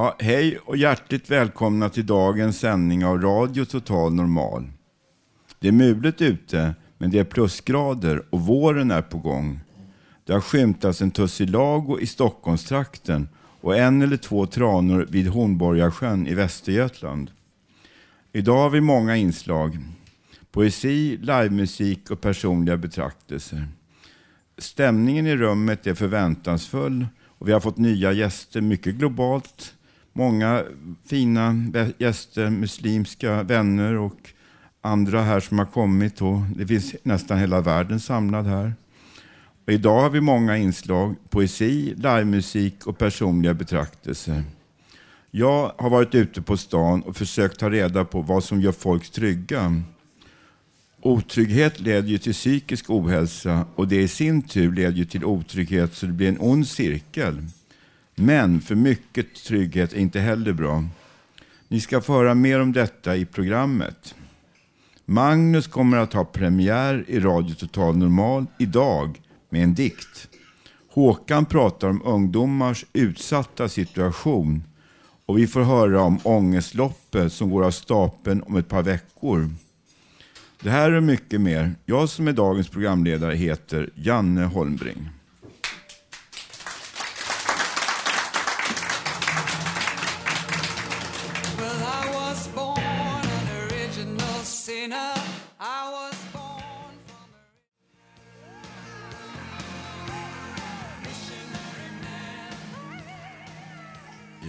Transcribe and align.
Ja, 0.00 0.16
hej 0.18 0.58
och 0.58 0.76
hjärtligt 0.76 1.30
välkomna 1.30 1.88
till 1.88 2.06
dagens 2.06 2.58
sändning 2.58 3.04
av 3.04 3.22
Radio 3.22 3.64
Total 3.64 4.14
Normal. 4.14 4.70
Det 5.58 5.68
är 5.68 5.72
mulet 5.72 6.22
ute, 6.22 6.74
men 6.98 7.10
det 7.10 7.18
är 7.18 7.24
plusgrader 7.24 8.22
och 8.30 8.40
våren 8.40 8.90
är 8.90 9.02
på 9.02 9.18
gång. 9.18 9.60
Det 10.24 10.32
har 10.32 10.40
skymtats 10.40 11.02
en 11.02 11.10
tussilago 11.10 11.98
i 12.00 12.06
Stockholmstrakten 12.06 13.28
och 13.60 13.76
en 13.76 14.02
eller 14.02 14.16
två 14.16 14.46
tranor 14.46 15.06
vid 15.10 15.28
Hornborgasjön 15.28 16.26
i 16.26 16.34
Västergötland. 16.34 17.30
Idag 18.32 18.56
har 18.56 18.70
vi 18.70 18.80
många 18.80 19.16
inslag. 19.16 19.78
Poesi, 20.52 21.16
livemusik 21.16 22.10
och 22.10 22.20
personliga 22.20 22.76
betraktelser. 22.76 23.68
Stämningen 24.58 25.26
i 25.26 25.36
rummet 25.36 25.86
är 25.86 25.94
förväntansfull 25.94 27.06
och 27.26 27.48
vi 27.48 27.52
har 27.52 27.60
fått 27.60 27.78
nya 27.78 28.12
gäster, 28.12 28.60
mycket 28.60 28.94
globalt. 28.94 29.74
Många 30.12 30.64
fina 31.06 31.54
gäster, 31.98 32.50
muslimska 32.50 33.42
vänner 33.42 33.94
och 33.94 34.30
andra 34.80 35.22
här 35.22 35.40
som 35.40 35.58
har 35.58 35.66
kommit. 35.66 36.22
Och 36.22 36.40
det 36.56 36.66
finns 36.66 36.94
nästan 37.02 37.38
hela 37.38 37.60
världen 37.60 38.00
samlad 38.00 38.46
här. 38.46 38.74
Och 39.66 39.72
idag 39.72 40.00
har 40.00 40.10
vi 40.10 40.20
många 40.20 40.56
inslag, 40.56 41.14
poesi, 41.28 41.94
livemusik 41.96 42.86
och 42.86 42.98
personliga 42.98 43.54
betraktelser. 43.54 44.44
Jag 45.30 45.72
har 45.78 45.90
varit 45.90 46.14
ute 46.14 46.42
på 46.42 46.56
stan 46.56 47.02
och 47.02 47.16
försökt 47.16 47.58
ta 47.58 47.70
reda 47.70 48.04
på 48.04 48.20
vad 48.20 48.44
som 48.44 48.60
gör 48.60 48.72
folk 48.72 49.10
trygga. 49.10 49.82
Otrygghet 51.02 51.80
leder 51.80 52.08
ju 52.08 52.18
till 52.18 52.32
psykisk 52.32 52.90
ohälsa 52.90 53.66
och 53.74 53.88
det 53.88 54.02
i 54.02 54.08
sin 54.08 54.42
tur 54.42 54.72
leder 54.72 54.96
ju 54.96 55.04
till 55.04 55.24
otrygghet 55.24 55.94
så 55.94 56.06
det 56.06 56.12
blir 56.12 56.28
en 56.28 56.40
ond 56.40 56.68
cirkel. 56.68 57.42
Men 58.22 58.60
för 58.60 58.74
mycket 58.74 59.34
trygghet 59.34 59.92
är 59.92 59.98
inte 59.98 60.20
heller 60.20 60.52
bra. 60.52 60.84
Ni 61.68 61.80
ska 61.80 62.00
få 62.00 62.12
höra 62.12 62.34
mer 62.34 62.60
om 62.60 62.72
detta 62.72 63.16
i 63.16 63.24
programmet. 63.24 64.14
Magnus 65.04 65.66
kommer 65.66 65.96
att 65.96 66.12
ha 66.12 66.24
premiär 66.24 67.04
i 67.08 67.20
Radio 67.20 67.54
Total 67.54 67.96
Normal 67.96 68.46
idag 68.58 69.20
med 69.48 69.62
en 69.62 69.74
dikt. 69.74 70.28
Håkan 70.90 71.46
pratar 71.46 71.88
om 71.88 72.02
ungdomars 72.04 72.86
utsatta 72.92 73.68
situation 73.68 74.62
och 75.26 75.38
vi 75.38 75.46
får 75.46 75.62
höra 75.62 76.02
om 76.02 76.18
ångestloppet 76.22 77.32
som 77.32 77.50
går 77.50 77.64
av 77.64 77.70
stapeln 77.70 78.42
om 78.42 78.56
ett 78.56 78.68
par 78.68 78.82
veckor. 78.82 79.50
Det 80.62 80.70
här 80.70 80.92
och 80.92 81.02
mycket 81.02 81.40
mer. 81.40 81.74
Jag 81.86 82.08
som 82.08 82.28
är 82.28 82.32
dagens 82.32 82.68
programledare 82.68 83.34
heter 83.34 83.90
Janne 83.94 84.44
Holmbring. 84.44 85.10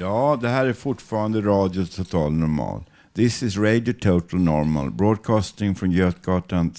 Ja, 0.01 0.37
det 0.41 0.49
här 0.49 0.65
är 0.65 0.73
fortfarande 0.73 1.41
Radio 1.41 1.85
Total 1.85 2.31
Normal. 2.31 2.83
This 3.13 3.43
is 3.43 3.57
Radio 3.57 3.93
Total 3.93 4.39
Normal, 4.39 4.91
broadcasting 4.91 5.75
from 5.75 5.91
Götgatan 5.91 6.73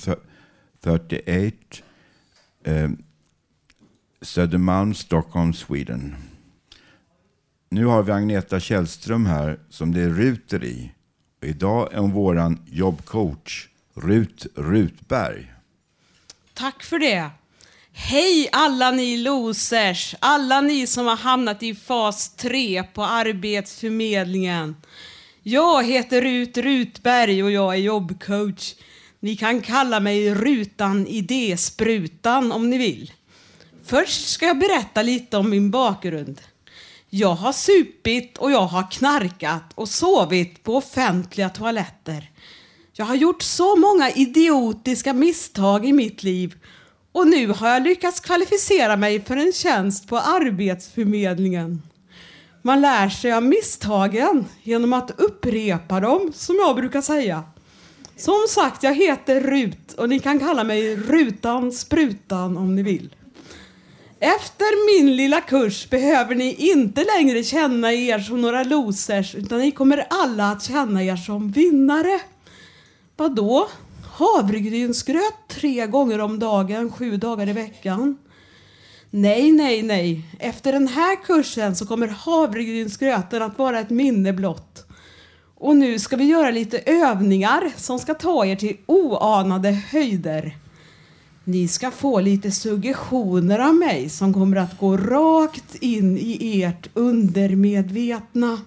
38, 0.81 1.57
um, 2.65 2.75
eh, 2.75 2.91
Södermalm, 4.23 4.95
Stockholm, 4.95 5.53
Sweden. 5.53 6.15
Nu 7.69 7.85
har 7.85 8.03
vi 8.03 8.13
Agneta 8.13 8.61
Källström 8.61 9.27
här 9.27 9.59
som 9.69 9.95
det 9.95 10.01
är 10.01 10.11
ruter 10.11 10.65
i. 10.65 10.93
Och 11.41 11.47
idag 11.49 11.93
är 11.93 11.99
hon 11.99 12.13
våran 12.13 12.59
jobbcoach, 12.67 13.69
Rut 13.95 14.47
Rutberg. 14.55 15.53
Tack 16.55 16.83
för 16.83 16.99
det. 16.99 17.31
Hej 17.95 18.49
alla 18.53 18.91
ni 18.91 19.17
losers, 19.17 20.15
alla 20.21 20.61
ni 20.61 20.87
som 20.87 21.07
har 21.07 21.17
hamnat 21.17 21.63
i 21.63 21.75
fas 21.75 22.37
3 22.37 22.83
på 22.83 23.05
Arbetsförmedlingen. 23.05 24.77
Jag 25.43 25.85
heter 25.85 26.23
Rut 26.23 26.57
Rutberg 26.57 27.43
och 27.43 27.51
jag 27.51 27.75
är 27.75 27.79
jobbcoach. 27.79 28.75
Ni 29.21 29.37
kan 29.37 29.61
kalla 29.61 30.01
mig 30.01 30.35
Rutan 30.35 31.07
Idésprutan 31.07 32.53
om 32.53 32.71
ni 32.71 32.79
vill. 32.79 33.13
Först 33.87 34.29
ska 34.29 34.47
jag 34.47 34.59
berätta 34.59 35.03
lite 35.03 35.37
om 35.37 35.51
min 35.51 35.71
bakgrund. 35.71 36.41
Jag 37.11 37.35
har 37.35 37.53
supit 37.53 38.39
och 38.39 38.51
jag 38.51 38.67
har 38.67 38.91
knarkat 38.91 39.73
och 39.75 39.89
sovit 39.89 40.63
på 40.63 40.77
offentliga 40.77 41.49
toaletter. 41.49 42.31
Jag 42.93 43.05
har 43.05 43.15
gjort 43.15 43.43
så 43.43 43.77
många 43.77 44.11
idiotiska 44.11 45.13
misstag 45.13 45.87
i 45.87 45.93
mitt 45.93 46.23
liv 46.23 46.55
och 47.13 47.27
nu 47.27 47.47
har 47.47 47.69
jag 47.69 47.83
lyckats 47.83 48.21
kvalificera 48.21 48.97
mig 48.97 49.25
för 49.25 49.37
en 49.37 49.53
tjänst 49.53 50.09
på 50.09 50.19
Arbetsförmedlingen. 50.19 51.83
Man 52.63 52.81
lär 52.81 53.09
sig 53.09 53.33
av 53.33 53.43
misstagen 53.43 54.47
genom 54.63 54.93
att 54.93 55.21
upprepa 55.21 56.01
dem, 56.01 56.33
som 56.35 56.57
jag 56.57 56.77
brukar 56.77 57.01
säga. 57.01 57.43
Som 58.17 58.47
sagt, 58.49 58.83
jag 58.83 58.95
heter 58.95 59.41
Rut 59.41 59.93
och 59.93 60.09
ni 60.09 60.19
kan 60.19 60.39
kalla 60.39 60.65
mig 60.65 60.97
Rutan 60.97 61.73
Sprutan 61.73 62.57
om 62.57 62.75
ni 62.75 62.83
vill. 62.83 63.15
Efter 64.21 65.01
min 65.01 65.17
lilla 65.17 65.41
kurs 65.41 65.91
behöver 65.91 66.35
ni 66.35 66.55
inte 66.55 67.05
längre 67.05 67.43
känna 67.43 67.93
er 67.93 68.19
som 68.19 68.41
några 68.41 68.65
losers 68.65 69.35
utan 69.35 69.59
ni 69.59 69.71
kommer 69.71 70.07
alla 70.11 70.51
att 70.51 70.63
känna 70.63 71.05
er 71.05 71.17
som 71.17 71.51
vinnare. 71.51 72.21
Vadå? 73.17 73.69
Havregrynsgröt 74.15 75.49
tre 75.49 75.87
gånger 75.87 76.21
om 76.21 76.39
dagen, 76.39 76.93
sju 76.93 77.17
dagar 77.17 77.49
i 77.49 77.53
veckan? 77.53 78.19
Nej, 79.11 79.53
nej, 79.53 79.83
nej. 79.83 80.23
Efter 80.39 80.73
den 80.73 80.89
här 80.89 81.25
kursen 81.25 81.77
så 81.77 81.87
kommer 81.87 82.09
havregrynsgröten 82.09 83.43
att 83.43 83.59
vara 83.59 83.81
ett 83.81 83.91
minne 83.91 84.33
blott. 84.33 84.87
Och 85.55 85.77
nu 85.77 85.99
ska 85.99 86.17
vi 86.17 86.25
göra 86.25 86.51
lite 86.51 86.79
övningar 86.79 87.73
som 87.77 87.99
ska 87.99 88.15
ta 88.15 88.47
er 88.47 88.57
till 88.57 88.77
oanade 88.87 89.71
höjder. 89.71 90.57
Ni 91.45 91.69
ska 91.69 91.91
få 91.91 92.21
lite 92.21 92.51
suggestioner 92.51 93.59
av 93.59 93.75
mig 93.75 94.09
som 94.09 94.35
kommer 94.35 94.57
att 94.57 94.79
gå 94.79 94.97
rakt 94.97 95.75
in 95.75 96.19
i 96.19 96.63
ert 96.63 96.89
undermedvetna. 96.95 98.61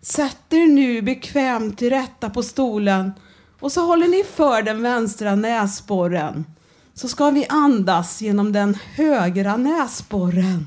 Sätt 0.00 0.52
er 0.52 0.66
nu 0.66 1.02
bekvämt 1.02 1.78
till 1.78 1.90
rätta 1.90 2.30
på 2.30 2.42
stolen 2.42 3.12
och 3.66 3.72
så 3.72 3.86
håller 3.86 4.08
ni 4.08 4.24
för 4.24 4.62
den 4.62 4.82
vänstra 4.82 5.34
näsborren. 5.34 6.44
Så 6.94 7.08
ska 7.08 7.30
vi 7.30 7.46
andas 7.48 8.22
genom 8.22 8.52
den 8.52 8.74
högra 8.94 9.56
näsborren. 9.56 10.66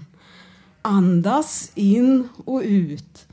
Andas 0.81 1.71
in 1.75 2.29
och 2.45 2.61
ut. 2.65 3.27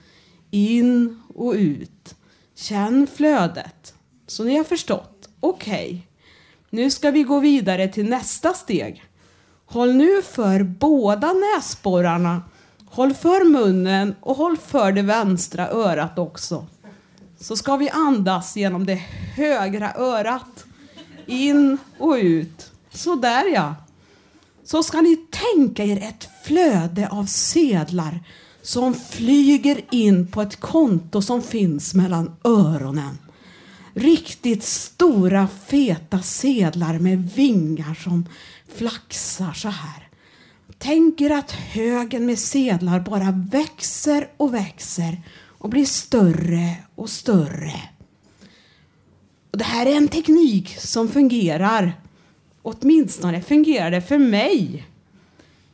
In 0.51 1.23
och 1.35 1.53
ut. 1.53 2.15
Känn 2.55 3.07
flödet. 3.17 3.95
Så 4.27 4.45
ni 4.45 4.57
har 4.57 4.65
förstått. 4.65 5.29
Okej. 5.41 6.09
Nu 6.71 6.91
ska 6.91 7.11
vi 7.11 7.23
gå 7.23 7.41
vidare 7.41 7.89
till 7.89 8.09
nästa 8.09 8.53
steg. 8.53 9.05
Håll 9.67 9.95
nu 9.95 10.23
för 10.23 10.63
båda 10.63 11.33
näsborrarna. 11.33 12.43
Håll 12.87 13.15
för 13.15 13.45
munnen 13.45 14.15
och 14.21 14.37
håll 14.37 14.57
för 14.57 14.93
det 14.93 15.03
vänstra 15.03 15.69
örat 15.69 16.19
också. 16.19 16.67
Så 17.47 17.57
ska 17.57 17.77
vi 17.77 17.91
andas 17.91 18.57
genom 18.57 18.87
det 18.87 19.03
högra 19.35 19.95
örat. 19.95 20.65
In 21.27 21.79
och 21.99 22.13
ut. 22.13 22.71
Så 22.91 23.15
där 23.15 23.45
ja. 23.55 23.75
Så 24.65 24.83
ska 24.83 25.01
ni 25.01 25.17
tänka 25.17 25.85
er 25.85 25.97
ett 25.97 26.29
flöde 26.45 27.09
av 27.09 27.25
sedlar 27.25 28.21
som 28.63 28.95
flyger 28.95 29.81
in 29.91 30.27
på 30.27 30.43
ett 30.43 30.61
konto 30.61 31.23
som 31.23 31.43
finns 31.43 31.95
mellan 31.95 32.37
öronen. 32.45 33.19
Riktigt 33.95 34.65
stora 34.65 35.49
feta 35.67 36.23
sedlar 36.23 36.99
med 36.99 37.31
vingar 37.35 37.95
som 37.95 38.29
flaxar 38.77 39.53
så 39.53 39.69
här. 39.69 40.09
Tänk 40.79 41.21
er 41.21 41.31
att 41.31 41.51
högen 41.53 42.27
med 42.27 42.39
sedlar 42.39 43.01
bara 43.01 43.31
växer 43.31 44.29
och 44.37 44.55
växer 44.55 45.23
och 45.67 45.71
blir 45.71 45.85
större 45.85 46.77
och 46.95 47.11
större. 47.11 47.81
Och 49.51 49.59
det 49.59 49.65
här 49.65 49.87
är 49.87 49.97
en 49.97 50.09
teknik 50.09 50.77
som 50.79 51.09
fungerar. 51.09 52.01
Åtminstone 52.63 53.43
fungerar 53.43 53.91
det 53.91 54.03
för 54.03 54.19
mig. 54.19 54.87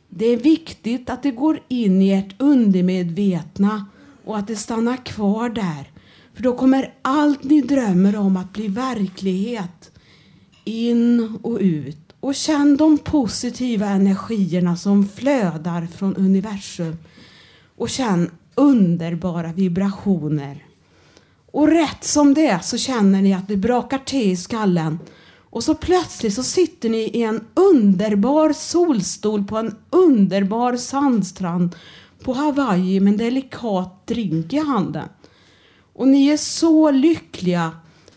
Det 0.09 0.25
är 0.25 0.37
viktigt 0.37 1.09
att 1.09 1.23
det 1.23 1.31
går 1.31 1.59
in 1.67 2.01
i 2.01 2.11
ert 2.11 2.35
undermedvetna 2.37 3.85
och 4.25 4.37
att 4.37 4.47
det 4.47 4.55
stannar 4.55 5.05
kvar 5.05 5.49
där. 5.49 5.91
För 6.33 6.43
då 6.43 6.55
kommer 6.55 6.93
allt 7.01 7.43
ni 7.43 7.61
drömmer 7.61 8.15
om 8.15 8.37
att 8.37 8.53
bli 8.53 8.67
verklighet. 8.67 9.91
In 10.63 11.37
och 11.41 11.57
ut. 11.61 12.13
Och 12.19 12.35
känn 12.35 12.77
de 12.77 12.97
positiva 12.97 13.87
energierna 13.87 14.77
som 14.77 15.07
flödar 15.07 15.87
från 15.87 16.15
universum. 16.15 16.97
Och 17.75 17.89
känn 17.89 18.31
underbara 18.55 19.53
vibrationer. 19.53 20.65
Och 21.51 21.67
rätt 21.67 22.03
som 22.03 22.33
det 22.33 22.47
är 22.47 22.59
så 22.59 22.77
känner 22.77 23.21
ni 23.21 23.33
att 23.33 23.47
det 23.47 23.57
brakar 23.57 23.97
till 23.97 24.31
i 24.31 24.35
skallen. 24.35 24.99
Och 25.35 25.63
så 25.63 25.75
plötsligt 25.75 26.33
så 26.33 26.43
sitter 26.43 26.89
ni 26.89 26.97
i 26.97 27.23
en 27.23 27.41
underbar 27.53 28.53
solstol 28.53 29.43
på 29.43 29.57
en 29.57 29.75
underbar 29.89 30.75
sandstrand 30.75 31.75
på 32.23 32.33
Hawaii 32.33 32.99
med 32.99 33.11
en 33.11 33.17
delikat 33.17 34.07
drink 34.07 34.53
i 34.53 34.57
handen. 34.57 35.09
Och 35.93 36.07
ni 36.07 36.27
är 36.27 36.37
så 36.37 36.91
lyckliga 36.91 37.71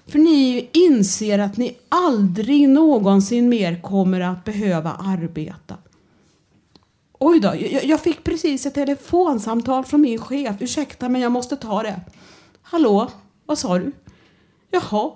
för 0.06 0.18
ni 0.18 0.68
inser 0.72 1.38
att 1.38 1.56
ni 1.56 1.76
aldrig 1.88 2.68
någonsin 2.68 3.48
mer 3.48 3.82
kommer 3.82 4.20
att 4.20 4.44
behöva 4.44 4.92
arbeta. 4.92 5.76
Oj 7.18 7.40
då, 7.40 7.48
jag, 7.48 7.84
jag 7.84 8.00
fick 8.00 8.24
precis 8.24 8.66
ett 8.66 8.74
telefonsamtal 8.74 9.84
från 9.84 10.00
min 10.00 10.18
chef. 10.18 10.56
Ursäkta 10.60 11.08
men 11.08 11.20
jag 11.20 11.32
måste 11.32 11.56
ta 11.56 11.82
det. 11.82 12.00
Hallå, 12.62 13.10
vad 13.46 13.58
sa 13.58 13.78
du? 13.78 13.92
Jaha. 14.70 15.10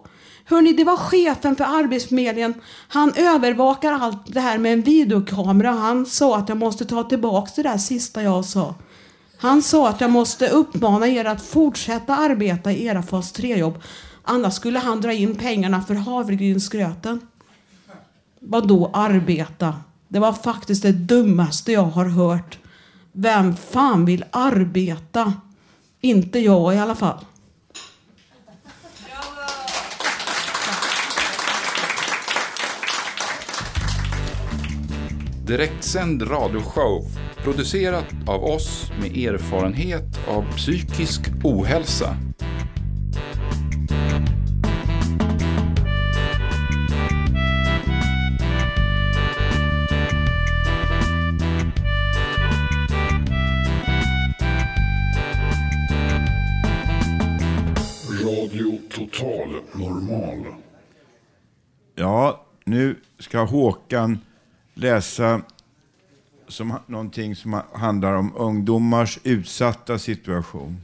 Hörni, 0.45 0.73
det 0.73 0.85
var 0.85 0.97
chefen 0.97 1.57
för 1.57 1.65
Arbetsförmedlingen. 1.65 2.55
Han 2.89 3.13
övervakar 3.17 3.93
allt 3.93 4.35
det 4.35 4.41
här 4.41 4.59
med 4.59 4.73
en 4.73 4.83
videokamera. 4.83 5.71
Han 5.71 6.07
sa 6.07 6.37
att 6.37 6.49
jag 6.49 6.59
måste 6.59 6.85
ta 6.85 7.05
tillbaka 7.05 7.53
det 7.57 7.63
där 7.63 7.79
sista 7.79 8.23
jag 8.23 8.45
sa. 8.45 8.75
Han 9.39 9.63
sa 9.63 9.89
att 9.89 10.01
jag 10.01 10.11
måste 10.11 10.49
uppmana 10.49 11.09
er 11.09 11.25
att 11.25 11.43
fortsätta 11.43 12.17
arbeta 12.17 12.73
i 12.73 12.85
era 12.85 13.03
fas 13.03 13.35
3-jobb. 13.35 13.83
Annars 14.23 14.55
skulle 14.55 14.79
han 14.79 15.01
dra 15.01 15.13
in 15.13 15.35
pengarna 15.35 15.83
för 15.83 15.95
havregrynsgröten. 15.95 17.21
Vadå 18.41 18.91
arbeta? 18.93 19.75
Det 20.13 20.19
var 20.19 20.33
faktiskt 20.33 20.83
det 20.83 20.93
dummaste 20.93 21.73
jag 21.73 21.83
har 21.83 22.05
hört. 22.05 22.59
Vem 23.13 23.57
fan 23.57 24.05
vill 24.05 24.25
arbeta? 24.31 25.33
Inte 26.01 26.39
jag 26.39 26.75
i 26.75 26.79
alla 26.79 26.95
fall. 26.95 27.25
Direktsänd 35.47 36.31
radioshow 36.31 37.05
producerat 37.45 38.07
av 38.27 38.45
oss 38.45 38.93
med 39.01 39.17
erfarenhet 39.17 40.29
av 40.29 40.57
psykisk 40.57 41.21
ohälsa. 41.45 42.17
Total 59.01 59.61
Normal. 59.73 60.55
Ja, 61.95 62.47
nu 62.65 63.01
ska 63.19 63.45
Håkan 63.45 64.19
läsa 64.75 65.41
som, 66.49 66.75
någonting 66.87 67.37
som 67.37 67.53
ha- 67.53 67.67
handlar 67.73 68.13
om 68.15 68.33
ungdomars 68.37 69.19
utsatta 69.23 69.99
situation. 69.99 70.81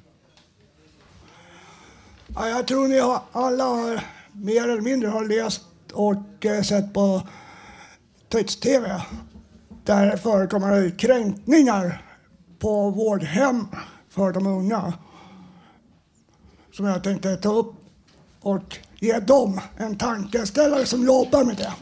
Ja, 2.29 2.49
jag 2.49 2.67
tror 2.67 2.89
ni 2.89 2.99
har, 2.99 3.21
alla 3.33 3.65
har, 3.65 4.01
mer 4.33 4.69
eller 4.69 4.81
mindre 4.83 5.09
har 5.09 5.25
läst 5.25 5.63
och 5.93 6.45
eh, 6.47 6.63
sett 6.63 6.95
på 6.95 7.23
Twitch-TV. 8.29 9.01
Där 9.85 10.07
det 10.07 10.19
förekommer 10.19 10.99
kränkningar 10.99 12.03
på 12.59 12.91
vårdhem 12.91 13.67
för 14.09 14.33
de 14.33 14.47
unga. 14.47 14.93
Som 16.73 16.87
jag 16.87 17.05
tänkte 17.05 17.37
ta 17.37 17.49
upp 17.53 17.76
och 18.47 18.79
ge 19.01 19.19
dem 19.19 19.61
en 19.77 19.99
tankeställare 19.99 20.87
som 20.87 21.05
jobbar 21.05 21.45
med 21.45 21.57
det. 21.57 21.73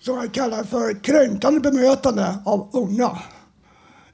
Som 0.00 0.16
jag 0.16 0.32
kallar 0.32 0.64
för 0.64 1.02
kränkande 1.02 1.60
bemötande 1.60 2.38
av 2.44 2.68
unga. 2.72 3.18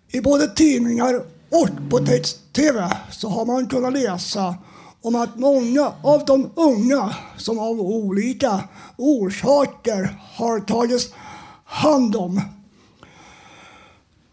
I 0.09 0.21
både 0.21 0.49
tidningar 0.49 1.23
och 1.51 1.69
på 1.91 1.99
text-tv 1.99 2.97
så 3.11 3.29
har 3.29 3.47
man 3.47 3.67
kunnat 3.67 3.93
läsa 3.93 4.55
om 5.03 5.17
att 5.17 5.39
många 5.39 5.93
av 6.03 6.25
de 6.25 6.51
unga 6.55 7.17
som 7.37 7.59
av 7.59 7.81
olika 7.81 8.65
orsaker 8.97 10.19
har 10.35 10.61
tagits 10.61 11.13
hand 11.65 12.17
om 12.17 12.41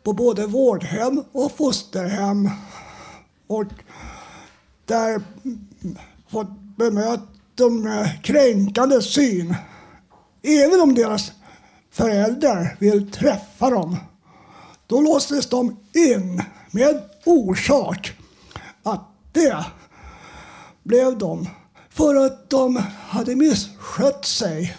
på 0.04 0.14
både 0.14 0.48
vårdhem 0.48 1.24
och 1.32 1.52
fosterhem 1.52 2.50
och 3.48 3.66
där 4.86 5.22
fått 6.32 6.78
bemöta 6.78 7.28
dem 7.56 7.82
med 7.82 8.02
eh, 8.02 8.22
kränkande 8.22 9.02
syn. 9.02 9.56
Även 10.42 10.82
om 10.82 10.96
deras 10.96 11.32
föräldrar 11.92 12.78
vill 12.80 13.12
träffa 13.12 13.70
dem 13.70 13.98
då 14.88 15.02
låstes 15.02 15.50
de 15.50 15.78
in 15.94 16.44
med 16.72 17.02
orsak 17.26 18.14
att 18.84 19.08
det 19.32 19.66
blev 20.84 21.18
de 21.18 21.50
för 21.90 22.16
att 22.16 22.50
de 22.50 22.84
hade 23.08 23.36
misskött 23.36 24.26
sig. 24.26 24.78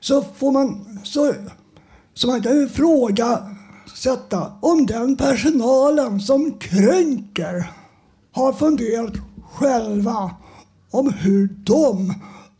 Så 0.00 0.22
får 0.22 0.52
man 0.52 0.98
så, 1.04 1.34
så 2.14 2.26
man 2.26 2.42
kan 2.42 2.56
ju 2.56 2.64
ifrågasätta 2.64 4.52
om 4.60 4.86
den 4.86 5.16
personalen 5.16 6.20
som 6.20 6.58
kränker 6.58 7.72
har 8.32 8.52
funderat 8.52 9.14
själva 9.54 10.30
om 10.90 11.12
hur 11.12 11.48
de 11.64 12.14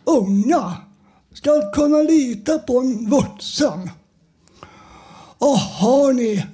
unga 0.05 0.77
ska 1.33 1.73
kunna 1.73 2.03
lita 2.03 2.59
på 2.59 2.79
en 2.79 3.11
vuxen. 3.11 3.91
Och 5.39 5.59
har 5.59 6.13
ni 6.13 6.47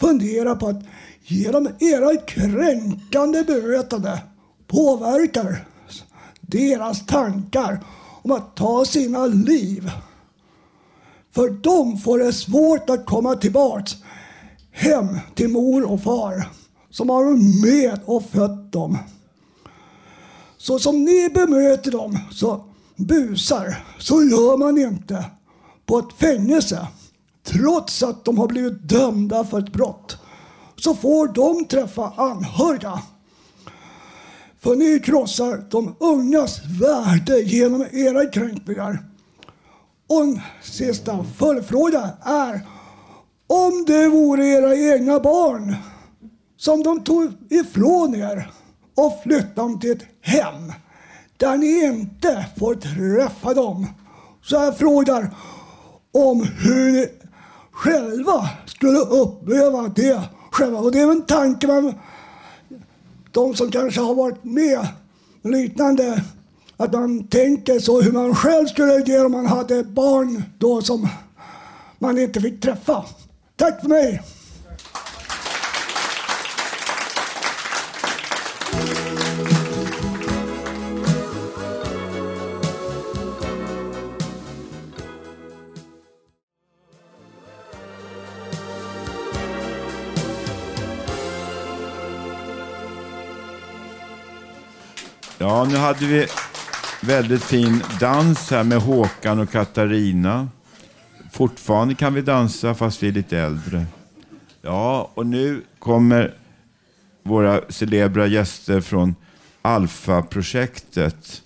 funderat 0.00 0.60
på 0.60 0.68
att 0.68 0.82
genom 1.22 1.68
era 1.78 2.16
kränkande 2.16 3.42
bemötande 3.42 4.22
påverkar 4.66 5.66
deras 6.40 7.06
tankar 7.06 7.84
om 8.22 8.30
att 8.30 8.56
ta 8.56 8.84
sina 8.84 9.26
liv? 9.26 9.90
För 11.34 11.50
de 11.50 11.98
får 11.98 12.18
det 12.18 12.32
svårt 12.32 12.90
att 12.90 13.06
komma 13.06 13.34
tillbaks 13.34 13.96
hem 14.70 15.18
till 15.34 15.48
mor 15.48 15.90
och 15.92 16.02
far 16.02 16.48
som 16.90 17.08
har 17.08 17.24
varit 17.24 17.62
med 17.64 18.00
och 18.04 18.24
fött 18.24 18.72
dem. 18.72 18.98
Så 20.64 20.78
som 20.78 21.04
ni 21.04 21.28
bemöter 21.28 21.90
dem 21.90 22.18
så 22.30 22.64
busar 22.96 23.84
så 23.98 24.22
gör 24.22 24.56
man 24.56 24.78
inte 24.78 25.24
på 25.86 25.98
ett 25.98 26.12
fängelse. 26.18 26.88
Trots 27.42 28.02
att 28.02 28.24
de 28.24 28.38
har 28.38 28.48
blivit 28.48 28.88
dömda 28.88 29.44
för 29.44 29.58
ett 29.58 29.72
brott 29.72 30.16
så 30.76 30.94
får 30.94 31.28
de 31.28 31.64
träffa 31.64 32.12
anhöriga. 32.16 33.02
För 34.60 34.76
ni 34.76 35.00
krossar 35.00 35.64
de 35.70 35.96
ungas 36.00 36.60
värde 36.80 37.40
genom 37.40 37.86
era 37.92 38.26
kränkningar. 38.26 38.98
Och 40.06 40.22
en 40.22 40.40
sista 40.62 41.24
följdfråga 41.24 42.10
är 42.22 42.66
om 43.46 43.84
det 43.86 44.08
vore 44.08 44.46
era 44.46 44.76
egna 44.76 45.20
barn 45.20 45.76
som 46.56 46.82
de 46.82 47.04
tog 47.04 47.32
ifrån 47.50 48.14
er 48.14 48.50
och 48.94 49.22
flytta 49.22 49.62
dem 49.62 49.80
till 49.80 49.92
ett 49.92 50.06
hem 50.20 50.72
där 51.36 51.56
ni 51.56 51.84
inte 51.84 52.46
får 52.58 52.74
träffa 52.74 53.54
dem. 53.54 53.86
Så 54.42 54.54
jag 54.54 54.78
frågar 54.78 55.30
om 56.12 56.42
hur 56.42 56.92
ni 56.92 57.08
själva 57.72 58.50
skulle 58.66 58.98
uppleva 58.98 59.88
det 59.88 60.20
själva. 60.50 60.78
Och 60.78 60.92
det 60.92 61.00
är 61.00 61.10
en 61.10 61.22
tanke 61.22 61.66
man, 61.66 61.94
de 63.30 63.54
som 63.54 63.70
kanske 63.70 64.00
har 64.00 64.14
varit 64.14 64.44
med 64.44 64.86
liknande, 65.42 66.22
att 66.76 66.92
man 66.92 67.26
tänker 67.26 67.78
så 67.78 68.00
hur 68.00 68.12
man 68.12 68.34
själv 68.34 68.66
skulle 68.66 68.96
agera 68.96 69.26
om 69.26 69.32
man 69.32 69.46
hade 69.46 69.84
barn 69.84 70.42
då 70.58 70.82
som 70.82 71.08
man 71.98 72.18
inte 72.18 72.40
fick 72.40 72.60
träffa. 72.60 73.04
Tack 73.56 73.80
för 73.80 73.88
mig! 73.88 74.22
Ja, 95.54 95.64
nu 95.64 95.76
hade 95.76 96.06
vi 96.06 96.26
väldigt 97.00 97.42
fin 97.42 97.82
dans 98.00 98.50
här 98.50 98.64
med 98.64 98.78
Håkan 98.78 99.38
och 99.38 99.50
Katarina. 99.50 100.48
Fortfarande 101.32 101.94
kan 101.94 102.14
vi 102.14 102.22
dansa 102.22 102.74
fast 102.74 103.02
vi 103.02 103.08
är 103.08 103.12
lite 103.12 103.38
äldre. 103.38 103.86
Ja, 104.62 105.10
och 105.14 105.26
nu 105.26 105.62
kommer 105.78 106.34
våra 107.22 107.60
celebra 107.68 108.26
gäster 108.26 108.80
från 108.80 109.14
Alfa-projektet. 109.62 111.42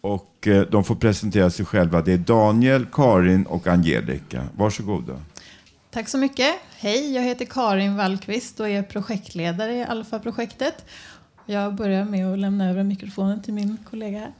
Och 0.00 0.46
eh, 0.46 0.62
de 0.62 0.84
får 0.84 0.94
presentera 0.94 1.50
sig 1.50 1.64
själva. 1.66 2.02
Det 2.02 2.12
är 2.12 2.18
Daniel, 2.18 2.86
Karin 2.92 3.46
och 3.46 3.66
Angelica. 3.66 4.44
Varsågoda. 4.56 5.20
Tack 5.90 6.08
så 6.08 6.18
mycket. 6.18 6.54
Hej, 6.76 7.14
jag 7.14 7.22
heter 7.22 7.44
Karin 7.44 7.96
Wallqvist 7.96 8.60
och 8.60 8.68
är 8.68 8.82
projektledare 8.82 9.74
i 9.74 9.84
Alfa-projektet. 9.84 10.84
Jag 11.50 11.74
börjar 11.74 12.04
med 12.04 12.26
att 12.32 12.38
lämna 12.38 12.70
över 12.70 12.82
mikrofonen 12.82 13.42
till 13.42 13.54
min 13.54 13.76
kollega 13.90 14.30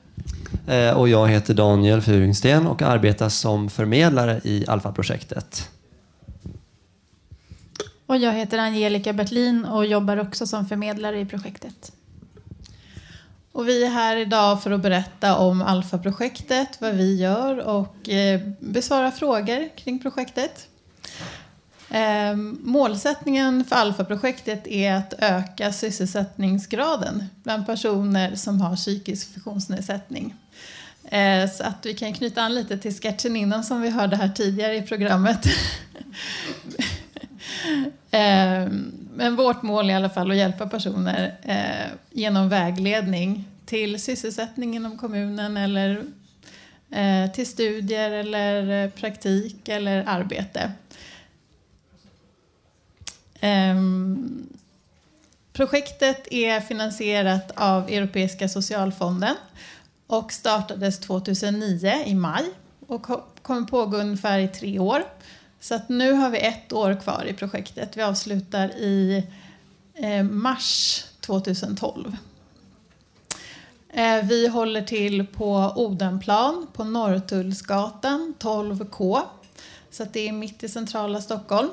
här. 0.67 0.89
Eh, 0.91 0.97
Och 0.99 1.09
jag 1.09 1.29
heter 1.29 1.55
Daniel 1.55 2.01
Furingsten 2.03 2.67
och 2.67 2.83
arbetar 2.83 3.29
som 3.29 3.71
förmedlare 3.71 4.41
i 4.45 4.65
Alfa-projektet. 4.69 5.71
Och 8.07 8.17
jag 8.17 8.33
heter 8.33 8.59
Angelica 8.59 9.13
Bertlin 9.13 9.65
och 9.65 9.87
jobbar 9.87 10.17
också 10.17 10.47
som 10.47 10.67
förmedlare 10.67 11.21
i 11.21 11.27
projektet. 11.27 11.93
Och 13.53 13.69
vi 13.69 13.85
är 13.85 13.91
här 13.91 14.17
idag 14.17 14.63
för 14.63 14.71
att 14.71 14.81
berätta 14.83 15.37
om 15.37 15.63
Alfa-projektet, 15.63 16.69
vad 16.81 16.95
vi 16.95 17.17
gör 17.17 17.59
och 17.67 18.09
eh, 18.09 18.41
besvara 18.61 19.11
frågor 19.11 19.77
kring 19.77 19.99
projektet. 19.99 20.67
Eh, 21.91 22.37
målsättningen 22.63 23.65
för 23.65 23.77
Alfa-projektet 23.77 24.67
är 24.67 24.93
att 24.95 25.15
öka 25.19 25.73
sysselsättningsgraden 25.73 27.25
bland 27.43 27.67
personer 27.67 28.35
som 28.35 28.61
har 28.61 28.77
psykisk 28.77 29.33
funktionsnedsättning. 29.33 30.35
Eh, 31.05 31.51
så 31.51 31.65
att 31.65 31.87
vi 31.87 31.95
kan 31.95 32.13
knyta 32.13 32.43
an 32.43 32.55
lite 32.55 32.79
till 32.79 32.95
sketchen 32.95 33.37
innan 33.37 33.65
som 33.65 33.81
vi 33.81 33.91
hörde 33.91 34.17
här 34.17 34.29
tidigare 34.29 34.77
i 34.77 34.83
programmet. 34.83 35.47
Eh, 38.11 38.69
Men 39.15 39.37
vårt 39.37 39.63
mål 39.63 39.91
är 39.91 39.93
i 39.93 39.97
alla 39.97 40.11
fall 40.11 40.31
att 40.31 40.37
hjälpa 40.37 40.67
personer 40.67 41.35
eh, 41.43 41.93
genom 42.11 42.49
vägledning 42.49 43.45
till 43.67 44.03
sysselsättning 44.03 44.77
inom 44.77 44.99
kommunen 44.99 45.57
eller 45.57 46.03
eh, 46.91 47.31
till 47.33 47.47
studier 47.47 48.11
eller 48.11 48.85
eh, 48.85 48.91
praktik 48.91 49.69
eller 49.69 50.05
arbete. 50.07 50.73
Ehm, 53.41 54.49
projektet 55.53 56.29
är 56.31 56.61
finansierat 56.61 57.51
av 57.57 57.89
Europeiska 57.89 58.49
socialfonden 58.49 59.35
och 60.07 60.33
startades 60.33 60.99
2009 60.99 62.03
i 62.07 62.15
maj 62.15 62.45
och 62.87 63.07
kommer 63.43 63.67
pågå 63.67 63.97
ungefär 63.97 64.39
i 64.39 64.49
tre 64.49 64.79
år. 64.79 65.05
Så 65.61 65.75
att 65.75 65.89
nu 65.89 66.13
har 66.13 66.31
vi 66.31 66.39
ett 66.39 66.73
år 66.73 67.01
kvar 67.01 67.25
i 67.29 67.33
projektet. 67.33 67.97
Vi 67.97 68.03
avslutar 68.03 68.69
i 68.69 69.27
eh, 69.95 70.23
mars 70.23 71.05
2012. 71.21 72.17
Eh, 73.89 74.25
vi 74.25 74.49
håller 74.49 74.83
till 74.83 75.27
på 75.27 75.73
Odenplan 75.77 76.67
på 76.73 76.85
Norrtullsgatan 76.85 78.35
12K. 78.39 79.21
Så 79.91 80.03
att 80.03 80.13
det 80.13 80.29
är 80.29 80.33
mitt 80.33 80.63
i 80.63 80.69
centrala 80.69 81.21
Stockholm. 81.21 81.71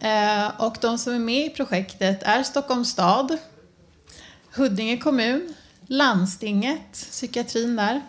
Eh, 0.00 0.60
och 0.60 0.76
de 0.80 0.98
som 0.98 1.12
är 1.12 1.18
med 1.18 1.46
i 1.46 1.50
projektet 1.50 2.22
är 2.22 2.42
Stockholms 2.42 2.88
stad, 2.88 3.38
Huddinge 4.54 4.96
kommun, 4.96 5.54
landstinget, 5.86 6.92
psykiatrin 6.92 7.76
där 7.76 8.00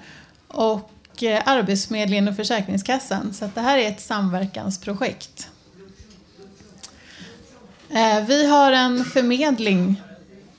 och 0.47 1.23
eh, 1.23 1.43
Arbetsförmedlingen 1.45 2.27
och 2.27 2.35
Försäkringskassan. 2.35 3.33
Så 3.33 3.45
att 3.45 3.55
det 3.55 3.61
här 3.61 3.77
är 3.77 3.87
ett 3.87 4.01
samverkansprojekt. 4.01 5.49
Eh, 7.89 8.25
vi 8.25 8.47
har 8.47 8.71
en 8.71 9.05
förmedling 9.05 10.01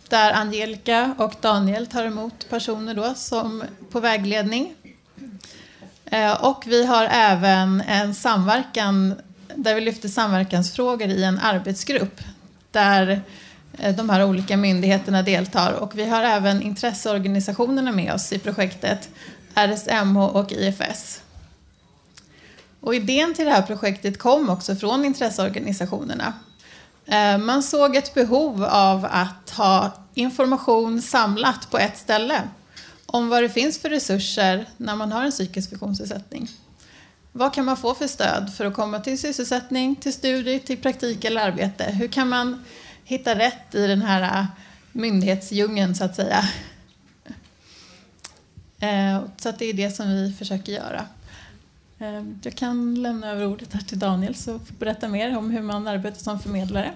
där 0.08 0.32
Angelica 0.32 1.14
och 1.18 1.34
Daniel 1.40 1.86
tar 1.86 2.04
emot 2.04 2.48
personer 2.48 2.94
då 2.94 3.14
som 3.14 3.62
på 3.90 4.00
vägledning. 4.00 4.74
Och 6.40 6.64
vi 6.66 6.86
har 6.86 7.08
även 7.10 7.80
en 7.80 8.14
samverkan 8.14 9.14
där 9.56 9.74
vi 9.74 9.80
lyfter 9.80 10.08
samverkansfrågor 10.08 11.08
i 11.08 11.24
en 11.24 11.38
arbetsgrupp 11.38 12.20
där 12.70 13.22
eh, 13.78 13.96
de 13.96 14.10
här 14.10 14.24
olika 14.24 14.56
myndigheterna 14.56 15.22
deltar. 15.22 15.72
Och 15.72 15.98
vi 15.98 16.08
har 16.08 16.22
även 16.22 16.62
intresseorganisationerna 16.62 17.92
med 17.92 18.14
oss 18.14 18.32
i 18.32 18.38
projektet, 18.38 19.08
RSMH 19.54 20.18
och 20.18 20.52
IFS. 20.52 21.22
Och 22.80 22.94
idén 22.94 23.34
till 23.34 23.44
det 23.44 23.50
här 23.50 23.62
projektet 23.62 24.18
kom 24.18 24.50
också 24.50 24.76
från 24.76 25.04
intresseorganisationerna. 25.04 26.32
Eh, 27.06 27.38
man 27.38 27.62
såg 27.62 27.96
ett 27.96 28.14
behov 28.14 28.64
av 28.64 29.06
att 29.10 29.50
ha 29.50 29.92
information 30.14 31.02
samlat 31.02 31.70
på 31.70 31.78
ett 31.78 31.98
ställe 31.98 32.42
om 33.06 33.28
vad 33.28 33.42
det 33.42 33.48
finns 33.48 33.78
för 33.78 33.88
resurser 33.88 34.68
när 34.76 34.96
man 34.96 35.12
har 35.12 35.24
en 35.24 35.30
psykisk 35.30 35.68
funktionsnedsättning. 35.68 36.48
Vad 37.32 37.54
kan 37.54 37.64
man 37.64 37.76
få 37.76 37.94
för 37.94 38.06
stöd 38.06 38.54
för 38.56 38.64
att 38.64 38.74
komma 38.74 39.00
till 39.00 39.18
sysselsättning, 39.18 39.96
till 39.96 40.12
studier, 40.12 40.58
till 40.58 40.78
praktik 40.78 41.24
eller 41.24 41.40
arbete? 41.40 41.84
Hur 41.84 42.08
kan 42.08 42.28
man 42.28 42.64
hitta 43.04 43.38
rätt 43.38 43.74
i 43.74 43.86
den 43.86 44.02
här 44.02 44.40
äh, 44.40 44.46
myndighetsdjungeln 44.92 45.94
så 45.94 46.04
att 46.04 46.16
säga? 46.16 46.44
Eh, 48.78 49.20
så 49.36 49.48
att 49.48 49.58
det 49.58 49.64
är 49.64 49.72
det 49.72 49.90
som 49.90 50.08
vi 50.08 50.32
försöker 50.32 50.72
göra. 50.72 51.06
Ehm, 51.98 52.38
jag 52.42 52.54
kan 52.54 53.02
lämna 53.02 53.30
över 53.30 53.46
ordet 53.46 53.72
här 53.72 53.80
till 53.80 53.98
Daniel 53.98 54.34
så 54.34 54.58
får 54.58 54.74
berätta 54.74 55.08
mer 55.08 55.38
om 55.38 55.50
hur 55.50 55.62
man 55.62 55.86
arbetar 55.86 56.18
som 56.18 56.40
förmedlare. 56.40 56.90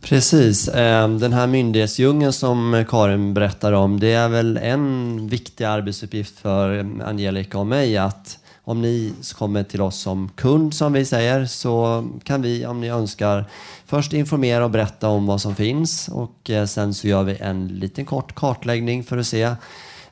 Precis. 0.00 0.68
Ehm, 0.68 1.18
den 1.18 1.32
här 1.32 1.46
myndighetsdjungeln 1.46 2.32
som 2.32 2.84
Karin 2.88 3.34
berättar 3.34 3.72
om, 3.72 4.00
det 4.00 4.12
är 4.12 4.28
väl 4.28 4.56
en 4.56 5.28
viktig 5.28 5.64
arbetsuppgift 5.64 6.38
för 6.38 6.78
Angelica 7.04 7.58
och 7.58 7.66
mig 7.66 7.96
att 7.96 8.38
om 8.68 8.82
ni 8.82 9.14
kommer 9.38 9.62
till 9.62 9.80
oss 9.80 9.96
som 9.96 10.28
kund 10.28 10.74
som 10.74 10.92
vi 10.92 11.04
säger 11.04 11.46
så 11.46 12.06
kan 12.22 12.42
vi 12.42 12.66
om 12.66 12.80
ni 12.80 12.88
önskar 12.88 13.44
först 13.84 14.12
informera 14.12 14.64
och 14.64 14.70
berätta 14.70 15.08
om 15.08 15.26
vad 15.26 15.40
som 15.40 15.54
finns 15.54 16.08
och 16.08 16.50
eh, 16.50 16.66
sen 16.66 16.94
så 16.94 17.08
gör 17.08 17.22
vi 17.22 17.36
en 17.36 17.68
liten 17.68 18.04
kort 18.04 18.34
kartläggning 18.34 19.04
för 19.04 19.18
att 19.18 19.26
se 19.26 19.42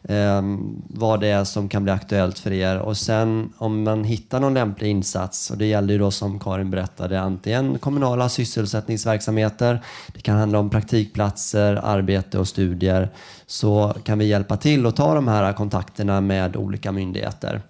eh, 0.03 0.43
vad 0.89 1.21
det 1.21 1.29
är 1.29 1.45
som 1.45 1.69
kan 1.69 1.85
bli 1.85 1.93
aktuellt 1.93 2.39
för 2.39 2.53
er. 2.53 2.79
Och 2.79 2.97
sen 2.97 3.53
om 3.59 3.83
man 3.83 4.05
hittar 4.05 4.41
någon 4.41 4.55
lämplig 4.55 4.91
insats, 4.91 5.51
och 5.51 5.59
det 5.59 5.67
gäller 5.67 5.93
ju 5.93 5.99
då 5.99 6.11
som 6.11 6.39
Karin 6.39 6.71
berättade, 6.71 7.21
antingen 7.21 7.79
kommunala 7.79 8.29
sysselsättningsverksamheter, 8.29 9.83
det 10.15 10.21
kan 10.21 10.39
handla 10.39 10.59
om 10.59 10.71
praktikplatser, 10.71 11.81
arbete 11.85 12.39
och 12.39 12.49
studier, 12.49 13.09
så 13.47 13.95
kan 14.05 14.19
vi 14.19 14.25
hjälpa 14.25 14.57
till 14.57 14.87
att 14.87 14.97
ta 14.97 15.15
de 15.15 15.29
här 15.29 15.53
kontakterna 15.53 16.21
med 16.21 16.57
olika 16.57 16.93
myndigheter. 16.93 17.63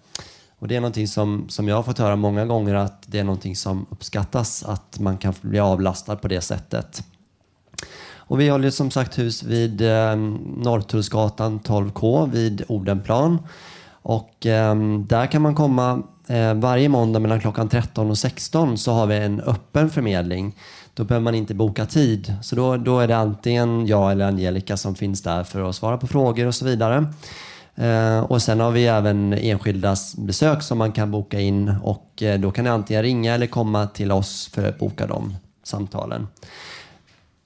Och 0.59 0.69
det 0.69 0.77
är 0.77 0.81
någonting 0.81 1.09
som, 1.09 1.49
som 1.49 1.69
jag 1.69 1.77
har 1.77 1.83
fått 1.83 1.99
höra 1.99 2.17
många 2.17 2.47
gånger 2.47 2.75
att 2.75 3.03
det 3.07 3.19
är 3.19 3.25
någonting 3.25 3.57
som 3.57 3.87
uppskattas, 3.91 4.65
att 4.65 4.99
man 4.99 5.19
kan 5.19 5.35
bli 5.41 5.59
avlastad 5.59 6.17
på 6.17 6.29
det 6.29 6.41
sättet. 6.41 7.03
Och 8.27 8.41
vi 8.41 8.49
håller 8.49 8.71
som 8.71 8.91
sagt 8.91 9.19
hus 9.19 9.43
vid 9.43 9.81
eh, 9.81 10.17
Norrtullsgatan 10.57 11.61
12K 11.61 12.31
vid 12.31 12.65
Odenplan. 12.69 13.39
Och 14.03 14.47
eh, 14.47 14.75
där 15.07 15.27
kan 15.27 15.43
man 15.43 15.55
komma 15.55 16.03
Eh, 16.27 16.55
varje 16.55 16.89
måndag 16.89 17.21
mellan 17.21 17.41
klockan 17.41 17.69
13 17.69 18.11
och 18.11 18.19
16 18.19 18.79
så 18.79 18.93
har 18.93 19.07
vi 19.07 19.17
en 19.17 19.41
öppen 19.41 19.91
förmedling. 19.91 20.57
Då 20.95 21.05
behöver 21.05 21.25
man 21.25 21.35
inte 21.35 21.55
boka 21.55 21.87
tid. 21.87 22.35
Så 22.43 22.57
då, 22.57 22.77
då 22.77 23.01
är 23.01 23.09
det 23.09 23.17
antingen 23.17 23.87
jag 23.87 24.13
eller 24.13 24.27
Angelica 24.27 24.77
som 24.77 24.95
finns 24.95 25.23
där 25.23 25.45
för 25.45 25.69
att 25.69 25.77
svara 25.77 25.99
på 25.99 26.07
frågor 26.07 26.47
och 26.47 26.55
så 26.55 26.65
vidare. 26.65 27.07
Eh, 27.77 28.21
och 28.21 28.43
sen 28.43 28.61
har 28.61 28.71
vi 28.71 28.87
även 28.87 29.33
enskilda 29.33 29.97
besök 30.17 30.63
som 30.63 30.79
man 30.79 30.93
kan 30.93 31.11
boka 31.11 31.41
in 31.41 31.69
och 31.83 32.23
eh, 32.23 32.41
då 32.41 32.51
kan 32.51 32.65
ni 32.65 32.71
antingen 32.71 33.03
ringa 33.03 33.35
eller 33.35 33.47
komma 33.47 33.87
till 33.87 34.13
oss 34.13 34.49
för 34.49 34.69
att 34.69 34.79
boka 34.79 35.07
de 35.07 35.37
samtalen. 35.63 36.27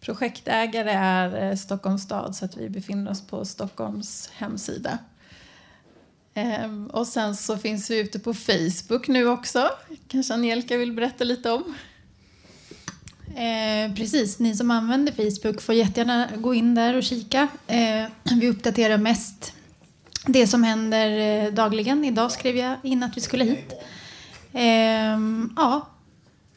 Projektägare 0.00 0.90
är 0.90 1.50
eh, 1.50 1.56
Stockholms 1.56 2.02
stad 2.02 2.36
så 2.36 2.44
att 2.44 2.56
vi 2.56 2.68
befinner 2.68 3.10
oss 3.10 3.26
på 3.26 3.44
Stockholms 3.44 4.30
hemsida. 4.34 4.98
Ehm, 6.40 6.86
och 6.86 7.06
sen 7.06 7.36
så 7.36 7.56
finns 7.56 7.90
vi 7.90 7.98
ute 7.98 8.18
på 8.18 8.34
Facebook 8.34 9.08
nu 9.08 9.28
också. 9.28 9.70
Kanske 10.08 10.34
Angelica 10.34 10.76
vill 10.76 10.92
berätta 10.92 11.24
lite 11.24 11.50
om. 11.50 11.74
Eh, 13.36 13.94
precis, 13.94 14.38
ni 14.38 14.56
som 14.56 14.70
använder 14.70 15.12
Facebook 15.12 15.60
får 15.60 15.74
jättegärna 15.74 16.28
gå 16.36 16.54
in 16.54 16.74
där 16.74 16.96
och 16.96 17.02
kika. 17.02 17.48
Eh, 17.66 18.06
vi 18.40 18.48
uppdaterar 18.48 18.98
mest 18.98 19.52
det 20.26 20.46
som 20.46 20.64
händer 20.64 21.10
eh, 21.18 21.52
dagligen. 21.52 22.04
Idag 22.04 22.32
skrev 22.32 22.56
jag 22.56 22.76
in 22.82 23.02
att 23.02 23.16
vi 23.16 23.20
skulle 23.20 23.44
hit. 23.44 23.72
Eh, 24.52 25.18
ja, 25.56 25.88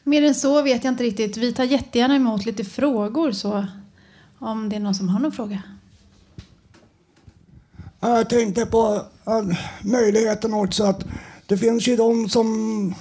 mer 0.02 0.22
än 0.22 0.34
så 0.34 0.62
vet 0.62 0.84
jag 0.84 0.92
inte 0.92 1.04
riktigt. 1.04 1.36
Vi 1.36 1.52
tar 1.52 1.64
jättegärna 1.64 2.16
emot 2.16 2.46
lite 2.46 2.64
frågor 2.64 3.32
så 3.32 3.66
om 4.38 4.68
det 4.68 4.76
är 4.76 4.80
någon 4.80 4.94
som 4.94 5.08
har 5.08 5.20
någon 5.20 5.32
fråga. 5.32 5.62
Jag 8.06 8.28
tänkte 8.28 8.66
på 8.66 9.02
möjligheten 9.82 10.54
också 10.54 10.84
att 10.84 11.04
det 11.46 11.58
finns 11.58 11.88
ju 11.88 11.96
de 11.96 12.28
som 12.28 12.94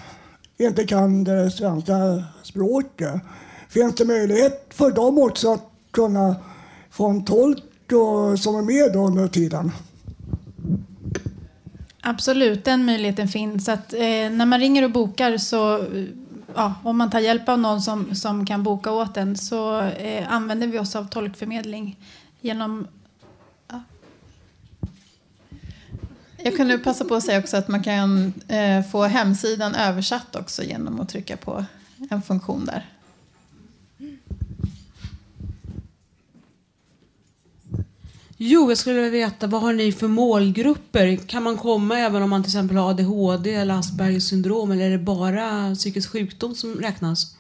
inte 0.57 0.85
kan 0.85 1.23
det 1.23 1.51
svenska 1.51 2.23
språket. 2.43 3.21
Finns 3.69 3.95
det 3.95 4.05
möjlighet 4.05 4.67
för 4.69 4.91
dem 4.91 5.19
också 5.19 5.53
att 5.53 5.69
kunna 5.91 6.35
få 6.91 7.07
en 7.09 7.25
tolk 7.25 7.63
som 8.37 8.55
är 8.55 8.61
med 8.61 8.95
under 8.95 9.27
tiden? 9.27 9.71
Absolut, 12.01 12.65
den 12.65 12.85
möjligheten 12.85 13.27
finns. 13.27 13.69
Att, 13.69 13.93
eh, 13.93 13.99
när 14.31 14.45
man 14.45 14.59
ringer 14.59 14.83
och 14.83 14.91
bokar 14.91 15.37
så, 15.37 15.85
ja, 16.55 16.73
om 16.83 16.97
man 16.97 17.09
tar 17.09 17.19
hjälp 17.19 17.49
av 17.49 17.59
någon 17.59 17.81
som, 17.81 18.15
som 18.15 18.45
kan 18.45 18.63
boka 18.63 18.91
åt 18.91 19.17
en 19.17 19.37
så 19.37 19.81
eh, 19.81 20.33
använder 20.33 20.67
vi 20.67 20.79
oss 20.79 20.95
av 20.95 21.09
tolkförmedling 21.09 21.99
genom 22.41 22.87
Jag 26.45 26.57
kan 26.57 26.67
nu 26.67 26.79
passa 26.79 27.05
på 27.05 27.15
att 27.15 27.23
säga 27.23 27.39
också 27.39 27.57
att 27.57 27.67
man 27.67 27.83
kan 27.83 28.33
eh, 28.47 28.83
få 28.91 29.03
hemsidan 29.03 29.75
översatt 29.75 30.35
också 30.35 30.63
genom 30.63 30.99
att 30.99 31.09
trycka 31.09 31.37
på 31.37 31.65
en 32.09 32.21
funktion 32.21 32.65
där. 32.65 32.89
Jo, 38.37 38.69
jag 38.71 38.77
skulle 38.77 38.95
vilja 38.95 39.09
veta 39.09 39.47
vad 39.47 39.61
har 39.61 39.73
ni 39.73 39.91
för 39.91 40.07
målgrupper? 40.07 41.15
Kan 41.15 41.43
man 41.43 41.57
komma 41.57 41.99
även 41.99 42.23
om 42.23 42.29
man 42.29 42.43
till 42.43 42.49
exempel 42.49 42.77
har 42.77 42.89
ADHD 42.89 43.53
eller 43.53 43.73
Aspergers 43.73 44.23
syndrom 44.23 44.71
eller 44.71 44.85
är 44.85 44.91
det 44.91 44.97
bara 44.97 45.75
psykisk 45.75 46.11
sjukdom 46.11 46.55
som 46.55 46.75
räknas? 46.75 47.35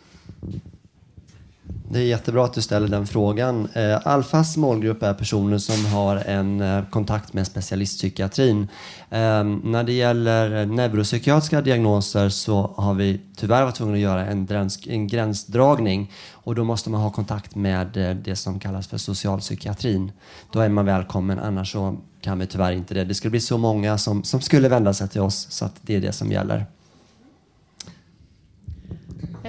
Det 1.93 1.99
är 1.99 2.03
jättebra 2.03 2.45
att 2.45 2.53
du 2.53 2.61
ställer 2.61 2.87
den 2.87 3.07
frågan. 3.07 3.67
Eh, 3.73 4.07
Alfas 4.07 4.57
målgrupp 4.57 5.03
är 5.03 5.13
personer 5.13 5.57
som 5.57 5.85
har 5.85 6.15
en 6.15 6.61
eh, 6.61 6.83
kontakt 6.89 7.33
med 7.33 7.47
specialistpsykiatrin. 7.47 8.67
Ehm, 9.09 9.61
när 9.63 9.83
det 9.83 9.93
gäller 9.93 10.65
neuropsykiatriska 10.65 11.61
diagnoser 11.61 12.29
så 12.29 12.73
har 12.77 12.93
vi 12.93 13.21
tyvärr 13.35 13.63
varit 13.63 13.75
tvungna 13.75 13.93
att 13.93 13.99
göra 13.99 14.25
en, 14.25 14.69
en 14.87 15.07
gränsdragning 15.07 16.11
och 16.31 16.55
då 16.55 16.63
måste 16.63 16.89
man 16.89 17.01
ha 17.01 17.11
kontakt 17.11 17.55
med 17.55 17.97
eh, 17.97 18.15
det 18.15 18.35
som 18.35 18.59
kallas 18.59 18.87
för 18.87 18.97
socialpsykiatrin. 18.97 20.11
Då 20.51 20.59
är 20.59 20.69
man 20.69 20.85
välkommen, 20.85 21.39
annars 21.39 21.71
så 21.71 21.97
kan 22.21 22.39
vi 22.39 22.47
tyvärr 22.47 22.71
inte 22.71 22.93
det. 22.93 23.03
Det 23.03 23.13
skulle 23.13 23.31
bli 23.31 23.39
så 23.39 23.57
många 23.57 23.97
som, 23.97 24.23
som 24.23 24.41
skulle 24.41 24.69
vända 24.69 24.93
sig 24.93 25.09
till 25.09 25.21
oss 25.21 25.47
så 25.49 25.65
att 25.65 25.75
det 25.81 25.95
är 25.95 26.01
det 26.01 26.11
som 26.11 26.31
gäller. 26.31 26.65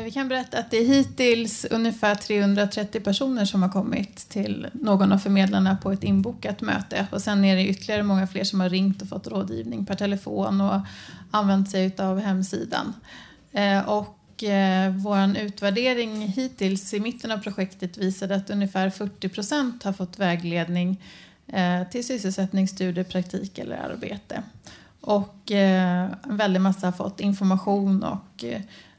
Vi 0.02 0.10
kan 0.10 0.28
berätta 0.28 0.58
att 0.58 0.70
det 0.70 0.78
är 0.78 0.86
hittills 0.86 1.64
ungefär 1.64 2.14
330 2.14 3.00
personer 3.00 3.44
som 3.44 3.62
har 3.62 3.68
kommit 3.68 4.16
till 4.28 4.66
någon 4.72 5.12
av 5.12 5.18
förmedlarna 5.18 5.76
på 5.76 5.92
ett 5.92 6.04
inbokat 6.04 6.60
möte. 6.60 7.06
Och 7.12 7.22
sen 7.22 7.44
är 7.44 7.56
det 7.56 7.66
ytterligare 7.66 8.02
många 8.02 8.26
fler 8.26 8.44
som 8.44 8.60
har 8.60 8.68
ringt 8.68 9.02
och 9.02 9.08
fått 9.08 9.26
rådgivning 9.26 9.86
per 9.86 9.94
telefon 9.94 10.60
och 10.60 10.80
använt 11.30 11.70
sig 11.70 11.94
av 11.98 12.20
hemsidan. 12.20 12.92
Eh, 13.52 13.88
och 13.88 14.44
eh, 14.44 14.90
vår 14.90 15.38
utvärdering 15.38 16.20
hittills 16.28 16.94
i 16.94 17.00
mitten 17.00 17.30
av 17.30 17.38
projektet 17.38 17.98
visade 17.98 18.34
att 18.34 18.50
ungefär 18.50 18.90
40 18.90 19.28
procent 19.28 19.82
har 19.82 19.92
fått 19.92 20.18
vägledning 20.18 21.02
eh, 21.46 21.88
till 21.90 22.06
sysselsättning, 22.06 22.68
studier, 22.68 23.04
praktik 23.04 23.58
eller 23.58 23.76
arbete. 23.76 24.42
Och 25.00 25.50
en 25.50 26.36
väldig 26.36 26.60
massa 26.60 26.86
har 26.86 26.92
fått 26.92 27.20
information 27.20 28.02
och 28.02 28.44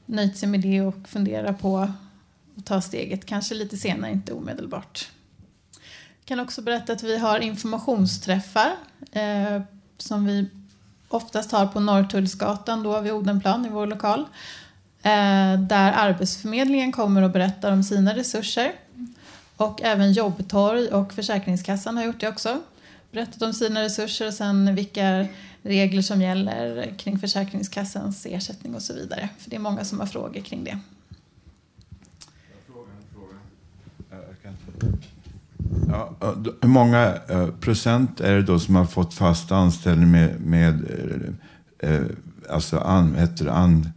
nöjt 0.06 0.38
sig 0.38 0.50
med 0.50 0.60
det 0.60 0.82
och 0.82 1.08
fundera 1.08 1.54
på 1.54 1.78
att 1.78 2.66
ta 2.66 2.82
steget, 2.82 3.26
kanske 3.26 3.56
lite 3.56 3.78
senare, 3.78 4.12
inte 4.12 4.34
omedelbart. 4.34 5.10
Jag 6.20 6.26
kan 6.26 6.40
också 6.40 6.62
berätta 6.62 6.94
att 6.94 7.04
vi 7.04 7.18
har 7.18 7.40
informationsträffar 7.40 8.72
eh, 9.12 9.62
som 9.98 10.26
vi 10.26 10.50
oftast 11.08 11.52
har 11.52 11.68
på 11.68 11.80
Norrtullsgatan 11.80 12.84
då 12.84 13.00
vid 13.00 13.12
Odenplan 13.12 13.66
i 13.66 13.70
vår 13.70 13.88
lokal. 13.88 14.20
Eh, 15.02 15.60
där 15.60 15.92
Arbetsförmedlingen 15.92 16.92
kommer 16.92 17.22
och 17.22 17.32
berättar 17.32 17.72
om 17.72 17.84
sina 17.84 18.16
resurser. 18.16 18.72
Och 19.58 19.82
även 19.82 20.14
Jobbtorg 20.14 20.88
och 20.88 21.14
Försäkringskassan 21.14 21.98
har 21.98 22.04
gjort 22.04 22.20
det 22.20 22.28
också. 22.28 22.62
Berättat 23.12 23.42
om 23.42 23.54
sina 23.54 23.82
resurser 23.82 24.28
och 24.28 24.34
sen 24.34 24.76
vilka 24.76 25.28
regler 25.66 26.02
som 26.02 26.22
gäller 26.22 26.94
kring 26.98 27.20
Försäkringskassans 27.20 28.26
ersättning 28.26 28.76
och 28.76 28.82
så 28.82 28.94
vidare. 28.94 29.30
För 29.38 29.50
det 29.50 29.56
är 29.56 29.60
många 29.60 29.86
som 29.86 30.00
har 30.00 30.08
frågor 30.08 30.42
kring 30.42 30.64
det. 30.64 30.80
Ja, 35.88 36.16
hur 36.62 36.68
många 36.70 37.14
eh, 37.30 37.48
procent 37.48 38.20
är 38.20 38.36
det 38.36 38.42
då 38.42 38.60
som 38.60 38.76
har 38.76 38.86
fått 38.86 39.14
fast 39.14 39.52
anställning 39.52 40.12
med, 40.12 40.40
med 40.40 40.84
eh, 41.80 41.92
eh, 41.92 42.06
alltså 42.50 42.78
an, 42.78 43.16
heter 43.16 43.48
an, 43.48 43.90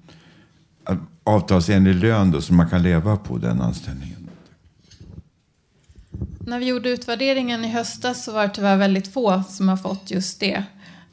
avtalsenlig 1.24 1.94
lön 1.94 2.30
då, 2.30 2.40
som 2.40 2.56
man 2.56 2.70
kan 2.70 2.82
leva 2.82 3.16
på 3.16 3.38
den 3.38 3.60
anställningen? 3.60 4.30
När 6.38 6.58
vi 6.58 6.66
gjorde 6.66 6.90
utvärderingen 6.90 7.64
i 7.64 7.68
höstas 7.68 8.24
så 8.24 8.32
var 8.32 8.42
det 8.42 8.54
tyvärr 8.54 8.76
väldigt 8.76 9.12
få 9.12 9.42
som 9.48 9.68
har 9.68 9.76
fått 9.76 10.10
just 10.10 10.40
det. 10.40 10.64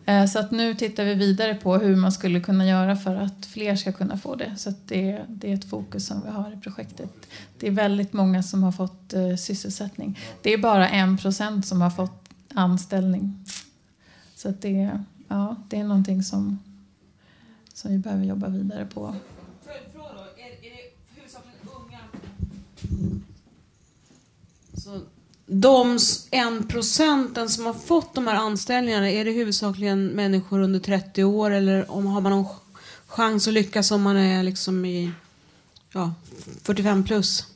Eh, 0.05 0.25
Så 0.25 0.39
att 0.39 0.51
nu 0.51 0.75
tittar 0.75 1.05
vi 1.05 1.13
vidare 1.15 1.55
på 1.55 1.77
hur 1.77 1.95
man 1.95 2.11
skulle 2.11 2.39
kunna 2.39 2.65
göra 2.67 2.95
för 2.95 3.15
att 3.15 3.45
fler 3.45 3.75
ska 3.75 3.91
kunna 3.91 4.17
få 4.17 4.35
det. 4.35 4.55
Så 4.57 4.69
att 4.69 4.87
det, 4.87 5.25
det 5.29 5.49
är 5.51 5.53
ett 5.53 5.69
fokus 5.69 6.07
som 6.07 6.21
vi 6.25 6.29
har 6.29 6.51
i 6.57 6.61
projektet. 6.61 7.09
Det 7.59 7.67
är 7.67 7.71
väldigt 7.71 8.13
många 8.13 8.43
som 8.43 8.63
har 8.63 8.71
fått 8.71 9.13
eh, 9.13 9.35
sysselsättning. 9.35 10.19
Det 10.41 10.53
är 10.53 10.57
bara 10.57 10.89
en 10.89 11.17
procent 11.17 11.65
som 11.65 11.81
har 11.81 11.89
fått 11.89 12.29
anställning. 12.53 13.45
Så 14.35 14.49
att 14.49 14.61
det, 14.61 15.03
ja, 15.27 15.55
det 15.69 15.77
är 15.79 15.83
någonting 15.83 16.23
som, 16.23 16.59
som 17.73 17.91
vi 17.91 17.97
behöver 17.97 18.25
jobba 18.25 18.47
vidare 18.47 18.85
på. 18.85 19.15
Så 24.77 25.01
de 25.45 25.99
en 26.31 26.67
procenten 26.67 27.49
som 27.49 27.65
har 27.65 27.73
fått 27.73 28.15
de 28.15 28.27
här 28.27 28.35
anställningarna, 28.35 29.09
är 29.09 29.25
det 29.25 29.31
huvudsakligen 29.31 30.07
människor 30.07 30.59
under 30.59 30.79
30 30.79 31.23
år 31.23 31.51
eller 31.51 31.91
om, 31.91 32.05
har 32.05 32.21
man 32.21 32.31
någon 32.31 32.45
chans 33.07 33.47
att 33.47 33.53
lyckas 33.53 33.91
om 33.91 34.01
man 34.01 34.17
är 34.17 34.43
liksom 34.43 34.85
i 34.85 35.11
ja, 35.93 36.13
45 36.63 37.03
plus? 37.03 37.47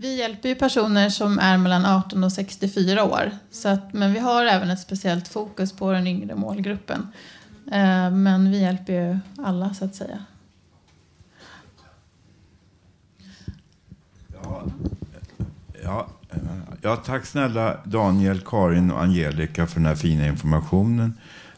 Vi 0.00 0.16
hjälper 0.16 0.48
ju 0.48 0.54
personer 0.54 1.10
som 1.10 1.38
är 1.38 1.58
mellan 1.58 1.86
18 1.86 2.24
och 2.24 2.32
64 2.32 3.04
år. 3.04 3.30
Så 3.50 3.68
att, 3.68 3.92
men 3.92 4.12
vi 4.12 4.18
har 4.18 4.44
även 4.44 4.70
ett 4.70 4.80
speciellt 4.80 5.28
fokus 5.28 5.72
på 5.72 5.92
den 5.92 6.06
yngre 6.06 6.34
målgruppen. 6.34 7.08
Eh, 7.66 8.10
men 8.10 8.50
vi 8.50 8.60
hjälper 8.60 8.92
ju 8.92 9.18
alla 9.44 9.74
så 9.74 9.84
att 9.84 9.94
säga. 9.94 10.24
Ja, 15.84 16.06
ja, 16.82 16.96
tack 16.96 17.26
snälla 17.26 17.76
Daniel, 17.84 18.40
Karin 18.40 18.90
och 18.90 19.02
Angelica 19.02 19.66
för 19.66 19.80
den 19.80 19.86
här 19.86 19.94
fina 19.94 20.26
informationen. 20.26 21.14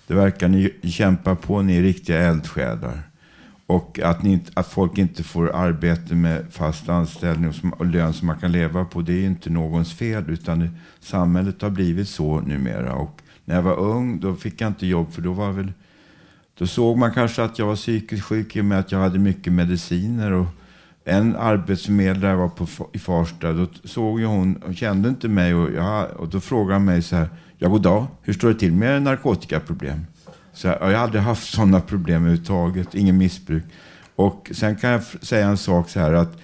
Det 0.07 0.15
verkar 0.15 0.49
ni 0.49 0.73
kämpa 0.83 1.35
på, 1.35 1.63
ni 1.63 1.77
är 1.77 1.83
riktiga 1.83 2.19
eldsjälar. 2.19 3.03
Och 3.67 4.01
att, 4.03 4.23
ni, 4.23 4.41
att 4.55 4.67
folk 4.67 4.99
inte 4.99 5.23
får 5.25 5.57
arbete 5.57 6.15
med 6.15 6.47
fast 6.51 6.89
anställning 6.89 7.49
och, 7.49 7.55
som, 7.55 7.73
och 7.73 7.87
lön 7.87 8.13
som 8.13 8.27
man 8.27 8.39
kan 8.39 8.53
leva 8.53 8.85
på, 8.85 9.03
det 9.03 9.13
är 9.13 9.17
ju 9.17 9.27
inte 9.27 9.51
någons 9.51 9.95
fel. 9.95 10.25
Utan 10.31 10.59
det, 10.59 10.71
samhället 11.01 11.63
har 11.63 11.71
blivit 11.71 12.09
så 12.09 12.41
numera. 12.41 12.95
Och 12.95 13.21
när 13.45 13.55
jag 13.55 13.63
var 13.63 13.79
ung, 13.79 14.21
då 14.21 14.35
fick 14.35 14.61
jag 14.61 14.69
inte 14.69 14.87
jobb, 14.87 15.13
för 15.13 15.23
då 15.23 15.33
var 15.33 15.53
väl 15.53 15.73
då 16.59 16.67
såg 16.67 16.99
man 16.99 17.13
kanske 17.13 17.43
att 17.43 17.59
jag 17.59 17.67
var 17.67 17.77
psykiskt 17.77 18.25
sjuk 18.25 18.57
i 18.57 18.61
och 18.61 18.65
med 18.65 18.79
att 18.79 18.93
jag 18.93 18.99
hade 18.99 19.19
mycket 19.19 19.53
mediciner. 19.53 20.33
Och 20.33 20.47
en 21.05 21.37
arbetsförmedlare 21.37 22.37
var 22.37 22.49
på, 22.49 22.67
i 22.93 22.99
Farsta. 22.99 23.53
Då 23.53 23.67
såg 23.85 24.21
ju 24.21 24.27
hon, 24.27 24.63
hon 24.65 24.75
kände 24.75 25.09
inte 25.09 25.29
mig 25.29 25.55
och, 25.55 25.73
jag, 25.73 26.11
och 26.17 26.29
då 26.29 26.41
frågade 26.41 26.75
hon 26.75 26.85
mig 26.85 27.03
så 27.03 27.17
här. 27.17 27.29
Ja, 27.59 27.69
god 27.69 27.83
dag. 27.83 28.07
Hur 28.23 28.33
står 28.33 28.49
det 28.49 28.55
till 28.55 28.73
med 28.73 29.03
narkotikaproblem? 29.03 30.07
Så 30.53 30.67
jag, 30.67 30.79
jag 30.81 30.87
har 30.87 30.95
aldrig 30.95 31.23
haft 31.23 31.51
sådana 31.55 31.81
problem 31.81 32.23
överhuvudtaget. 32.23 32.95
Ingen 32.95 33.19
missbruk. 33.19 33.65
Och 34.17 34.51
sen 34.55 34.77
kan 34.77 34.91
jag 34.91 35.03
säga 35.03 35.47
en 35.47 35.57
sak 35.57 35.91
så 35.91 36.01
här 36.01 36.13
att 36.13 36.39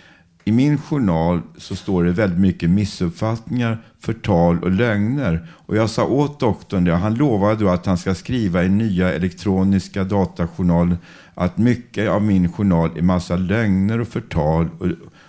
i 0.48 0.52
min 0.52 0.78
journal 0.78 1.42
så 1.56 1.76
står 1.76 2.04
det 2.04 2.10
väldigt 2.10 2.40
mycket 2.40 2.70
missuppfattningar, 2.70 3.78
förtal 4.00 4.62
och 4.62 4.70
lögner. 4.70 5.48
Och 5.52 5.76
jag 5.76 5.90
sa 5.90 6.04
åt 6.04 6.40
doktorn 6.40 6.84
det, 6.84 6.94
han 6.94 7.14
lovade 7.14 7.64
då 7.64 7.68
att 7.68 7.86
han 7.86 7.98
ska 7.98 8.14
skriva 8.14 8.64
i 8.64 8.68
nya 8.68 9.12
elektroniska 9.12 10.04
datajournaler 10.04 10.96
att 11.36 11.58
mycket 11.58 12.10
av 12.10 12.22
min 12.22 12.52
journal 12.52 12.90
är 12.96 13.02
massa 13.02 13.36
lögner 13.36 14.00
och 14.00 14.08
förtal 14.08 14.68
och 14.78 14.88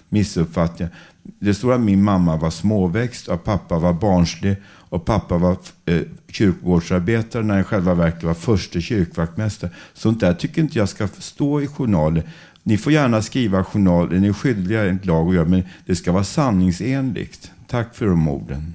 missuppfattningar. 0.09 0.93
Det 1.39 1.53
står 1.53 1.73
att 1.73 1.81
min 1.81 2.03
mamma 2.03 2.37
var 2.37 2.49
småväxt 2.49 3.27
och 3.27 3.43
pappa 3.43 3.79
var 3.79 3.93
barnslig 3.93 4.55
och 4.65 5.05
pappa 5.05 5.37
var 5.37 5.57
eh, 5.85 6.01
kyrkogårdsarbetare 6.27 7.43
när 7.43 7.53
han 7.53 7.61
i 7.61 7.63
själva 7.63 7.93
verket 7.93 8.23
var 8.23 8.33
förste 8.33 8.81
kyrkvaktmästare. 8.81 9.71
Sånt 9.93 10.19
där 10.19 10.33
tycker 10.33 10.61
inte 10.61 10.77
jag 10.77 10.89
ska 10.89 11.07
stå 11.07 11.61
i 11.61 11.67
journaler. 11.67 12.23
Ni 12.63 12.77
får 12.77 12.93
gärna 12.93 13.21
skriva 13.21 13.63
journaler, 13.63 14.19
ni 14.19 14.27
är 14.27 14.33
skyldiga 14.33 14.85
enligt 14.85 15.05
lag 15.05 15.27
att 15.27 15.35
göra, 15.35 15.45
men 15.45 15.63
det 15.85 15.95
ska 15.95 16.11
vara 16.11 16.23
sanningsenligt. 16.23 17.51
Tack 17.67 17.95
för 17.95 18.05
de 18.05 18.27
orden. 18.27 18.73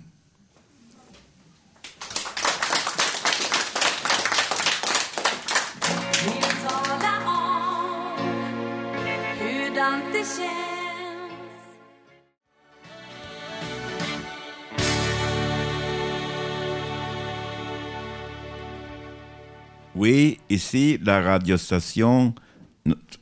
Oui, 19.95 20.39
ici 20.49 20.99
la 21.05 21.21
radiostation 21.21 22.35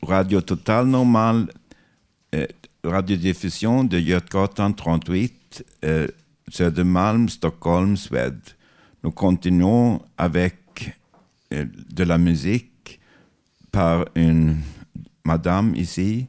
Radio 0.02 0.40
Total 0.40 0.86
Normal, 0.86 1.48
euh, 2.32 2.46
radiodiffusion 2.84 3.82
de 3.82 3.98
Götgatan 3.98 4.72
38, 4.72 5.64
euh, 5.84 6.06
Södermalm, 6.48 7.28
Stockholm, 7.28 7.96
Suède. 7.96 8.40
Nous 9.02 9.10
continuons 9.10 10.00
avec 10.16 10.96
euh, 11.52 11.66
de 11.90 12.04
la 12.04 12.18
musique 12.18 13.00
par 13.72 14.04
une 14.14 14.58
madame 15.24 15.74
ici. 15.74 16.28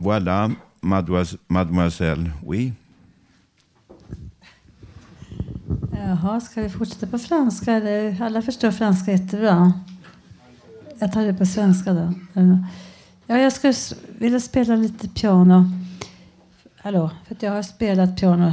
Voilà, 0.00 0.48
mademoiselle 0.82 2.32
oui. 2.42 2.72
Jaha, 5.96 6.40
ska 6.40 6.62
vi 6.62 6.68
fortsätta 6.70 7.06
på 7.06 7.18
franska? 7.18 7.76
Alla 8.20 8.42
förstår 8.42 8.70
franska 8.70 9.12
jättebra. 9.12 9.72
Jag 10.98 11.12
tar 11.12 11.24
det 11.24 11.34
på 11.34 11.46
svenska 11.46 11.92
då. 11.92 12.12
Ja, 13.26 13.38
jag 13.38 13.52
skulle 13.52 13.74
vilja 14.18 14.40
spela 14.40 14.76
lite 14.76 15.08
piano. 15.08 15.64
Hallå, 16.76 17.10
för 17.26 17.34
att 17.34 17.42
jag 17.42 17.52
har 17.52 17.62
spelat 17.62 18.20
piano 18.20 18.52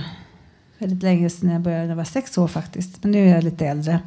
väldigt 0.78 1.04
länge 1.04 1.30
sedan 1.30 1.50
jag 1.50 1.62
började. 1.62 1.86
Jag 1.86 1.96
var 1.96 2.04
sex 2.04 2.38
år 2.38 2.48
faktiskt, 2.48 3.04
men 3.04 3.12
nu 3.12 3.30
är 3.30 3.36
jag 3.36 3.44
lite 3.44 3.66
äldre. 3.66 4.00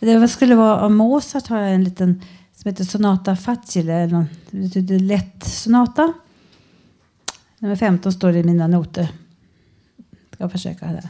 Det 0.00 0.28
skulle 0.28 0.54
vara 0.54 0.80
av 0.80 0.92
Mozart 0.92 1.46
har 1.46 1.58
jag 1.58 1.74
en 1.74 1.84
liten 1.84 2.22
som 2.54 2.68
heter 2.68 2.84
Sonata 2.84 3.36
Facile, 3.36 3.92
eller 3.92 4.12
någon, 4.12 4.26
det 4.50 4.58
betyder 4.58 4.98
lätt 4.98 5.44
sonata. 5.44 6.12
Nummer 7.58 7.76
15 7.76 8.12
står 8.12 8.32
det 8.32 8.38
i 8.38 8.44
mina 8.44 8.66
noter. 8.66 9.08
Ska 10.32 10.48
försöka 10.48 10.86
här. 10.86 11.08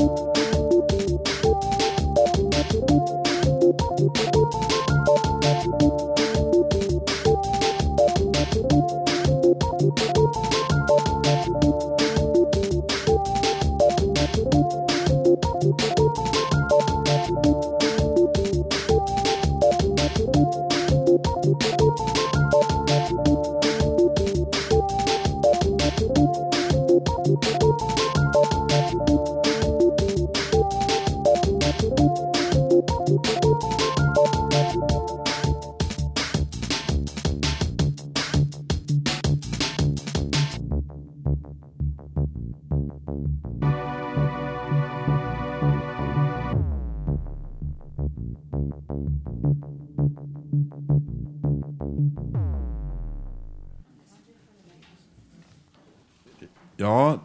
you. 0.00 0.33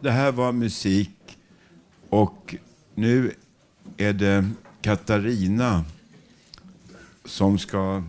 Det 0.00 0.10
här 0.10 0.32
var 0.32 0.52
musik 0.52 1.38
och 2.08 2.56
nu 2.94 3.34
är 3.96 4.12
det 4.12 4.50
Katarina 4.82 5.84
som 7.24 7.58
ska 7.58 8.02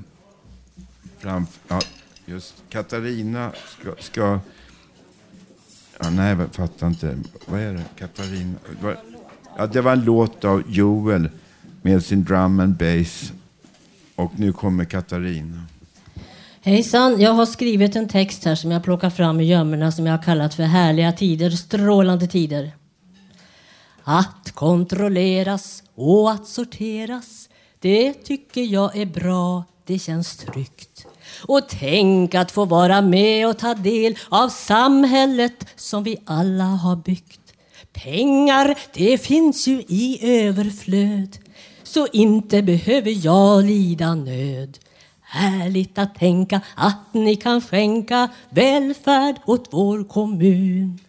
framföra. 1.17 1.61
Ja, 1.67 1.81
just 2.25 2.63
Katarina 2.69 3.51
ska... 3.67 3.95
ska 3.99 4.39
ja, 5.99 6.09
nej, 6.09 6.37
jag 6.37 6.55
fattar 6.55 6.87
inte. 6.87 7.17
Vad 7.45 7.59
är 7.59 7.73
det? 7.73 7.85
Katarina... 7.97 8.55
Ja, 9.57 9.67
det 9.67 9.81
var 9.81 9.91
en 9.91 10.05
låt 10.05 10.45
av 10.45 10.63
Joel 10.67 11.29
med 11.81 12.05
sin 12.05 12.23
drum 12.23 12.59
and 12.59 12.75
bass. 12.77 13.33
Och 14.15 14.39
nu 14.39 14.53
kommer 14.53 14.85
Katarina. 14.85 15.65
Hejsan, 16.63 17.21
jag 17.21 17.31
har 17.31 17.45
skrivit 17.45 17.95
en 17.95 18.07
text 18.07 18.45
här 18.45 18.55
som 18.55 18.71
jag 18.71 18.83
plockar 18.83 19.09
fram 19.09 19.39
i 19.39 19.43
gömmorna 19.43 19.91
som 19.91 20.05
jag 20.05 20.13
har 20.17 20.23
kallat 20.23 20.53
för 20.53 20.63
härliga 20.63 21.11
tider, 21.11 21.49
strålande 21.49 22.27
tider. 22.27 22.71
Att 24.03 24.51
kontrolleras 24.53 25.83
och 25.95 26.31
att 26.31 26.47
sorteras, 26.47 27.49
det 27.79 28.13
tycker 28.13 28.61
jag 28.61 28.97
är 28.97 29.05
bra, 29.05 29.63
det 29.85 29.99
känns 29.99 30.37
tryggt. 30.37 31.05
Och 31.45 31.61
tänk 31.69 32.35
att 32.35 32.51
få 32.51 32.65
vara 32.65 33.01
med 33.01 33.47
och 33.47 33.59
ta 33.59 33.73
del 33.73 34.17
av 34.29 34.49
samhället 34.49 35.65
som 35.75 36.03
vi 36.03 36.17
alla 36.25 36.63
har 36.63 36.95
byggt. 36.95 37.53
Pengar, 37.93 38.77
det 38.93 39.17
finns 39.17 39.67
ju 39.67 39.83
i 39.87 40.19
överflöd, 40.21 41.37
så 41.83 42.07
inte 42.13 42.61
behöver 42.61 43.25
jag 43.25 43.63
lida 43.63 44.15
nöd. 44.15 44.77
Härligt 45.33 45.97
att 45.97 46.15
tänka 46.15 46.61
att 46.75 47.13
ni 47.13 47.35
kan 47.35 47.61
skänka 47.61 48.29
välfärd 48.49 49.35
åt 49.45 49.67
vår 49.71 50.03
kommun. 50.03 50.99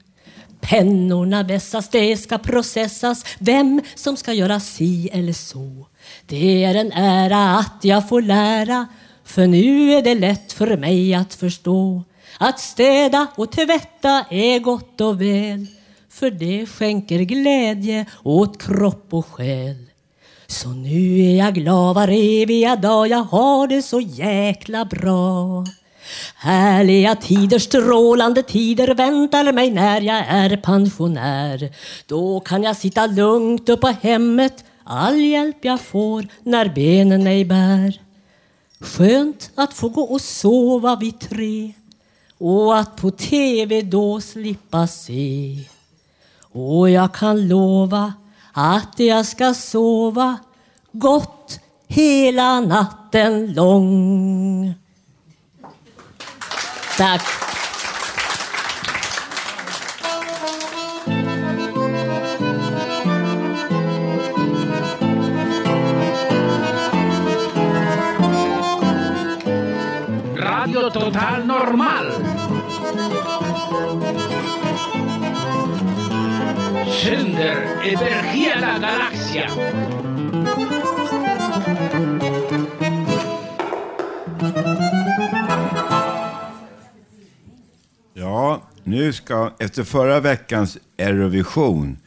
Pennorna 0.61 1.43
vässas, 1.43 1.89
det 1.89 2.17
ska 2.17 2.39
processas 2.39 3.25
vem 3.39 3.81
som 3.95 4.17
ska 4.17 4.33
göra 4.33 4.61
si 4.61 5.09
eller 5.13 5.33
så. 5.33 5.87
Det 6.27 6.65
är 6.65 6.75
en 6.75 6.93
ära 6.93 7.59
att 7.59 7.79
jag 7.83 8.09
får 8.09 8.23
lära 8.23 8.87
för 9.25 9.47
nu 9.47 9.93
är 9.93 10.03
det 10.03 10.15
lätt 10.15 10.53
för 10.53 10.77
mig 10.77 11.15
att 11.15 11.35
förstå 11.35 12.03
att 12.39 12.61
städa 12.61 13.27
och 13.37 13.53
tvätta 13.53 14.25
är 14.31 14.59
gott 14.59 15.01
och 15.01 15.21
väl 15.21 15.67
för 16.09 16.31
det 16.31 16.67
skänker 16.67 17.19
glädje 17.19 18.07
åt 18.23 18.63
kropp 18.63 19.07
och 19.11 19.27
själ. 19.27 19.92
Så 20.53 20.69
nu 20.69 21.21
är 21.21 21.37
jag 21.37 21.55
glad 21.55 21.95
var 21.95 22.09
eviga 22.09 22.77
dag, 22.77 23.09
jag 23.09 23.23
har 23.23 23.67
det 23.67 23.83
så 23.83 24.01
jäkla 24.01 24.85
bra. 24.85 25.65
Härliga 26.35 27.15
tider, 27.15 27.59
strålande 27.59 28.43
tider 28.43 28.95
väntar 28.95 29.53
mig 29.53 29.71
när 29.71 30.01
jag 30.01 30.25
är 30.29 30.57
pensionär. 30.57 31.73
Då 32.07 32.41
kan 32.41 32.63
jag 32.63 32.77
sitta 32.77 33.07
lugnt 33.07 33.69
upp 33.69 33.81
på 33.81 33.89
hemmet, 33.89 34.65
all 34.85 35.21
hjälp 35.21 35.57
jag 35.61 35.81
får 35.81 36.27
när 36.43 36.69
benen 36.69 37.27
ej 37.27 37.45
bär. 37.45 38.01
Skönt 38.81 39.51
att 39.55 39.75
få 39.75 39.89
gå 39.89 40.03
och 40.03 40.21
sova 40.21 40.97
vid 40.97 41.21
tre 41.21 41.73
och 42.39 42.79
att 42.79 42.97
på 42.97 43.11
tv 43.11 43.83
då 43.83 44.21
slippa 44.21 44.87
se. 44.87 45.59
Och 46.53 46.91
jag 46.91 47.15
kan 47.15 47.49
lova 47.49 48.13
att 48.53 48.99
jag 48.99 49.27
ska 49.27 49.55
sova 49.55 50.39
gott 50.93 51.61
hela 51.89 52.61
natten 52.61 53.53
lång. 53.53 54.75
Tack. 56.99 57.23
Radio 70.37 70.91
Total 70.91 71.47
Normal. 71.47 72.12
Sänder 77.03 77.57
över 77.85 78.23
hela 78.23 78.79
galaxen. 78.79 79.51
Ja, 88.15 88.63
nu 88.85 89.13
ska, 89.13 89.53
efter 89.59 89.85
förra 89.85 90.21
veckans 90.21 90.79
Eurovision, 90.99 91.99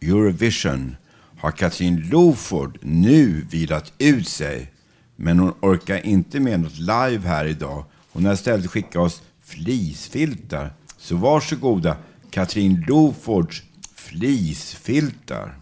Eurovision, 0.00 0.96
har 1.38 1.50
Katrin 1.50 2.08
Loford 2.12 2.78
nu 2.80 3.46
vilat 3.50 3.92
ut 3.98 4.28
sig. 4.28 4.72
Men 5.16 5.38
hon 5.38 5.54
orkar 5.60 6.06
inte 6.06 6.40
med 6.40 6.60
något 6.60 6.78
live 6.78 7.28
här 7.28 7.44
idag. 7.44 7.84
Hon 8.12 8.26
har 8.26 8.32
istället 8.32 8.70
skickat 8.70 8.96
oss 8.96 9.22
fleecefiltar. 9.42 10.70
Så 10.98 11.16
varsågoda, 11.16 11.96
Katrin 12.30 12.84
Lofords 12.88 13.62
fleecefiltar. 14.12 15.58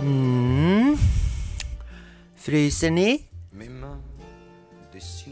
Mm. 0.00 0.96
Fryser 2.36 2.90
ni? 2.90 3.22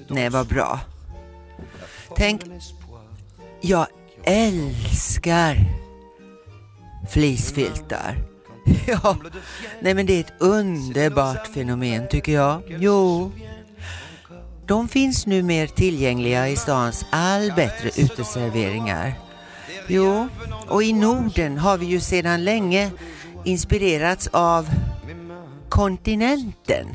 Nej, 0.09 0.31
vad 0.31 0.47
bra. 0.47 0.81
Tänk, 2.17 2.43
jag 3.61 3.87
älskar 4.25 5.57
fleecefiltar. 7.11 8.32
Ja, 8.87 9.17
nej 9.81 9.95
men 9.95 10.07
det 10.07 10.13
är 10.13 10.21
ett 10.21 10.33
underbart 10.39 11.47
fenomen 11.47 12.09
tycker 12.09 12.33
jag. 12.33 12.63
Jo. 12.69 13.33
De 14.67 14.89
finns 14.89 15.27
nu 15.27 15.43
mer 15.43 15.67
tillgängliga 15.67 16.49
i 16.49 16.57
stans 16.57 17.07
all 17.11 17.53
bättre 17.57 18.03
uteserveringar. 18.03 19.15
Jo, 19.87 20.29
och 20.69 20.83
i 20.83 20.93
Norden 20.93 21.59
har 21.59 21.79
vi 21.79 21.87
ju 21.87 22.01
sedan 22.01 22.45
länge 22.45 22.91
inspirerats 23.45 24.29
av 24.33 24.69
kontinenten. 25.69 26.87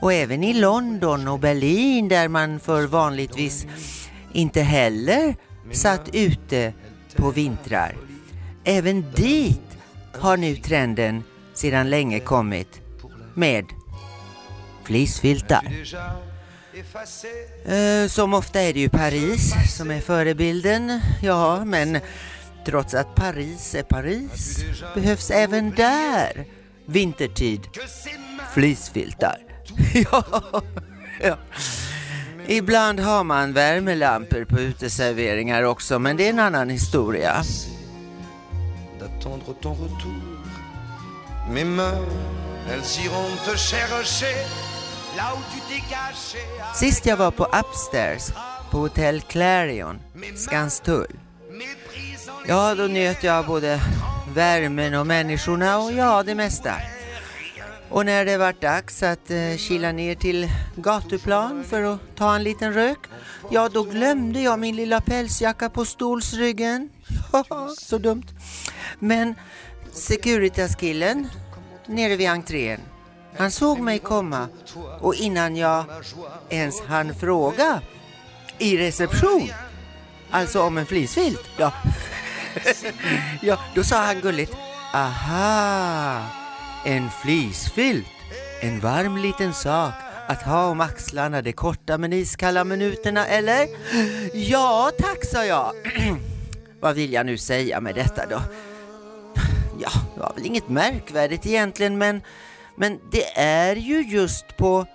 Och 0.00 0.12
även 0.12 0.44
i 0.44 0.54
London 0.54 1.28
och 1.28 1.38
Berlin 1.38 2.08
där 2.08 2.28
man 2.28 2.60
för 2.60 2.86
vanligtvis 2.86 3.66
inte 4.32 4.60
heller 4.60 5.36
satt 5.72 6.08
ute 6.12 6.72
på 7.16 7.30
vintrar. 7.30 7.96
Även 8.64 9.04
dit 9.14 9.71
har 10.14 10.36
nu 10.36 10.56
trenden 10.56 11.22
sedan 11.54 11.90
länge 11.90 12.20
kommit 12.20 12.80
med 13.34 13.64
fleecefiltar. 14.84 15.66
Eh, 17.64 18.08
Som 18.08 18.34
ofta 18.34 18.60
är 18.60 18.72
det 18.72 18.80
ju 18.80 18.88
Paris 18.88 19.54
som 19.76 19.90
är 19.90 20.00
förebilden. 20.00 21.00
Ja, 21.22 21.64
men 21.64 21.98
trots 22.66 22.94
att 22.94 23.14
Paris 23.14 23.74
är 23.74 23.82
Paris 23.82 24.64
behövs 24.94 25.30
även 25.30 25.70
där 25.70 26.44
vintertid 26.86 27.60
fleecefiltar. 28.54 29.36
ja, 29.94 30.24
ja. 31.22 31.38
Ibland 32.46 33.00
har 33.00 33.24
man 33.24 33.52
värmelampor 33.52 34.44
på 34.44 34.60
uteserveringar 34.60 35.62
också, 35.62 35.98
men 35.98 36.16
det 36.16 36.26
är 36.26 36.30
en 36.30 36.38
annan 36.38 36.70
historia 36.70 37.42
d'attendre 39.22 39.54
ton 39.60 39.72
retour. 39.74 40.22
Mes 41.48 41.64
mains, 41.64 41.98
elles 42.68 43.04
iront 43.04 43.36
te 43.44 43.56
chercher 43.56 44.34
là 45.16 45.34
où 45.34 45.40
tu 45.52 45.60
t'es 45.68 45.82
caché. 45.90 46.38
Sist 46.74 47.06
jag 47.06 47.16
var 47.16 47.30
på 47.30 47.44
Upstairs 47.44 48.32
på 48.70 48.78
Hotel 48.78 49.20
Clarion, 49.20 49.98
Skanstull. 50.36 51.18
Ja, 52.48 52.74
då 52.74 52.82
njöt 52.82 53.22
jag 53.22 53.46
både 53.46 53.80
värmen 54.34 54.94
och 54.94 55.06
människorna 55.06 55.78
och 55.78 55.92
ja, 55.92 56.22
det 56.22 56.34
mesta. 56.34 56.74
Och 57.92 58.06
när 58.06 58.24
det 58.24 58.36
var 58.36 58.54
dags 58.60 59.02
att 59.02 59.30
eh, 59.30 59.56
kila 59.56 59.92
ner 59.92 60.14
till 60.14 60.48
gatuplan 60.76 61.64
för 61.64 61.82
att 61.82 62.00
ta 62.16 62.34
en 62.34 62.42
liten 62.42 62.72
rök, 62.72 62.98
ja 63.50 63.68
då 63.68 63.82
glömde 63.82 64.40
jag 64.40 64.58
min 64.58 64.76
lilla 64.76 65.00
pälsjacka 65.00 65.70
på 65.70 65.84
stolsryggen. 65.84 66.88
Så 67.78 67.98
dumt. 67.98 68.26
Men 68.98 69.34
Securitas-killen 69.92 71.28
nere 71.86 72.16
vid 72.16 72.28
entrén, 72.28 72.80
han 73.36 73.50
såg 73.50 73.80
mig 73.80 73.98
komma 73.98 74.48
och 75.00 75.14
innan 75.14 75.56
jag 75.56 75.84
ens 76.48 76.80
hann 76.80 77.14
fråga 77.14 77.80
i 78.58 78.76
reception, 78.76 79.48
alltså 80.30 80.62
om 80.62 80.78
en 80.78 80.86
flisfilt. 80.86 81.48
ja. 81.56 81.72
ja, 83.42 83.58
då 83.74 83.84
sa 83.84 83.96
han 83.96 84.20
gulligt, 84.20 84.52
aha, 84.94 86.41
en 86.84 87.10
fleecefilt, 87.10 88.06
en 88.60 88.80
varm 88.80 89.16
liten 89.16 89.54
sak 89.54 89.94
att 90.28 90.42
ha 90.42 90.66
om 90.66 90.80
axlarna 90.80 91.42
de 91.42 91.52
korta 91.52 91.98
men 91.98 92.12
iskalla 92.12 92.64
minuterna, 92.64 93.26
eller? 93.26 93.68
Ja, 94.34 94.90
tack, 94.98 95.24
sa 95.24 95.44
jag. 95.44 95.72
Vad 96.80 96.94
vill 96.94 97.12
jag 97.12 97.26
nu 97.26 97.38
säga 97.38 97.80
med 97.80 97.94
detta 97.94 98.26
då? 98.26 98.42
Ja, 99.80 99.90
det 100.14 100.20
var 100.20 100.32
väl 100.34 100.46
inget 100.46 100.68
märkvärdigt 100.68 101.46
egentligen, 101.46 101.98
men, 101.98 102.22
men 102.76 102.98
det 103.12 103.38
är 103.38 103.76
ju 103.76 104.02
just 104.02 104.56
på 104.56 104.86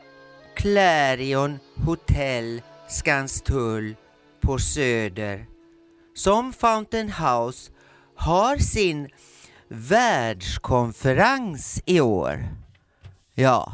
Clarion 0.56 1.60
Hotel 1.86 2.62
Skanstull 2.90 3.96
på 4.42 4.60
Söder 4.60 5.46
som 6.16 6.54
Fountain 6.54 7.12
House 7.12 7.72
har 8.16 8.58
sin 8.58 9.10
världskonferens 9.70 11.82
i 11.86 12.02
år. 12.02 12.50
Ja. 13.34 13.74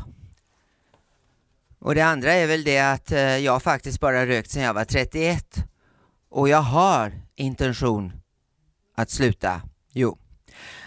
Och 1.80 1.96
det 1.96 2.02
andra 2.02 2.34
är 2.34 2.48
väl 2.48 2.64
det 2.64 2.80
att 2.80 3.12
eh, 3.12 3.38
jag 3.38 3.64
faktiskt 3.64 4.00
bara 4.00 4.26
rökt 4.26 4.52
sedan 4.52 4.64
jag 4.64 4.74
var 4.74 4.86
31. 4.86 5.56
Och 6.30 6.50
jag 6.50 6.62
har 6.62 7.12
intention 7.36 8.14
att 8.96 9.10
sluta. 9.10 9.62
Jo. 9.92 10.18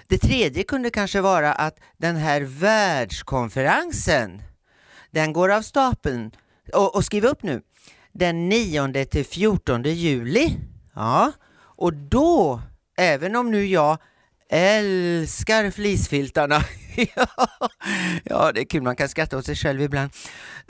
Det 0.06 0.18
tredje 0.18 0.62
kunde 0.62 0.90
kanske 0.90 1.20
vara 1.20 1.52
att 1.52 1.78
den 1.96 2.16
här 2.16 2.40
världskonferensen, 2.40 4.42
den 5.10 5.32
går 5.32 5.52
av 5.52 5.62
stapeln, 5.62 6.30
och, 6.72 6.94
och 6.94 7.04
skriv 7.04 7.24
upp 7.24 7.42
nu, 7.42 7.62
den 8.12 8.48
9 8.48 9.04
till 9.04 9.26
14 9.26 9.82
juli. 9.82 10.56
Ja, 10.94 11.32
och 11.58 11.92
då, 11.92 12.60
även 12.96 13.36
om 13.36 13.50
nu 13.50 13.66
jag 13.66 13.98
älskar 14.50 15.70
flisfiltarna. 15.70 16.64
ja 18.24 18.52
det 18.52 18.60
är 18.60 18.64
kul, 18.64 18.82
man 18.82 18.96
kan 18.96 19.08
skratta 19.08 19.38
åt 19.38 19.46
sig 19.46 19.56
själv 19.56 19.82
ibland, 19.82 20.10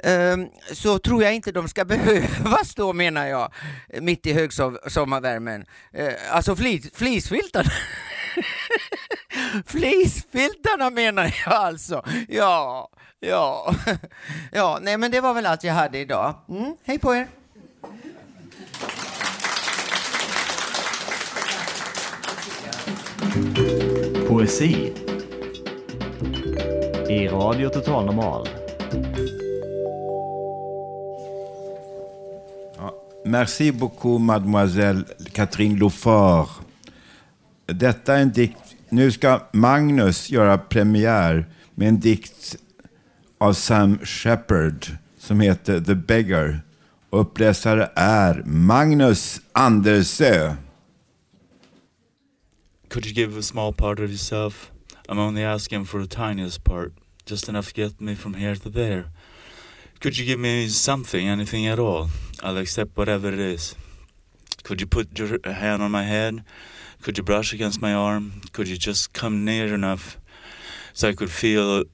ehm, 0.03 0.49
så 0.73 0.99
tror 0.99 1.23
jag 1.23 1.35
inte 1.35 1.53
de 1.53 1.69
ska 1.69 1.85
behövas 1.95 2.75
då 2.75 2.93
menar 2.93 3.27
jag, 3.27 3.53
mitt 4.01 4.27
i 4.27 4.33
högsommarvärmen. 4.33 5.65
Uh, 5.99 6.05
eh, 6.05 6.15
alltså 6.31 6.57
flisfiltarna. 6.95 7.71
Flisfiltarna 9.67 10.91
menar 10.91 11.35
jag 11.45 11.55
alltså. 11.55 12.05
Ja, 12.29 12.89
ja. 13.21 13.75
Ja, 14.53 14.79
nej 14.83 14.99
men 14.99 15.11
det 15.11 15.21
var 15.21 15.35
väl 15.35 15.47
allt 15.47 15.65
jag 15.65 15.75
hade 15.75 15.99
idag. 15.99 16.35
Mm, 16.49 16.77
hej 16.85 16.99
på 16.99 17.15
er. 17.15 17.29
Poesi 24.29 24.93
i 27.09 27.29
Radio 27.29 27.69
Total 27.69 28.05
Normal. 28.05 28.49
Merci 33.25 33.73
beaucoup, 33.73 34.21
mademoiselle 34.21 35.05
Catherine 35.33 35.79
Lofort. 35.79 36.49
Detta 37.67 38.17
är 38.17 38.23
en 38.23 38.33
dikt. 38.33 38.77
Nu 38.89 39.13
ska 39.13 39.41
Magnus 39.53 40.31
göra 40.31 40.59
premiär 40.59 41.47
med 41.75 41.89
en 41.89 42.01
dikt 42.01 42.57
av 43.39 43.53
Sam 43.53 43.99
Shepard 44.03 44.87
som 45.19 45.41
heter 45.41 45.81
The 45.81 45.95
Beggar. 45.95 46.61
Uppläsare 47.11 47.91
är 47.95 48.43
Magnus 48.45 49.41
Andersö. 49.53 50.55
Could 52.89 53.05
you 53.05 53.13
give 53.13 53.37
a 53.37 53.43
small 53.43 53.73
part 53.73 53.99
of 53.99 54.11
yourself? 54.11 54.71
I'm 55.09 55.19
only 55.19 55.43
asking 55.43 55.85
for 55.85 56.01
the 56.01 56.07
tiniest 56.07 56.65
part, 56.65 56.93
just 57.27 57.49
enough 57.49 57.69
to 57.69 57.75
get 57.75 58.01
me 58.01 58.15
from 58.15 58.35
here 58.35 58.55
to 58.55 58.69
there. 58.69 59.07
Could 60.01 60.17
you 60.19 60.25
give 60.25 60.39
me 60.39 60.69
something, 60.69 61.27
anything 61.29 61.67
at 61.67 61.79
all? 61.79 62.09
I'll 62.43 62.59
accept 62.59 62.97
whatever 62.97 63.29
it 63.29 63.39
is. 63.39 63.75
Could 64.63 64.81
you 64.81 64.87
put 64.87 65.19
your 65.19 65.39
hand 65.45 65.83
on 65.83 65.91
my 65.91 66.05
head? 66.05 66.45
Could 67.03 67.19
you 67.19 67.25
brush 67.25 67.53
against 67.53 67.83
my 67.83 67.93
arm? 67.93 68.41
Could 68.53 68.69
you 68.69 68.77
just 68.77 69.13
come 69.13 69.45
near 69.45 69.75
enough 69.75 70.19
so 70.93 71.09
I 71.09 71.13
could 71.13 71.31
feel 71.31 71.85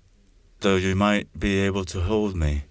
though 0.60 0.76
you 0.76 0.94
might 0.94 1.26
be 1.38 1.58
able 1.60 1.84
to 1.86 2.00
hold 2.00 2.36
me? 2.36 2.64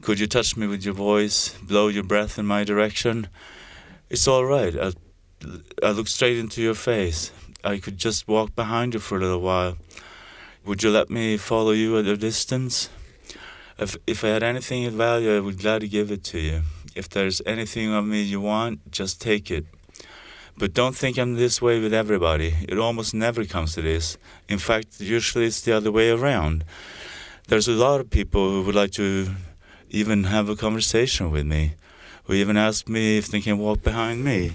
Could 0.00 0.18
you 0.18 0.26
touch 0.26 0.56
me 0.56 0.66
with 0.66 0.84
your 0.84 0.94
voice, 0.94 1.56
blow 1.62 1.88
your 1.88 2.02
breath 2.02 2.38
in 2.38 2.46
my 2.46 2.64
direction? 2.64 3.28
It's 4.10 4.26
all 4.26 4.44
right. 4.44 4.74
I, 4.76 4.92
I 5.82 5.90
look 5.92 6.08
straight 6.08 6.38
into 6.38 6.60
your 6.60 6.74
face. 6.74 7.30
I 7.64 7.78
could 7.78 7.96
just 7.96 8.26
walk 8.26 8.56
behind 8.56 8.94
you 8.94 9.00
for 9.00 9.18
a 9.18 9.20
little 9.20 9.40
while. 9.40 9.76
Would 10.64 10.82
you 10.82 10.90
let 10.90 11.10
me 11.10 11.36
follow 11.36 11.70
you 11.70 11.98
at 11.98 12.06
a 12.06 12.16
distance? 12.16 12.88
If, 13.78 13.96
if 14.06 14.24
I 14.24 14.28
had 14.28 14.42
anything 14.42 14.84
of 14.84 14.94
value, 14.94 15.36
I 15.36 15.40
would 15.40 15.58
gladly 15.60 15.88
give 15.88 16.10
it 16.10 16.24
to 16.24 16.38
you. 16.38 16.62
If 16.94 17.08
there's 17.08 17.40
anything 17.46 17.92
of 17.92 18.04
me 18.04 18.22
you 18.22 18.40
want, 18.40 18.90
just 18.90 19.20
take 19.20 19.50
it. 19.50 19.64
But 20.58 20.74
don't 20.74 20.96
think 20.96 21.18
I'm 21.18 21.34
this 21.34 21.62
way 21.62 21.80
with 21.80 21.94
everybody. 21.94 22.54
It 22.68 22.78
almost 22.78 23.14
never 23.14 23.44
comes 23.44 23.74
to 23.74 23.82
this. 23.82 24.18
In 24.48 24.58
fact, 24.58 25.00
usually 25.00 25.46
it's 25.46 25.60
the 25.62 25.72
other 25.72 25.90
way 25.90 26.10
around. 26.10 26.64
There's 27.48 27.68
a 27.68 27.72
lot 27.72 28.00
of 28.00 28.10
people 28.10 28.50
who 28.50 28.62
would 28.62 28.74
like 28.74 28.92
to 28.92 29.28
even 29.88 30.24
have 30.24 30.48
a 30.48 30.56
conversation 30.56 31.30
with 31.30 31.46
me, 31.46 31.74
who 32.24 32.34
even 32.34 32.56
ask 32.56 32.88
me 32.88 33.18
if 33.18 33.28
they 33.28 33.40
can 33.40 33.58
walk 33.58 33.82
behind 33.82 34.24
me. 34.24 34.52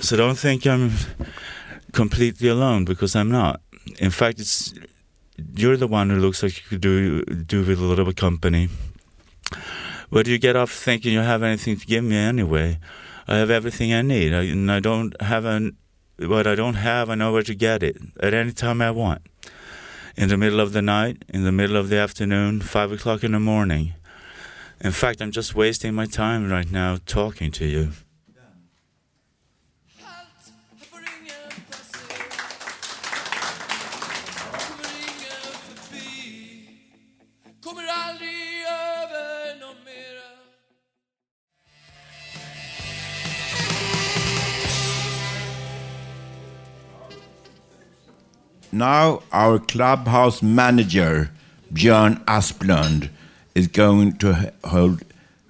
So 0.00 0.16
don't 0.16 0.38
think 0.38 0.66
I'm 0.66 0.92
completely 1.92 2.48
alone 2.48 2.84
because 2.84 3.14
I'm 3.16 3.30
not. 3.30 3.60
In 3.98 4.10
fact, 4.10 4.40
it's 4.40 4.74
you're 5.54 5.76
the 5.76 5.86
one 5.86 6.10
who 6.10 6.16
looks 6.16 6.42
like 6.42 6.56
you 6.56 6.68
could 6.68 6.80
do 6.80 7.22
do 7.24 7.64
with 7.64 7.78
a 7.78 7.82
little 7.82 8.04
bit 8.04 8.12
of 8.12 8.16
company. 8.16 8.68
But 10.10 10.26
you 10.28 10.38
get 10.38 10.56
off 10.56 10.70
thinking 10.70 11.12
you 11.12 11.20
have 11.20 11.42
anything 11.42 11.76
to 11.76 11.86
give 11.86 12.04
me 12.04 12.16
anyway? 12.16 12.78
I 13.28 13.36
have 13.36 13.50
everything 13.50 13.92
I 13.92 14.02
need, 14.02 14.32
I, 14.32 14.42
and 14.42 14.70
I 14.70 14.78
don't 14.78 15.20
have 15.20 15.44
an, 15.44 15.76
what 16.18 16.46
I 16.46 16.54
don't 16.54 16.74
have. 16.74 17.10
I 17.10 17.16
know 17.16 17.32
where 17.32 17.42
to 17.42 17.54
get 17.54 17.82
it 17.82 17.96
at 18.20 18.32
any 18.32 18.52
time 18.52 18.80
I 18.80 18.92
want. 18.92 19.22
In 20.16 20.28
the 20.28 20.36
middle 20.36 20.60
of 20.60 20.72
the 20.72 20.80
night, 20.80 21.24
in 21.28 21.42
the 21.42 21.52
middle 21.52 21.76
of 21.76 21.88
the 21.88 21.96
afternoon, 21.96 22.60
five 22.60 22.92
o'clock 22.92 23.24
in 23.24 23.32
the 23.32 23.40
morning. 23.40 23.94
In 24.80 24.92
fact, 24.92 25.20
I'm 25.20 25.32
just 25.32 25.54
wasting 25.54 25.94
my 25.94 26.06
time 26.06 26.50
right 26.50 26.70
now 26.70 26.98
talking 27.04 27.50
to 27.52 27.66
you. 27.66 27.92
Now 48.76 49.22
our 49.32 49.58
clubhouse 49.58 50.44
manager 50.44 51.28
Björn 51.72 52.20
Asplund 52.26 53.08
is 53.54 53.68
going 53.68 54.18
to 54.18 54.52
hold 54.64 55.00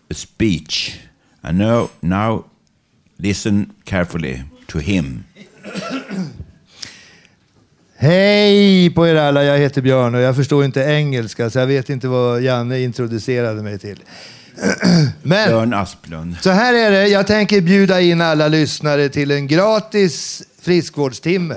a 0.08 0.14
speech. 0.14 1.00
And 1.42 1.58
now, 1.58 1.90
now 2.00 2.44
listen 3.18 3.74
carefully 3.84 4.44
to 4.68 4.78
him. 4.78 5.24
Hej 7.96 8.90
på 8.90 9.06
er 9.06 9.14
alla, 9.14 9.44
jag 9.44 9.58
heter 9.58 9.82
Björn 9.82 10.14
och 10.14 10.20
jag 10.20 10.36
förstår 10.36 10.64
inte 10.64 10.80
engelska 10.80 11.50
så 11.50 11.58
jag 11.58 11.66
vet 11.66 11.90
inte 11.90 12.08
vad 12.08 12.42
Janne 12.42 12.80
introducerade 12.80 13.62
mig 13.62 13.78
till. 13.78 14.02
Men 15.22 15.48
Björn 15.48 15.74
Asplund. 15.74 16.36
så 16.40 16.50
här 16.50 16.74
är 16.74 16.90
det, 16.90 17.08
jag 17.08 17.26
tänker 17.26 17.60
bjuda 17.60 18.00
in 18.00 18.20
alla 18.20 18.48
lyssnare 18.48 19.08
till 19.08 19.30
en 19.30 19.46
gratis 19.46 20.42
friskvårdstimme. 20.60 21.56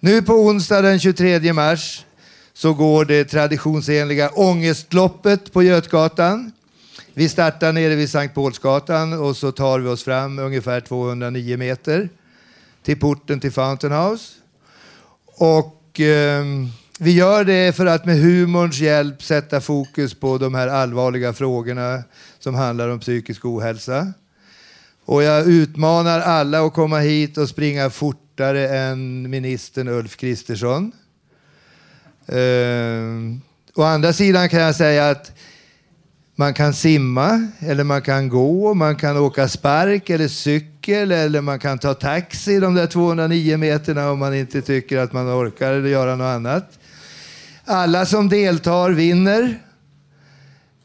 Nu 0.00 0.22
på 0.22 0.32
onsdag 0.32 0.82
den 0.82 1.00
23 1.00 1.52
mars 1.52 2.06
så 2.52 2.74
går 2.74 3.04
det 3.04 3.24
traditionsenliga 3.24 4.28
Ångestloppet 4.28 5.52
på 5.52 5.62
Götgatan. 5.62 6.52
Vi 7.14 7.28
startar 7.28 7.72
nere 7.72 7.94
vid 7.94 8.10
Sankt 8.10 8.34
Paulsgatan 8.34 9.12
och 9.12 9.36
så 9.36 9.52
tar 9.52 9.78
vi 9.78 9.88
oss 9.88 10.04
fram 10.04 10.38
ungefär 10.38 10.80
209 10.80 11.56
meter 11.56 12.08
till 12.82 13.00
porten 13.00 13.40
till 13.40 13.52
Fountain 13.52 13.92
House. 13.92 14.34
Och 15.24 16.00
eh, 16.00 16.44
vi 16.98 17.12
gör 17.12 17.44
det 17.44 17.76
för 17.76 17.86
att 17.86 18.06
med 18.06 18.16
humorns 18.18 18.78
hjälp 18.78 19.22
sätta 19.22 19.60
fokus 19.60 20.14
på 20.14 20.38
de 20.38 20.54
här 20.54 20.68
allvarliga 20.68 21.32
frågorna 21.32 22.02
som 22.38 22.54
handlar 22.54 22.88
om 22.88 23.00
psykisk 23.00 23.44
ohälsa. 23.44 24.12
Och 25.04 25.22
jag 25.22 25.46
utmanar 25.46 26.20
alla 26.20 26.66
att 26.66 26.74
komma 26.74 26.98
hit 26.98 27.38
och 27.38 27.48
springa 27.48 27.90
fort 27.90 28.27
fortare 28.38 28.68
än 28.68 29.30
ministern 29.30 29.88
Ulf 29.88 30.16
Kristersson. 30.16 30.92
Eh, 32.26 33.34
å 33.74 33.82
andra 33.82 34.12
sidan 34.12 34.48
kan 34.48 34.60
jag 34.60 34.74
säga 34.74 35.10
att 35.10 35.32
man 36.36 36.54
kan 36.54 36.74
simma, 36.74 37.48
eller 37.58 37.84
man 37.84 38.02
kan 38.02 38.28
gå, 38.28 38.74
man 38.74 38.96
kan 38.96 39.16
åka 39.16 39.48
spark 39.48 40.10
eller 40.10 40.28
cykel 40.28 41.12
eller 41.12 41.40
man 41.40 41.58
kan 41.58 41.78
ta 41.78 41.94
taxi 41.94 42.60
de 42.60 42.74
där 42.74 42.86
209 42.86 43.56
meterna 43.56 44.10
om 44.10 44.18
man 44.18 44.34
inte 44.34 44.62
tycker 44.62 44.98
att 44.98 45.12
man 45.12 45.26
orkar 45.26 45.72
eller 45.72 45.88
göra 45.88 46.16
något 46.16 46.34
annat. 46.34 46.78
Alla 47.64 48.06
som 48.06 48.28
deltar 48.28 48.90
vinner. 48.90 49.58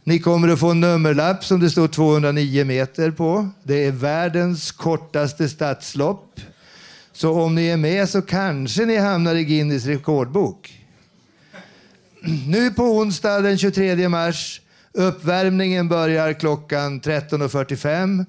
Ni 0.04 0.20
kommer 0.20 0.48
att 0.48 0.60
få 0.60 0.72
en 0.72 0.82
nummerlapp 0.82 1.46
som 1.46 1.60
det 1.60 1.70
står 1.70 1.88
209 1.88 2.66
meter 2.66 3.12
på. 3.12 3.50
Det 3.64 3.86
är 3.86 3.92
världens 3.92 4.72
kortaste 4.72 5.50
stadslopp. 5.50 6.40
Så 7.14 7.32
om 7.32 7.56
ni 7.56 7.68
är 7.68 7.78
med 7.78 8.10
så 8.10 8.22
kanske 8.22 8.86
ni 8.86 8.98
hamnar 8.98 9.36
i 9.36 9.44
Guinness 9.44 9.86
rekordbok. 9.86 10.84
Nu 12.48 12.72
på 12.72 12.84
onsdag 12.84 13.42
den 13.42 13.58
23 13.58 14.10
mars. 14.10 14.62
Uppvärmningen 14.92 15.90
börjar 15.90 16.34
klockan 16.34 17.02
13.45. 17.02 18.26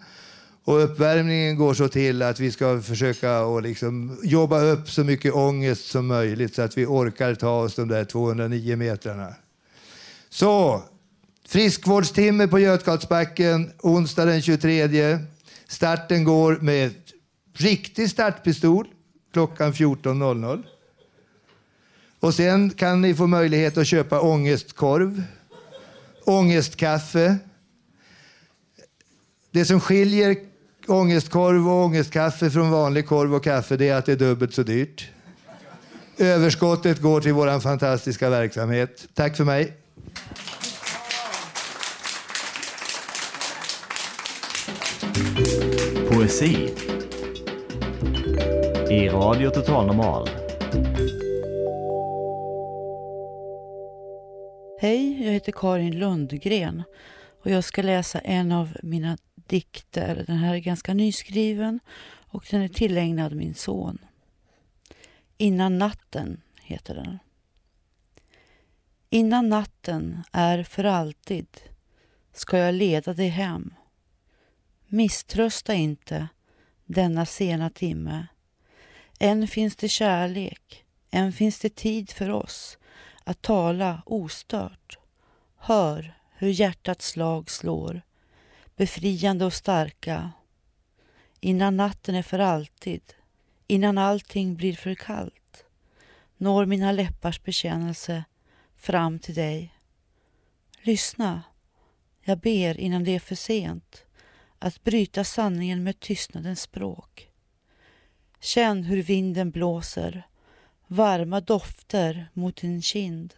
Och 0.64 0.84
uppvärmningen 0.84 1.56
går 1.56 1.74
så 1.74 1.88
till 1.88 2.22
att 2.22 2.40
vi 2.40 2.52
ska 2.52 2.80
försöka 2.80 3.40
och 3.40 3.62
liksom 3.62 4.18
jobba 4.22 4.60
upp 4.60 4.90
så 4.90 5.04
mycket 5.04 5.34
ångest 5.34 5.86
som 5.86 6.06
möjligt 6.06 6.54
så 6.54 6.62
att 6.62 6.78
vi 6.78 6.86
orkar 6.86 7.34
ta 7.34 7.60
oss 7.60 7.74
de 7.74 7.88
där 7.88 8.04
209 8.04 8.76
metrarna. 8.76 9.34
Så, 10.30 10.82
friskvårdstimme 11.48 12.48
på 12.48 12.58
Götgatsbacken 12.58 13.72
onsdag 13.82 14.24
den 14.24 14.42
23. 14.42 15.18
Starten 15.68 16.24
går 16.24 16.58
med 16.60 16.90
riktig 17.54 18.10
startpistol 18.10 18.86
klockan 19.32 19.72
14.00. 19.72 20.62
Och 22.20 22.34
sen 22.34 22.70
kan 22.70 23.00
ni 23.00 23.14
få 23.14 23.26
möjlighet 23.26 23.78
att 23.78 23.86
köpa 23.86 24.20
ångestkorv, 24.20 25.22
ångestkaffe. 26.24 27.36
Det 29.50 29.64
som 29.64 29.80
skiljer 29.80 30.36
ångestkorv 30.86 31.68
och 31.68 31.84
ångestkaffe 31.84 32.50
från 32.50 32.70
vanlig 32.70 33.06
korv 33.06 33.34
och 33.34 33.44
kaffe 33.44 33.76
det 33.76 33.88
är 33.88 33.96
att 33.96 34.06
det 34.06 34.12
är 34.12 34.16
dubbelt 34.16 34.54
så 34.54 34.62
dyrt. 34.62 35.10
Överskottet 36.18 37.00
går 37.00 37.20
till 37.20 37.32
vår 37.32 37.60
fantastiska 37.60 38.30
verksamhet. 38.30 39.08
Tack 39.14 39.36
för 39.36 39.44
mig. 39.44 39.76
Poesi. 46.08 46.70
I 48.90 49.08
Radio 49.08 49.50
Total 49.50 49.86
Normal. 49.86 50.28
Hej, 54.80 55.24
jag 55.24 55.32
heter 55.32 55.52
Karin 55.52 55.98
Lundgren 55.98 56.82
och 57.42 57.50
jag 57.50 57.64
ska 57.64 57.82
läsa 57.82 58.18
en 58.18 58.52
av 58.52 58.76
mina 58.82 59.18
dikter. 59.34 60.24
Den 60.26 60.36
här 60.36 60.54
är 60.54 60.58
ganska 60.58 60.94
nyskriven 60.94 61.80
och 62.28 62.46
den 62.50 62.62
är 62.62 62.68
tillägnad 62.68 63.34
min 63.34 63.54
son. 63.54 63.98
Innan 65.36 65.78
natten 65.78 66.40
heter 66.62 66.94
den. 66.94 67.18
Innan 69.10 69.48
natten 69.48 70.22
är 70.32 70.62
för 70.62 70.84
alltid 70.84 71.46
ska 72.32 72.58
jag 72.58 72.74
leda 72.74 73.14
dig 73.14 73.28
hem. 73.28 73.74
Misströsta 74.86 75.74
inte 75.74 76.28
denna 76.84 77.26
sena 77.26 77.70
timme. 77.70 78.26
Än 79.18 79.48
finns 79.48 79.76
det 79.76 79.88
kärlek, 79.88 80.84
än 81.10 81.32
finns 81.32 81.58
det 81.58 81.74
tid 81.74 82.10
för 82.10 82.30
oss 82.30 82.78
att 83.24 83.42
tala 83.42 84.02
ostört. 84.06 84.98
Hör 85.56 86.18
hur 86.36 86.48
hjärtats 86.48 87.08
slag 87.08 87.50
slår, 87.50 88.02
befriande 88.76 89.44
och 89.44 89.52
starka. 89.52 90.32
Innan 91.40 91.76
natten 91.76 92.14
är 92.14 92.22
för 92.22 92.38
alltid, 92.38 93.02
innan 93.66 93.98
allting 93.98 94.56
blir 94.56 94.74
för 94.74 94.94
kallt, 94.94 95.64
når 96.36 96.66
mina 96.66 96.92
läppars 96.92 97.42
bekännelse 97.42 98.24
fram 98.76 99.18
till 99.18 99.34
dig. 99.34 99.74
Lyssna, 100.82 101.42
jag 102.20 102.38
ber 102.38 102.80
innan 102.80 103.04
det 103.04 103.14
är 103.14 103.20
för 103.20 103.34
sent 103.34 104.04
att 104.58 104.84
bryta 104.84 105.24
sanningen 105.24 105.82
med 105.82 106.00
tystnadens 106.00 106.60
språk. 106.60 107.30
Känn 108.44 108.84
hur 108.84 109.02
vinden 109.02 109.50
blåser, 109.50 110.26
varma 110.86 111.40
dofter 111.40 112.30
mot 112.32 112.56
din 112.56 112.82
kind. 112.82 113.34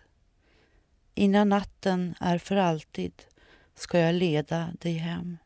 Innan 1.14 1.48
natten 1.48 2.14
är 2.20 2.38
för 2.38 2.56
alltid 2.56 3.12
ska 3.74 3.98
jag 3.98 4.14
leda 4.14 4.72
dig 4.80 4.92
hem. 4.92 5.38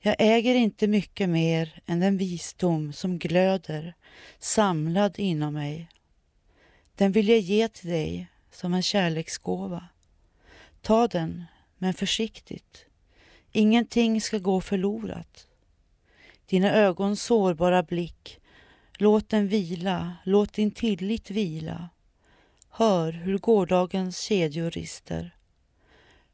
Jag 0.00 0.16
äger 0.18 0.54
inte 0.54 0.86
mycket 0.86 1.28
mer 1.28 1.80
än 1.86 2.00
den 2.00 2.16
visdom 2.16 2.92
som 2.92 3.18
glöder 3.18 3.94
samlad 4.38 5.18
inom 5.18 5.54
mig. 5.54 5.88
Den 6.94 7.12
vill 7.12 7.28
jag 7.28 7.40
ge 7.40 7.68
till 7.68 7.90
dig 7.90 8.26
som 8.50 8.74
en 8.74 8.82
kärleksgåva. 8.82 9.84
Ta 10.80 11.08
den, 11.08 11.44
men 11.78 11.94
försiktigt. 11.94 12.84
Ingenting 13.52 14.20
ska 14.20 14.38
gå 14.38 14.60
förlorat. 14.60 15.47
Dina 16.48 16.72
ögons 16.72 17.22
sårbara 17.22 17.82
blick, 17.82 18.40
låt 18.98 19.28
den 19.28 19.48
vila, 19.48 20.16
låt 20.24 20.52
din 20.52 20.70
tillit 20.70 21.30
vila. 21.30 21.88
Hör 22.68 23.12
hur 23.12 23.38
gårdagens 23.38 24.20
kedjor 24.20 24.70
rister. 24.70 25.36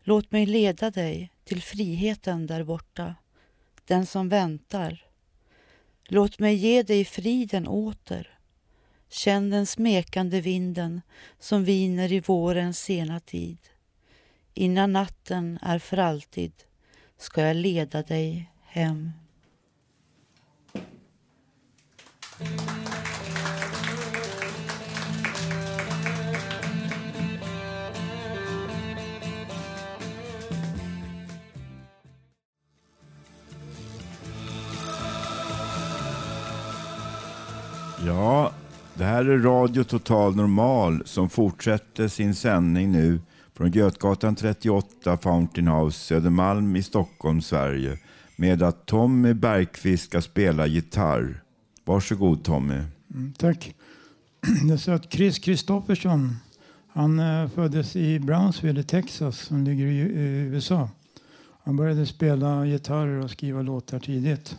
Låt 0.02 0.32
mig 0.32 0.46
leda 0.46 0.90
dig 0.90 1.30
till 1.44 1.62
friheten 1.62 2.46
där 2.46 2.64
borta, 2.64 3.14
den 3.84 4.06
som 4.06 4.28
väntar. 4.28 5.06
Låt 6.04 6.38
mig 6.38 6.54
ge 6.54 6.82
dig 6.82 7.04
friden 7.04 7.68
åter. 7.68 8.38
Känn 9.08 9.50
den 9.50 9.66
smekande 9.66 10.40
vinden 10.40 11.00
som 11.38 11.64
viner 11.64 12.12
i 12.12 12.20
vårens 12.20 12.78
sena 12.78 13.20
tid. 13.20 13.58
Innan 14.54 14.92
natten 14.92 15.58
är 15.62 15.78
för 15.78 15.96
alltid 15.96 16.52
ska 17.18 17.42
jag 17.42 17.56
leda 17.56 18.02
dig 18.02 18.50
hem. 18.62 19.12
Ja, 38.06 38.52
det 38.94 39.04
här 39.04 39.24
är 39.24 39.38
Radio 39.38 39.84
Total 39.84 40.36
Normal 40.36 41.02
som 41.04 41.28
fortsätter 41.28 42.08
sin 42.08 42.34
sändning 42.34 42.92
nu 42.92 43.20
från 43.54 43.70
Götgatan 43.70 44.34
38, 44.36 45.16
Fountain 45.16 45.68
House, 45.68 45.98
Södermalm 45.98 46.76
i 46.76 46.82
Stockholm, 46.82 47.42
Sverige 47.42 47.98
med 48.36 48.62
att 48.62 48.86
Tommy 48.86 49.34
Bergqvist 49.34 50.04
ska 50.04 50.22
spela 50.22 50.66
gitarr. 50.66 51.42
Varsågod 51.84 52.44
Tommy. 52.44 52.82
Mm, 53.14 53.32
tack. 53.38 53.74
Det 54.66 54.72
är 54.72 54.76
så 54.76 54.90
att 54.90 55.12
Chris 55.12 55.38
Kristoffersson 55.38 56.36
Han 56.88 57.18
eh, 57.18 57.48
föddes 57.48 57.96
i 57.96 58.18
Brownsville 58.18 58.80
i 58.80 58.84
Texas 58.84 59.38
som 59.38 59.64
ligger 59.64 59.86
i 59.86 59.98
USA. 59.98 60.88
Han 61.62 61.76
började 61.76 62.06
spela 62.06 62.66
gitarr 62.66 63.24
och 63.24 63.30
skriva 63.30 63.62
låtar 63.62 63.98
tidigt. 63.98 64.56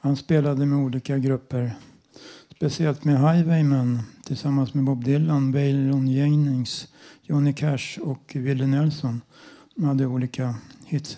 Han 0.00 0.16
spelade 0.16 0.66
med 0.66 0.78
olika 0.78 1.18
grupper. 1.18 1.74
Speciellt 2.58 3.04
med 3.04 3.20
Highwaymen 3.20 4.00
tillsammans 4.24 4.74
med 4.74 4.84
Bob 4.84 5.04
Dylan, 5.04 5.52
Waylon 5.52 6.08
Jennings, 6.08 6.88
Johnny 7.22 7.52
Cash 7.52 7.98
och 8.02 8.32
Willie 8.34 8.66
Nelson. 8.66 9.20
De 9.74 9.84
hade 9.84 10.06
olika 10.06 10.54
hits. 10.86 11.16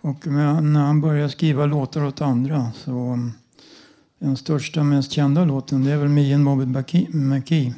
Och 0.00 0.26
när 0.26 0.80
han 0.80 1.00
började 1.00 1.30
skriva 1.30 1.66
låtar 1.66 2.04
åt 2.04 2.20
andra 2.20 2.72
så 2.72 2.90
um, 2.90 3.32
den 4.18 4.36
största, 4.36 4.84
mest 4.84 5.12
kända 5.12 5.44
låten 5.44 5.84
det 5.84 5.90
är 5.90 5.96
väl 5.96 6.08
Me 6.08 6.34
and 6.34 6.44
Bobby 6.44 6.66
McKee 7.12 7.74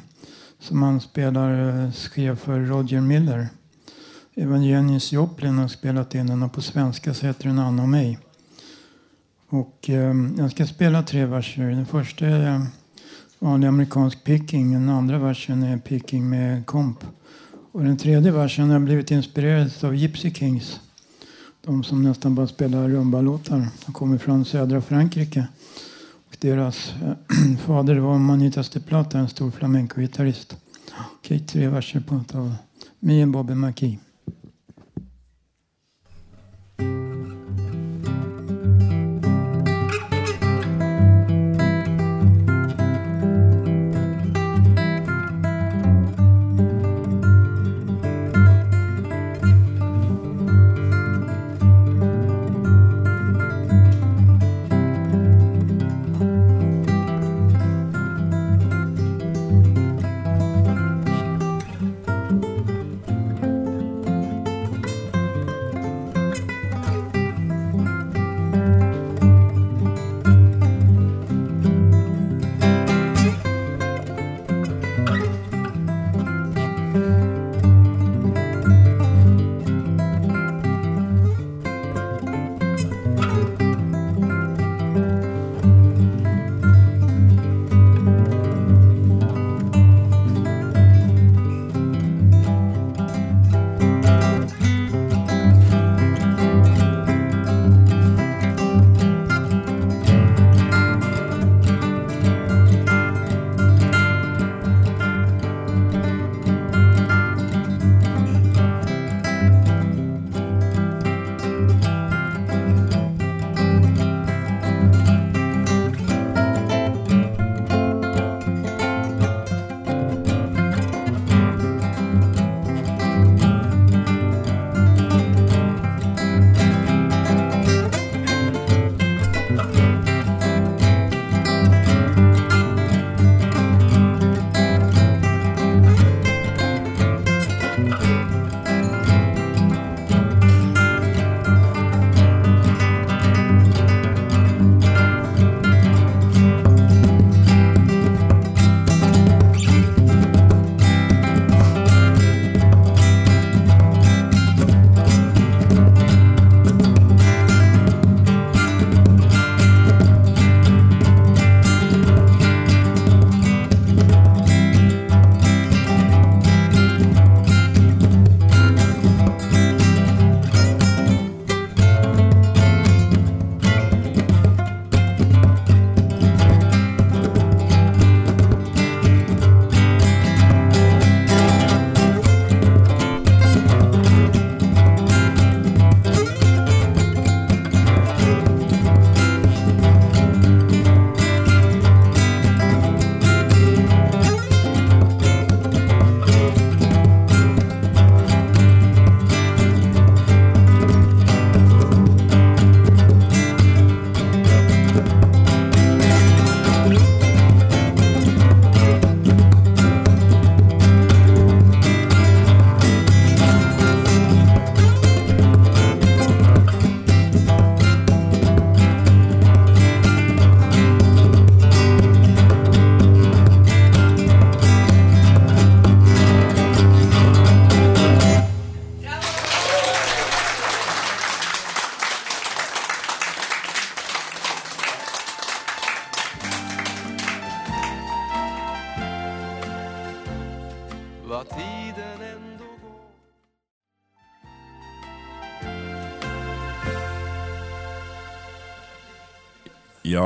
som 0.59 0.83
han 0.83 1.01
spelar, 1.01 1.83
eh, 1.83 1.91
skrev 1.91 2.35
för 2.35 2.59
Roger 2.59 3.01
Miller. 3.01 3.47
Även 4.35 4.63
Janis 4.63 5.11
Joplin 5.11 5.57
har 5.57 5.67
spelat 5.67 6.15
in 6.15 6.27
den 6.27 6.43
och 6.43 6.53
på 6.53 6.61
svenska 6.61 7.13
så 7.13 7.25
heter 7.25 7.47
den 7.47 7.59
Anna 7.59 7.83
och 7.83 7.89
mig. 7.89 8.19
Och 9.49 9.89
eh, 9.89 10.15
jag 10.37 10.51
ska 10.51 10.65
spela 10.65 11.03
tre 11.03 11.25
verser. 11.25 11.69
Den 11.69 11.85
första 11.85 12.25
är 12.25 12.47
ehm, 12.47 12.65
vanlig 13.39 13.67
amerikansk 13.67 14.23
picking. 14.23 14.73
Den 14.73 14.89
andra 14.89 15.17
versen 15.17 15.63
är 15.63 15.77
picking 15.77 16.29
med 16.29 16.65
komp. 16.65 17.03
Och 17.71 17.83
den 17.83 17.97
tredje 17.97 18.31
versen 18.31 18.69
har 18.69 18.79
blivit 18.79 19.11
inspirerad 19.11 19.71
av 19.83 19.95
Gypsy 19.95 20.33
Kings. 20.33 20.79
De 21.61 21.83
som 21.83 22.03
nästan 22.03 22.35
bara 22.35 22.47
spelar 22.47 22.89
rumbalåtar. 22.89 23.67
De 23.85 23.93
kommer 23.93 24.17
från 24.17 24.45
södra 24.45 24.81
Frankrike. 24.81 25.47
Och 26.27 26.37
deras 26.39 26.93
äh, 27.03 27.57
fader 27.65 27.95
var 27.95 28.19
Manitas 28.19 28.69
de 28.69 28.79
Plata, 28.79 29.19
en 29.19 29.29
stor 29.29 29.51
flamenco-gitarrist. 29.51 30.57
Okej, 31.13 31.39
tre 31.39 31.67
verser 31.67 31.99
på 31.99 32.23
av 32.33 32.55
mig 32.99 33.23
och 33.23 33.29
Bobby 33.29 33.55
McKee. 33.55 33.97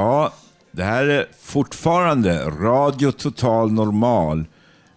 Ja, 0.02 0.34
det 0.72 0.84
här 0.84 1.08
är 1.08 1.28
fortfarande 1.40 2.46
Radio 2.46 3.12
Total 3.12 3.72
Normal. 3.72 4.46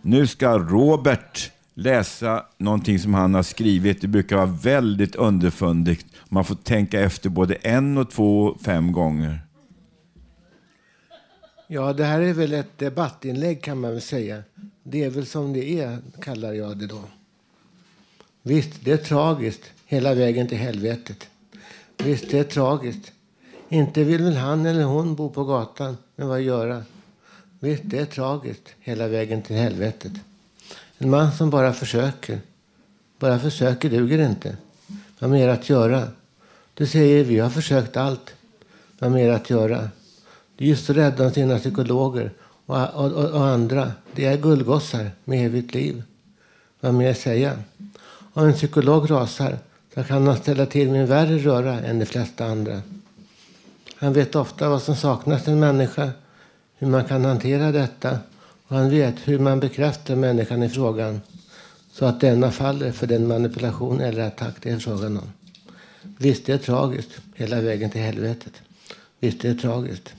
Nu 0.03 0.27
ska 0.27 0.59
Robert 0.59 1.53
läsa 1.75 2.45
någonting 2.59 2.99
som 2.99 3.15
han 3.15 3.35
har 3.35 3.43
skrivit. 3.43 4.01
Det 4.01 4.09
brukar 4.09 4.37
vara 4.37 4.47
väldigt 4.47 5.15
underfundigt. 5.15 6.07
Man 6.29 6.45
får 6.45 6.55
tänka 6.55 7.01
efter 7.01 7.29
både 7.29 7.55
en 7.55 7.99
och 7.99 8.11
två 8.11 8.45
och 8.45 8.61
fem 8.61 8.93
gånger. 8.93 9.41
Ja, 11.67 11.93
det 11.93 12.05
här 12.05 12.21
är 12.21 12.33
väl 12.33 12.53
ett 12.53 12.79
debattinlägg 12.79 13.63
kan 13.63 13.81
man 13.81 13.91
väl 13.91 14.01
säga. 14.01 14.43
Det 14.83 15.05
är 15.05 15.11
väl 15.11 15.27
som 15.27 15.53
det 15.53 15.81
är, 15.81 15.99
kallar 16.21 16.53
jag 16.53 16.79
det 16.79 16.87
då. 16.87 17.01
Visst, 18.43 18.85
det 18.85 18.93
är 18.93 18.97
tragiskt 18.97 19.63
hela 19.87 20.15
vägen 20.15 20.49
till 20.49 20.59
helvetet. 20.59 21.29
Visst, 21.97 22.31
det 22.31 22.39
är 22.39 22.45
tragiskt. 22.45 23.14
Inte 23.69 24.05
vill 24.05 24.23
väl 24.23 24.37
han 24.37 24.67
eller 24.67 24.85
hon 24.85 25.15
bo 25.15 25.31
på 25.31 25.45
gatan, 25.45 25.97
men 26.17 26.29
vad 26.29 26.41
göra? 26.41 26.83
Visst, 27.61 27.83
det 27.87 27.99
är 27.99 28.07
tragiskt 28.07 28.69
hela 28.81 29.09
vägen 29.09 29.43
till 29.43 29.57
helvetet. 29.57 30.13
En 30.99 31.11
man 31.11 31.33
som 31.33 31.51
bara 31.51 31.73
försöker. 31.73 32.41
Bara 33.19 33.39
försöker 33.39 33.91
duger 33.91 34.19
inte. 34.19 34.57
Vad 35.19 35.31
mer 35.31 35.49
att 35.49 35.69
göra? 35.69 36.09
Du 36.75 36.87
säger 36.87 37.25
vi 37.25 37.39
har 37.39 37.51
försökt 37.51 37.97
allt. 37.97 38.35
Vad 38.99 39.13
mer 39.13 39.31
att 39.31 39.51
göra? 39.51 39.89
Du 40.57 40.65
är 40.65 40.69
just 40.69 40.87
så 40.87 40.93
rädd 40.93 41.21
om 41.21 41.31
sina 41.31 41.59
psykologer 41.59 42.33
och, 42.67 42.95
och, 42.95 43.13
och, 43.13 43.31
och 43.31 43.47
andra. 43.47 43.93
Det 44.15 44.25
är 44.25 44.37
gullgossar 44.37 45.11
med 45.25 45.47
evigt 45.47 45.75
liv. 45.75 46.03
Vad 46.81 46.95
mer 46.95 47.15
säga? 47.15 47.59
Om 48.33 48.45
en 48.47 48.53
psykolog 48.53 49.11
rasar 49.11 49.59
så 49.95 50.05
kan 50.05 50.27
han 50.27 50.37
ställa 50.37 50.67
till 50.67 50.91
med 50.91 51.01
en 51.01 51.07
värre 51.07 51.39
röra 51.39 51.81
än 51.81 51.99
de 51.99 52.07
flesta 52.07 52.47
andra. 52.47 52.83
Han 54.05 54.13
vet 54.13 54.35
ofta 54.35 54.69
vad 54.69 54.83
som 54.83 54.97
saknas 54.97 55.49
i 55.49 55.51
en 55.51 55.61
människa, 55.61 56.11
hur 56.79 56.87
man 56.87 57.05
kan 57.05 57.25
hantera 57.25 57.73
detta 57.73 58.19
och 58.69 58.77
han 58.77 58.91
vet 58.91 59.15
hur 59.25 59.39
man 59.39 59.61
bekräftar 59.61 60.17
människan 60.17 60.63
i 60.63 60.69
frågan 60.69 61.21
så 61.93 62.05
att 62.05 62.21
denna 62.21 62.51
faller 62.51 62.93
för 62.93 63.07
den 63.07 63.29
manipulation 63.29 64.01
eller 64.01 64.23
attack 64.23 64.55
det 64.63 64.71
är 64.71 64.79
frågan 64.79 65.17
om. 65.17 65.33
Visst, 66.19 66.47
det 66.47 66.53
är 66.53 66.59
tragiskt 66.59 67.11
hela 67.35 67.61
vägen 67.61 67.91
till 67.91 68.01
helvetet. 68.01 68.53
Visst, 69.21 69.41
det 69.41 69.49
är 69.49 69.55
tragiskt. 69.55 70.15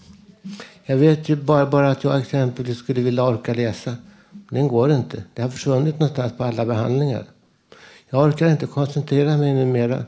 Jag 0.84 0.98
vet 0.98 1.30
ju 1.30 1.36
bara, 1.36 1.66
bara 1.66 1.92
att 1.92 2.04
jag 2.04 2.20
exempelvis 2.20 2.78
skulle 2.78 3.02
vilja 3.02 3.24
orka 3.24 3.54
läsa. 3.54 3.96
Den 4.50 4.68
går 4.68 4.92
inte. 4.92 5.24
Det 5.34 5.42
har 5.42 5.50
försvunnit 5.50 6.00
någonstans 6.00 6.34
på 6.38 6.44
alla 6.44 6.66
behandlingar. 6.66 7.26
Jag 8.10 8.24
orkar 8.24 8.50
inte 8.50 8.66
koncentrera 8.66 9.38
mig 9.38 9.54
numera 9.54 10.04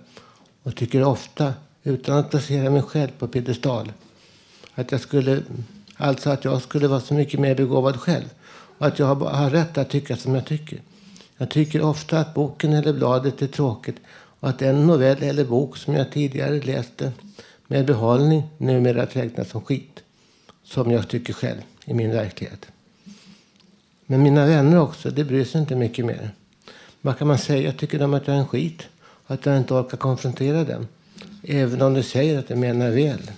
och 0.64 0.76
tycker 0.76 1.04
ofta, 1.04 1.54
utan 1.84 2.18
att 2.18 2.30
placera 2.30 2.70
mig 2.70 2.82
själv 2.82 3.10
på 3.20 3.28
piedestal, 3.28 3.92
att 4.76 4.92
jag 4.92 5.02
skulle, 5.02 5.42
alltså 5.98 6.30
att 6.30 6.46
jag 6.46 6.62
skulle 6.62 6.88
vara 6.88 7.00
så 7.00 7.14
mycket 7.14 7.40
mer 7.40 7.56
begåvad 7.56 8.00
själv 8.00 8.30
och 8.78 8.88
att 8.88 9.00
jag 9.00 9.06
har, 9.06 9.30
har 9.30 9.50
rätt 9.50 9.78
att 9.78 9.90
tycka 9.90 10.18
som 10.18 10.36
jag 10.36 10.46
tycker. 10.46 10.82
Jag 11.38 11.50
tycker 11.50 11.82
ofta 11.82 12.20
att 12.20 12.34
boken 12.34 12.74
eller 12.74 12.94
bladet 12.94 13.42
är 13.42 13.48
tråkigt 13.48 13.96
och 14.40 14.50
att 14.50 14.62
en 14.62 14.88
novell 14.88 15.24
eller 15.24 15.46
bok 15.46 15.78
som 15.78 15.94
jag 15.94 16.12
tidigare 16.12 16.62
läste 16.62 17.12
med 17.68 17.86
behållning 17.86 18.44
numera 18.58 19.06
räknas 19.06 19.50
som 19.50 19.62
skit. 19.62 20.04
Som 20.64 20.92
jag 20.92 21.08
tycker 21.08 21.34
själv 21.34 21.62
i 21.86 21.94
min 21.94 22.12
verklighet. 22.12 22.68
Men 24.06 24.24
mina 24.24 24.46
vänner 24.46 24.80
också, 24.80 25.10
det 25.10 25.24
bryr 25.24 25.46
sig 25.46 25.62
inte 25.62 25.76
mycket 25.76 26.06
mer. 26.06 26.32
Vad 27.02 27.18
kan 27.18 27.28
man 27.28 27.38
säga? 27.38 27.72
Tycker 27.72 28.00
de 28.00 28.14
att 28.14 28.28
jag 28.28 28.36
är 28.36 28.40
en 28.40 28.48
skit? 28.48 28.84
Och 29.00 29.32
att 29.32 29.46
jag 29.46 29.58
inte 29.58 29.74
orkar 29.74 29.98
konfrontera 29.98 30.64
dem? 30.64 30.88
Även 31.44 31.82
om 31.82 31.94
de 31.94 32.04
säger 32.04 32.40
att 32.40 32.48
de 32.48 32.56
menar 32.56 32.90
väl. 32.90 33.32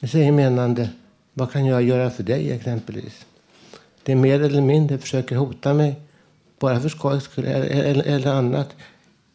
De 0.00 0.08
säger 0.08 0.32
menande, 0.32 0.88
vad 1.32 1.52
kan 1.52 1.66
jag 1.66 1.82
göra 1.82 2.10
för 2.10 2.22
dig 2.22 2.52
exempelvis? 2.52 3.26
Det 4.02 4.14
mer 4.14 4.42
eller 4.42 4.60
mindre 4.60 4.98
försöker 4.98 5.36
hota 5.36 5.74
mig, 5.74 6.00
bara 6.58 6.80
för 6.80 6.88
skojs 6.88 7.24
skull 7.24 7.44
eller, 7.44 8.02
eller, 8.02 8.32
annat, 8.32 8.76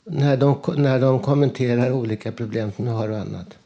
när 0.03 0.37
de, 0.37 0.59
när 0.77 0.99
de 0.99 1.19
kommenterar 1.19 1.91
olika 1.91 2.31
problem 2.31 2.71
som 2.75 2.87
jag 2.87 2.93
har 2.93 3.09
och 3.09 3.17
annat. 3.17 3.57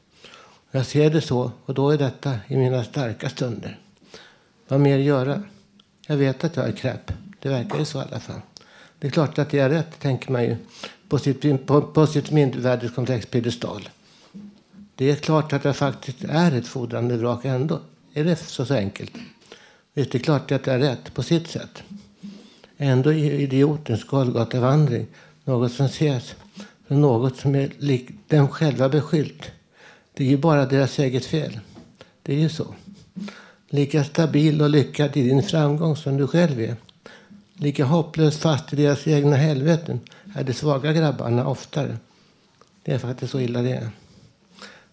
Jag 0.72 0.86
ser 0.86 1.10
det 1.10 1.22
så, 1.22 1.52
och 1.66 1.74
då 1.74 1.90
är 1.90 1.98
detta 1.98 2.40
i 2.48 2.58
mina 2.58 2.84
starka 2.84 3.30
stunder. 3.30 3.80
Vad 4.68 4.80
mer 4.80 4.98
göra? 4.98 5.44
Jag 6.08 6.18
vet 6.18 6.44
att 6.44 6.56
jag 6.56 6.68
är 6.68 6.72
kräpp. 6.72 7.12
Det 7.40 7.50
verkar 7.50 7.80
ju 7.80 7.86
så 7.86 8.00
i 8.00 8.02
alla 8.02 8.20
fall. 8.20 8.42
Det 9.00 9.08
är 9.08 9.12
klart 9.12 9.40
att 9.40 9.50
det 9.50 9.60
är 9.60 9.70
rätt, 9.70 10.00
tänker 10.00 10.32
man 10.32 10.44
ju, 10.44 10.56
på 11.14 11.20
sitt, 11.20 11.66
på, 11.66 11.82
på 11.82 12.08
sitt 12.08 12.32
mindervärdeskomplex 12.32 13.26
piedestal. 13.26 13.90
Det 14.96 15.12
är 15.12 15.16
klart 15.16 15.54
att 15.54 15.66
jag 15.66 15.76
faktiskt 15.76 16.24
är 16.24 16.52
ett 16.52 16.68
fordrande 16.68 17.18
vrak 17.18 17.46
ändå. 17.46 17.80
Är 18.14 18.24
det 18.24 18.36
så, 18.36 18.66
så 18.66 18.74
enkelt? 18.74 19.12
Visst, 19.94 20.12
det 20.12 20.18
är 20.18 20.20
klart 20.20 20.52
att 20.52 20.68
jag 20.68 20.76
är 20.76 20.80
rätt 20.80 21.14
på 21.14 21.24
sitt 21.24 21.48
sätt. 21.48 21.84
Ändå 22.78 23.14
är 23.14 23.32
idiotens 23.32 24.04
Golgatavandring 24.04 25.08
något 25.44 25.72
som 25.72 25.86
ses 25.86 26.36
som 26.88 27.02
något 27.02 27.38
som 27.38 27.56
är 27.56 27.72
lik 27.78 28.10
dem 28.28 28.48
själva 28.48 28.90
beskyllt. 28.90 29.52
Det 30.14 30.24
är 30.24 30.28
ju 30.28 30.38
bara 30.38 30.66
deras 30.66 31.00
eget 31.00 31.26
fel. 31.26 31.60
Det 32.24 32.34
är 32.34 32.40
ju 32.40 32.50
så. 32.50 32.68
Lika 33.70 34.04
stabil 34.04 34.62
och 34.62 34.70
lyckad 34.70 35.18
i 35.18 35.24
din 35.24 35.44
framgång 35.44 35.96
som 35.96 36.18
du 36.18 36.28
själv 36.28 36.62
är. 36.62 36.76
Lika 37.54 37.86
hopplöst 37.86 38.40
fast 38.40 38.74
i 38.74 38.76
deras 38.76 39.08
egna 39.08 39.36
helveten 39.36 40.00
är 40.34 40.44
de 40.44 40.54
svaga 40.54 40.94
grabbarna 40.94 41.48
oftare. 41.48 41.98
Det 42.84 42.92
är 42.92 42.98
faktiskt 42.98 43.32
så 43.32 43.40
illa 43.40 43.62
det 43.62 43.72
är. 43.72 43.90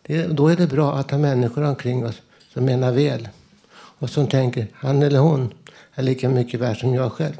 det 0.02 0.26
då 0.26 0.48
är 0.48 0.56
det 0.56 0.66
bra 0.66 0.94
att 0.94 1.10
ha 1.10 1.18
människor 1.18 1.62
omkring 1.62 2.06
oss 2.06 2.22
som 2.52 2.64
menar 2.64 2.92
väl. 2.92 3.28
Och 3.72 4.10
som 4.10 4.26
tänker, 4.26 4.66
han 4.74 5.02
eller 5.02 5.18
hon 5.18 5.54
är 5.94 6.02
lika 6.02 6.28
mycket 6.28 6.60
värd 6.60 6.80
som 6.80 6.94
jag 6.94 7.12
själv. 7.12 7.36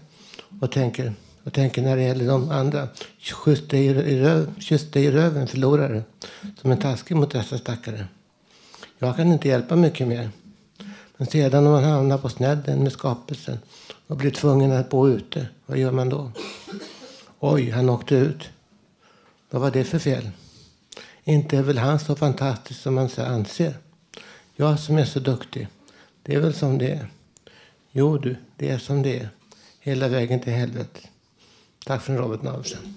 Och 0.60 0.72
tänker, 0.72 1.12
och 1.44 1.52
tänker 1.52 1.82
när 1.82 1.96
det 1.96 2.02
gäller 2.02 2.26
de 2.26 2.50
andra, 2.50 2.88
kyss 3.18 3.68
dig 3.68 3.86
i, 3.86 4.22
röv, 4.22 4.60
kyss 4.60 4.90
dig 4.90 5.04
i 5.04 5.10
röven 5.10 5.46
förlorare. 5.46 6.02
Som 6.60 6.70
är 6.70 6.76
taskig 6.76 7.16
mot 7.16 7.30
dessa 7.30 7.58
stackare. 7.58 8.06
Jag 8.98 9.16
kan 9.16 9.32
inte 9.32 9.48
hjälpa 9.48 9.76
mycket 9.76 10.08
mer. 10.08 10.30
Men 11.16 11.26
sedan 11.26 11.66
om 11.66 11.72
man 11.72 11.84
hamnar 11.84 12.18
på 12.18 12.28
snedden 12.28 12.82
med 12.82 12.92
skapelsen 12.92 13.58
och 14.06 14.16
blir 14.16 14.30
tvungen 14.30 14.72
att 14.72 14.90
bo 14.90 15.08
ute, 15.08 15.46
vad 15.66 15.78
gör 15.78 15.92
man 15.92 16.08
då? 16.08 16.32
Oj, 17.42 17.70
han 17.70 17.88
åkte 17.88 18.14
ut. 18.14 18.50
Vad 19.50 19.62
var 19.62 19.70
det 19.70 19.84
för 19.84 19.98
fel? 19.98 20.30
Inte 21.24 21.58
är 21.58 21.62
väl 21.62 21.78
han 21.78 21.98
så 21.98 22.16
fantastisk 22.16 22.80
som 22.80 22.94
man 22.94 23.10
anser. 23.16 23.74
Jag 24.56 24.80
som 24.80 24.98
är 24.98 25.04
så 25.04 25.20
duktig. 25.20 25.68
Det 26.22 26.34
är 26.34 26.40
väl 26.40 26.54
som 26.54 26.78
det 26.78 26.90
är. 26.90 27.06
Jo 27.90 28.18
du, 28.18 28.36
det 28.56 28.70
är 28.70 28.78
som 28.78 29.02
det 29.02 29.18
är. 29.18 29.28
Hela 29.80 30.08
vägen 30.08 30.40
till 30.40 30.52
helvetet. 30.52 31.08
Tack 31.84 32.02
från 32.02 32.18
Robert 32.18 32.42
Navelsen. 32.42 32.94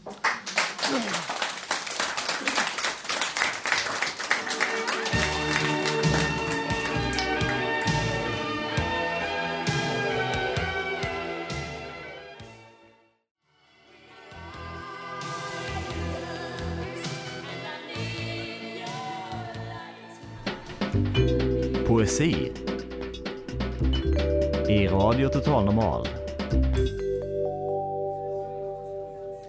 Total 25.34 25.65
Normal. 25.65 26.07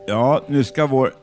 Ja, 0.07 0.45
nu 0.49 0.65
ska 0.65 0.87
vår 0.87 1.15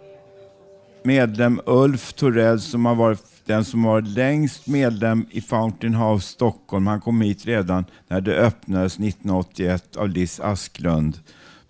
medlem 1.04 1.62
Ulf 1.66 2.14
Torell 2.14 2.62
som 2.62 2.86
har 2.86 2.96
varit 2.96 3.24
den 3.46 3.66
som 3.66 3.84
varit 3.84 4.08
längst 4.08 4.68
medlem 4.68 5.26
i 5.32 5.42
Fountain 5.42 5.96
House 5.96 6.28
Stockholm. 6.28 6.88
Han 6.88 7.02
kom 7.02 7.22
hit 7.22 7.46
redan 7.46 7.86
när 8.08 8.22
det 8.22 8.36
öppnades 8.36 8.94
1981 8.94 9.96
av 9.96 10.10
Liz 10.10 10.40
Asklund. 10.40 11.20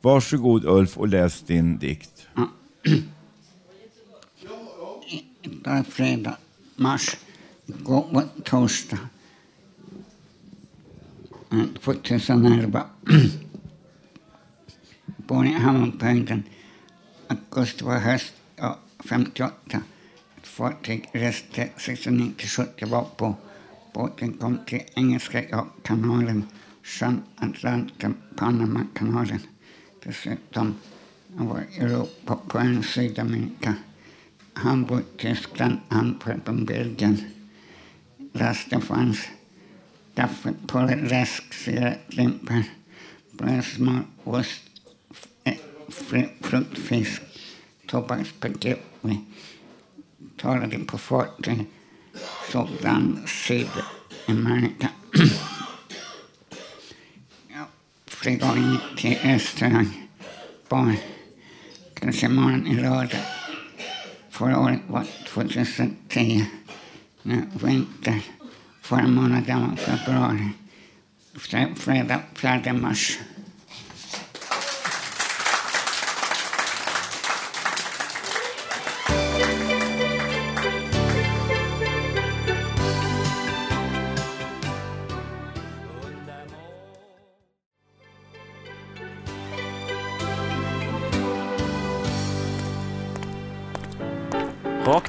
Varsågod 0.02 0.66
Ulf 0.66 0.98
och 0.98 1.08
läs 1.08 1.42
din 1.42 1.78
dikt. 1.78 2.28
Är 5.66 5.84
fredag, 5.84 6.38
mars. 6.76 7.18
Igår 7.66 8.06
var 8.12 8.24
torsdag. 8.44 9.00
2011. 11.52 12.86
Bor 15.28 15.46
i 15.46 15.54
Hammarbyhöjden. 15.54 16.44
Augusti 17.28 17.84
var 17.84 18.00
höst 18.00 18.34
ja, 18.56 18.80
58. 19.10 19.82
Ett 20.38 20.48
fartyg 20.48 21.10
reste 21.14 21.70
69 21.78 22.32
till 22.38 22.50
70 22.50 22.86
var 22.86 23.04
på. 23.04 23.36
Båten 23.94 24.34
kom 24.34 24.58
till 24.66 24.82
Engelska 24.96 25.66
kanalen, 25.84 26.46
sjön 26.84 27.24
Atlanten, 27.36 28.16
Panamakanalen. 28.36 29.40
Dessutom 30.04 30.76
var 31.28 31.64
Europa 31.78 32.40
på 32.48 32.58
en 32.58 32.84
Sydamerika. 32.84 33.76
Hamburg, 34.54 35.04
Tyskland, 35.18 35.78
Antwerpen, 35.90 36.66
Belgien. 36.66 37.18
Lasten 38.34 38.82
fanns 38.82 39.28
kaffepulver, 40.16 40.96
läsk, 41.10 41.54
cigarettlimpor, 41.54 42.64
brödsmör, 43.32 44.04
ost, 44.24 44.62
fruktfisk, 46.42 47.22
tobakspaket. 47.88 48.80
Vi 49.02 49.20
talade 50.38 50.80
på 50.80 50.98
fartyg, 50.98 51.66
såg 52.52 52.70
land, 52.82 53.20
Sydamerika. 53.30 54.90
ja, 57.48 57.68
flyga 58.06 58.56
in 58.56 58.78
till 58.98 59.18
restaurang 59.18 60.08
på 60.68 60.94
kanske 61.94 62.30
morgon 62.30 62.68
i 62.68 62.76
lördag. 62.76 63.26
Förra 64.30 64.60
året 64.60 64.80
var 64.88 65.06
2010. 65.28 66.46
Nu 67.24 67.42
vinter. 67.64 68.22
Förra 68.92 69.08
månaden 69.08 69.78
februari. 69.78 70.50
Fre- 71.36 71.76
Fredag 71.76 72.20
4 72.36 72.74
mars. 72.74 73.20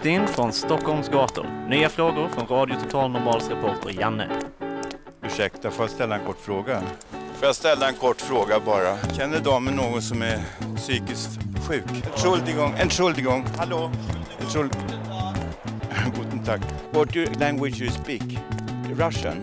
Rakt 0.03 0.07
in 0.11 0.29
från 0.29 0.53
Stockholms 0.53 1.09
gator. 1.09 1.47
Nya 1.69 1.89
frågor 1.89 2.29
från 2.29 2.47
Radio 2.59 2.77
Total 2.85 3.11
Normals 3.11 3.49
reporter 3.49 4.01
Janne. 4.01 4.29
Ursäkta, 5.27 5.71
får 5.71 5.85
jag 5.85 5.91
ställa 5.91 6.19
en 6.19 6.27
kort 6.27 6.41
fråga? 6.41 6.83
Får 7.35 7.47
jag 7.47 7.55
ställa 7.57 7.89
en 7.89 7.95
kort 7.95 8.21
fråga 8.21 8.61
bara? 8.67 8.97
Känner 9.17 9.41
damen 9.41 9.75
någon 9.75 10.03
som 10.03 10.23
är 10.23 10.39
psykiskt 10.77 11.31
sjuk? 11.69 11.85
Entschuldigung, 12.13 12.75
Entschuldigung, 12.79 13.45
hallå? 13.57 13.91
Entschuld... 14.41 14.77
Guten 16.17 16.45
Tag. 16.45 16.61
What 16.91 17.17
your 17.17 17.27
language 17.41 17.81
you 17.81 17.91
speak? 17.91 18.23
Russian? 18.99 19.37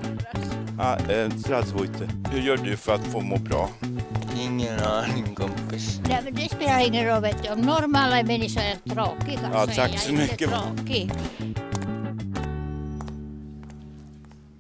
Ah, 0.80 0.96
eh, 0.96 1.30
Hur 2.32 2.42
gör 2.42 2.58
du 2.58 2.78
för 2.78 2.94
att 2.96 3.08
få 3.08 3.22
må 3.22 3.38
bra? 3.38 3.70
Ingen 4.80 4.92
aning 4.92 5.36
kompis. 5.36 6.00
Nej, 6.10 6.22
men 6.24 6.36
det 6.36 6.50
spelar 6.52 6.88
ingen 6.88 7.06
roll. 7.06 7.22
Vet 7.22 7.44
du. 7.44 7.50
Om 7.50 7.60
normala 7.62 8.24
människor 8.24 8.62
är 8.62 8.76
tråkiga 8.76 9.40
Ja, 9.54 9.62
så 9.62 9.68
tack 9.68 9.78
är 9.78 9.92
jag 9.94 10.00
så 10.00 10.10
inte 10.12 10.22
mycket. 10.24 10.50
tråkig. 10.50 11.12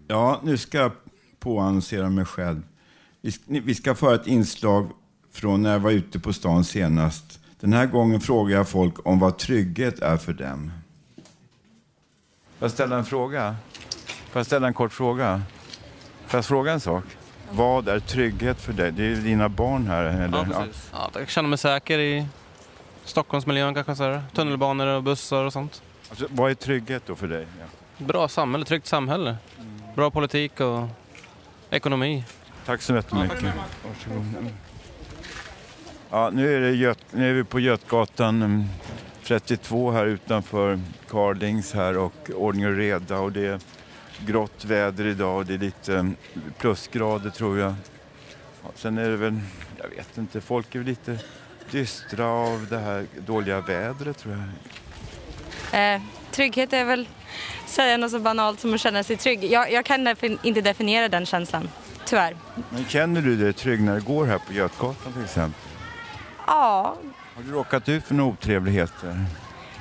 Ja, 0.08 0.40
nu 0.44 0.58
ska 0.58 0.78
jag 0.78 0.92
påannonsera 1.40 2.10
mig 2.10 2.26
själv. 2.26 2.62
Vi 3.22 3.32
ska, 3.32 3.44
vi 3.48 3.76
ska 3.76 3.96
föra 3.96 4.16
ett 4.16 4.28
inslag 4.28 4.90
från 5.32 5.62
när 5.64 5.72
jag 5.72 5.80
var 5.80 5.92
ute 5.92 6.20
på 6.20 6.34
stan 6.34 6.64
senast. 6.64 7.40
Den 7.60 7.74
här 7.74 7.86
gången 7.86 8.22
frågar 8.22 8.58
jag 8.58 8.70
folk 8.70 9.08
om 9.08 9.20
vad 9.20 9.38
trygghet 9.38 10.00
är 10.00 10.18
för 10.18 10.34
dem. 10.34 10.72
Får 12.60 12.66
jag 12.66 12.72
ställa 12.72 12.98
en 12.98 13.06
fråga? 13.06 13.56
Får 14.32 14.40
jag 14.40 14.46
ställa 14.46 14.68
en 14.68 14.74
kort 14.74 14.94
fråga? 14.94 15.42
Får 16.28 16.38
jag 16.38 16.46
fråga 16.46 16.72
en 16.72 16.80
sak? 16.80 17.04
Vad 17.52 17.88
är 17.88 18.00
trygghet 18.00 18.62
för 18.62 18.74
dig? 18.74 18.92
Det 18.92 19.04
är 19.04 19.08
ju 19.08 19.16
dina 19.16 19.50
barn 19.50 19.88
här. 19.88 20.04
Eller? 20.04 20.38
Ja, 20.38 20.46
precis. 20.46 20.90
Ja, 20.94 21.10
jag 21.14 21.30
känner 21.30 21.50
mig 21.50 21.58
säker 21.58 22.00
i 22.00 22.26
Stockholmsmiljön 23.04 23.74
kanske. 23.74 23.96
Så 23.96 24.04
här. 24.04 24.24
Tunnelbanor 24.34 24.88
och 24.88 25.04
bussar 25.04 25.46
och 25.46 25.54
sånt. 25.54 25.82
Alltså, 26.10 26.26
vad 26.30 26.52
är 26.52 26.56
trygghet 26.56 27.04
då 27.06 27.16
för 27.16 27.28
dig? 27.28 27.48
Ja. 27.60 27.66
Bra 28.06 28.28
samhälle, 28.28 28.66
tryggt 28.66 28.88
samhälle. 28.88 29.38
Bra 29.96 30.12
politik 30.12 30.60
och 30.60 30.88
ekonomi. 31.70 32.24
Tack 32.66 32.82
så 32.82 32.96
jättemycket. 32.96 33.44
Varsågod. 33.88 34.52
Ja, 36.10 36.30
nu 36.34 36.56
är, 36.56 36.62
det 36.62 36.72
Göt, 36.72 37.00
nu 37.12 37.30
är 37.30 37.34
vi 37.34 37.44
på 37.44 37.60
Götgatan 37.60 38.42
mm, 38.42 38.66
32 39.24 39.92
här 39.92 40.06
utanför 40.06 40.80
Carlings 41.10 41.74
här 41.74 41.98
och 41.98 42.30
ordning 42.36 42.68
och 42.68 42.76
reda 42.76 43.20
och 43.20 43.32
det 43.32 43.46
är 43.46 43.60
grått 44.26 44.66
väder 44.66 45.06
idag 45.06 45.38
och 45.38 45.46
det 45.46 45.54
är 45.54 45.58
lite 45.58 45.94
mm, 45.94 46.16
plusgrader 46.58 47.30
tror 47.30 47.60
jag. 47.60 47.74
Ja, 48.64 48.70
sen 48.76 48.98
är 48.98 49.10
det 49.10 49.18
väl, 49.18 49.40
jag 49.82 49.90
vet 49.90 50.18
inte, 50.18 50.42
folk 50.42 50.76
är 50.76 50.80
väl 50.80 50.88
lite 50.88 51.18
dystra 51.72 52.26
av 52.26 52.68
det 52.70 52.78
här 52.78 53.06
dåliga 53.26 53.62
vädret 53.62 54.18
tror 54.18 54.34
jag. 55.72 55.96
Eh, 55.96 56.02
trygghet 56.32 56.74
är 56.74 56.86
väl 56.86 57.08
säga 57.66 57.98
något 57.98 58.12
så 58.12 58.20
banalt 58.20 58.60
som 58.60 58.74
att 58.74 58.82
känna 58.82 59.04
sig 59.04 59.18
trygg. 59.18 59.44
Jag, 59.44 59.72
jag 59.72 59.86
kan 59.86 60.04
därför 60.04 60.38
inte 60.46 60.62
definiera 60.62 61.10
den 61.10 61.26
känslan, 61.26 61.70
tyvärr. 62.06 62.36
Men 62.70 62.86
känner 62.86 63.22
du 63.22 63.36
dig 63.38 63.54
trygg 63.54 63.82
när 63.82 63.96
du 63.96 64.02
går 64.02 64.26
här 64.26 64.38
på 64.38 64.54
Götgatan 64.54 65.14
till 65.14 65.24
exempel? 65.24 65.62
Ja, 66.48 66.96
Har 67.36 67.44
du 67.44 67.52
råkat 67.52 67.90
ut 67.90 68.04
för 68.04 68.16
några 68.16 68.30
otrevligheter? 68.32 69.26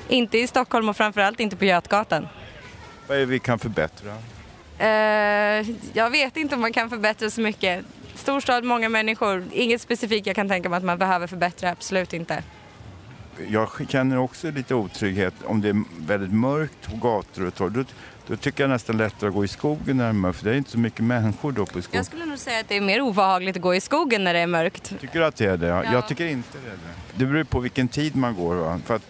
inte 0.08 0.38
i 0.38 0.46
Stockholm 0.46 0.88
och 0.88 0.96
framförallt 0.96 1.40
inte 1.40 1.56
på 1.56 1.64
Götgatan. 1.64 2.28
Vad 3.08 3.16
är 3.16 3.20
det 3.20 3.26
vi 3.26 3.38
kan 3.38 3.58
förbättra? 3.58 4.14
Eh, 4.78 5.66
jag 5.92 6.10
vet 6.10 6.36
inte 6.36 6.54
om 6.54 6.60
man 6.60 6.72
kan 6.72 6.90
förbättra 6.90 7.30
så 7.30 7.40
mycket. 7.40 7.84
Storstad, 8.14 8.64
många 8.64 8.88
människor. 8.88 9.44
Inget 9.52 9.80
specifikt 9.80 10.26
jag 10.26 10.36
kan 10.36 10.48
tänka 10.48 10.68
mig 10.68 10.76
att 10.76 10.84
man 10.84 10.98
behöver 10.98 11.26
förbättra, 11.26 11.70
absolut 11.70 12.12
inte. 12.12 12.42
Jag 13.48 13.68
känner 13.88 14.18
också 14.18 14.50
lite 14.50 14.74
otrygghet 14.74 15.34
om 15.44 15.60
det 15.60 15.68
är 15.68 15.84
väldigt 16.06 16.32
mörkt 16.32 16.90
på 16.90 16.96
gator 16.96 17.46
och 17.46 17.54
torg. 17.54 17.84
Då, 18.28 18.36
tycker 18.36 18.62
jag 18.62 18.70
nästan 18.70 18.96
lättare 18.96 19.28
att 19.28 19.34
gå 19.34 19.44
i 19.44 19.48
skogen 19.48 19.96
när 19.96 20.04
det 20.04 20.08
är 20.08 20.12
mörkt, 20.12 20.38
för 20.38 20.44
det 20.44 20.50
är 20.50 20.54
inte 20.54 20.70
så 20.70 20.78
mycket 20.78 21.04
människor 21.04 21.52
då 21.52 21.66
på 21.66 21.82
skogen. 21.82 21.88
Jag 21.92 22.06
skulle 22.06 22.24
nog 22.26 22.38
säga 22.38 22.60
att 22.60 22.68
det 22.68 22.76
är 22.76 22.80
mer 22.80 23.00
obehagligt 23.00 23.56
att 23.56 23.62
gå 23.62 23.74
i 23.74 23.80
skogen 23.80 24.24
när 24.24 24.34
det 24.34 24.40
är 24.40 24.46
mörkt. 24.46 24.92
Tycker 25.00 25.18
du 25.18 25.24
att 25.24 25.36
det 25.36 25.46
är 25.46 25.56
det? 25.56 25.66
Ja. 25.66 25.84
Jag 25.92 26.08
tycker 26.08 26.26
inte 26.26 26.58
det. 26.64 26.70
är 26.70 26.72
det. 26.72 27.18
Det 27.18 27.26
beror 27.26 27.44
på 27.44 27.60
vilken 27.60 27.88
tid 27.88 28.16
man 28.16 28.34
går. 28.34 28.54
Va? 28.54 28.80
För 28.86 28.96
att 28.96 29.02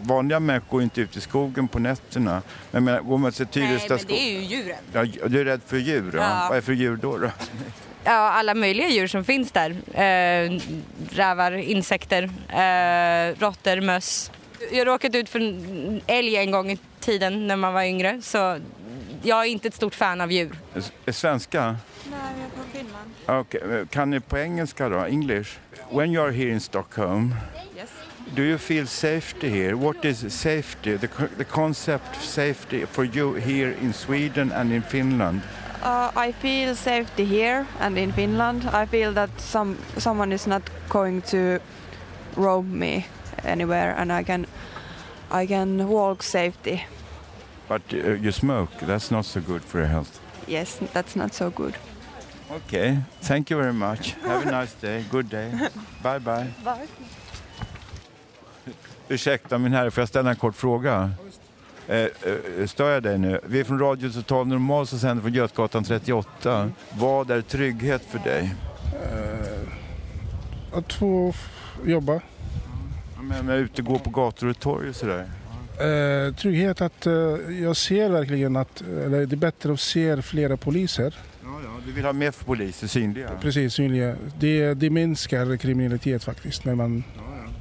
vanliga 0.00 0.40
människor 0.40 0.70
går 0.70 0.82
inte 0.82 1.00
ut 1.00 1.16
i 1.16 1.20
skogen 1.20 1.68
på 1.68 1.78
nätterna. 1.78 2.42
Men 2.70 2.84
menar, 2.84 3.00
går 3.00 3.18
man 3.18 3.32
till 3.32 3.46
Tyresta 3.46 3.98
skog... 3.98 4.16
är 4.16 4.30
ju 4.30 4.38
djuren. 4.38 4.76
Ja, 4.92 5.04
du 5.28 5.40
är 5.40 5.44
rädd 5.44 5.60
för 5.66 5.76
djur? 5.76 6.12
Ja. 6.14 6.22
Ja. 6.22 6.46
Vad 6.48 6.50
är 6.50 6.60
det 6.60 6.62
för 6.62 6.72
djur 6.72 6.96
då? 6.96 7.18
då? 7.18 7.30
Ja, 8.04 8.12
alla 8.12 8.54
möjliga 8.54 8.88
djur 8.88 9.06
som 9.06 9.24
finns 9.24 9.52
där. 9.52 9.70
Eh, 9.70 10.60
rävar, 11.10 11.52
insekter, 11.52 12.22
eh, 12.48 13.40
råttor, 13.40 13.80
möss. 13.80 14.30
Jag 14.72 14.86
råkat 14.86 15.14
ut 15.14 15.28
för 15.28 15.40
en 15.40 16.00
älg 16.06 16.36
en 16.36 16.50
gång 16.50 16.70
i 16.70 16.78
tiden 17.00 17.46
när 17.46 17.56
man 17.56 17.74
var 17.74 17.82
yngre. 17.82 18.20
Så 18.22 18.58
jag 19.22 19.40
är 19.40 19.44
inte 19.44 19.68
ett 19.68 19.74
stort 19.74 19.94
fan 19.94 20.20
av 20.20 20.32
djur. 20.32 20.56
Är 21.06 21.12
svenska? 21.12 21.76
Nej, 22.10 22.20
jag 22.38 22.46
är 22.46 22.50
från 22.54 22.64
Finland. 22.72 23.40
Okay. 23.40 23.86
Kan 23.86 24.10
ni 24.10 24.20
på 24.20 24.38
engelska 24.38 24.88
då? 24.88 24.98
English? 24.98 25.50
When 25.90 26.10
you 26.12 26.24
are 26.24 26.32
here 26.32 26.50
in 26.50 26.60
Stockholm, 26.60 27.34
Yes. 27.76 27.90
do 28.34 28.42
you 28.42 28.58
feel 28.58 28.86
safety 28.86 29.48
here? 29.48 29.74
What 29.74 30.04
is 30.04 30.34
safety? 30.34 30.98
The, 30.98 31.08
the 31.38 31.44
concept 31.44 32.16
of 32.16 32.22
safety 32.22 32.86
for 32.86 33.04
you 33.04 33.34
here 33.34 33.74
in 33.82 33.92
Sweden 33.92 34.52
and 34.52 34.72
in 34.72 34.82
Finland? 34.82 35.40
Uh, 35.82 36.10
I 36.28 36.32
feel 36.32 36.74
safety 36.76 37.24
here 37.24 37.66
and 37.80 37.98
in 37.98 38.12
Finland. 38.12 38.62
I 38.72 38.86
feel 38.86 39.14
that 39.14 39.30
some 39.40 39.76
someone 39.98 40.34
is 40.34 40.46
not 40.46 40.62
going 40.88 41.22
to 41.22 41.58
rob 42.36 42.64
me 42.72 43.06
anywhere, 43.44 43.94
and 43.96 44.12
I 44.12 44.24
can 44.24 44.46
I 45.30 45.46
can 45.46 45.88
walk 45.88 46.22
safety. 46.22 46.84
But 47.68 47.82
uh, 47.92 47.96
you 48.22 48.32
smoke. 48.32 48.70
That's 48.80 49.10
not 49.10 49.24
so 49.24 49.40
good 49.40 49.62
for 49.62 49.78
your 49.78 49.88
health. 49.88 50.20
Yes, 50.46 50.80
that's 50.92 51.16
not 51.16 51.34
so 51.34 51.50
good. 51.50 51.74
Okay. 52.50 52.98
Thank 53.22 53.50
you 53.50 53.56
very 53.56 53.72
much. 53.72 54.14
Have 54.22 54.46
a 54.46 54.50
nice 54.50 54.74
day. 54.74 55.04
Good 55.10 55.30
day. 55.30 55.50
Bye 56.02 56.18
bye. 56.18 56.46
Ursäkta 59.08 59.58
min 59.58 59.72
herre, 59.72 59.90
får 59.90 60.00
jag 60.00 60.08
ställa 60.08 60.30
en 60.30 60.36
kort 60.36 60.56
fråga? 60.56 61.10
Eh, 61.88 61.96
eh, 61.96 62.66
stör 62.66 62.90
jag 62.90 63.02
dig 63.02 63.18
nu? 63.18 63.40
Vi 63.46 63.60
är 63.60 63.64
från 63.64 63.78
Radio 63.78 64.10
Total 64.10 64.46
Normal 64.46 64.86
som 64.86 64.98
sänder 64.98 65.22
från 65.22 65.32
Götgatan 65.32 65.84
38. 65.84 66.70
Vad 66.90 67.30
är 67.30 67.40
trygghet 67.42 68.02
för 68.10 68.18
dig? 68.18 68.54
Att 70.72 70.92
få 70.92 71.32
jobba. 71.84 72.20
Men, 73.28 73.46
men 73.46 73.56
ute 73.56 73.82
och 73.82 73.88
gå 73.88 73.98
på 73.98 74.10
gator 74.10 74.48
och 74.48 74.58
torg 74.58 74.88
och 74.88 74.96
sådär. 74.96 75.26
Eh, 75.80 76.34
trygghet 76.34 76.80
att 76.80 77.06
eh, 77.06 77.12
jag 77.62 77.76
ser 77.76 78.10
verkligen 78.10 78.56
att 78.56 78.80
eller 78.80 79.26
det 79.26 79.34
är 79.34 79.36
bättre 79.36 79.72
att 79.72 79.80
se 79.80 80.22
flera 80.22 80.56
poliser. 80.56 81.14
Ja, 81.42 81.48
ja, 81.64 81.70
du 81.86 81.92
vill 81.92 82.04
ha 82.04 82.12
mer 82.12 82.44
poliser 82.44 82.86
synliga? 82.86 83.30
Precis, 83.40 83.74
synliga. 83.74 84.16
Det, 84.38 84.74
det 84.74 84.90
minskar 84.90 85.56
kriminalitet 85.56 86.24
faktiskt. 86.24 86.64
När 86.64 86.74
man, 86.74 87.04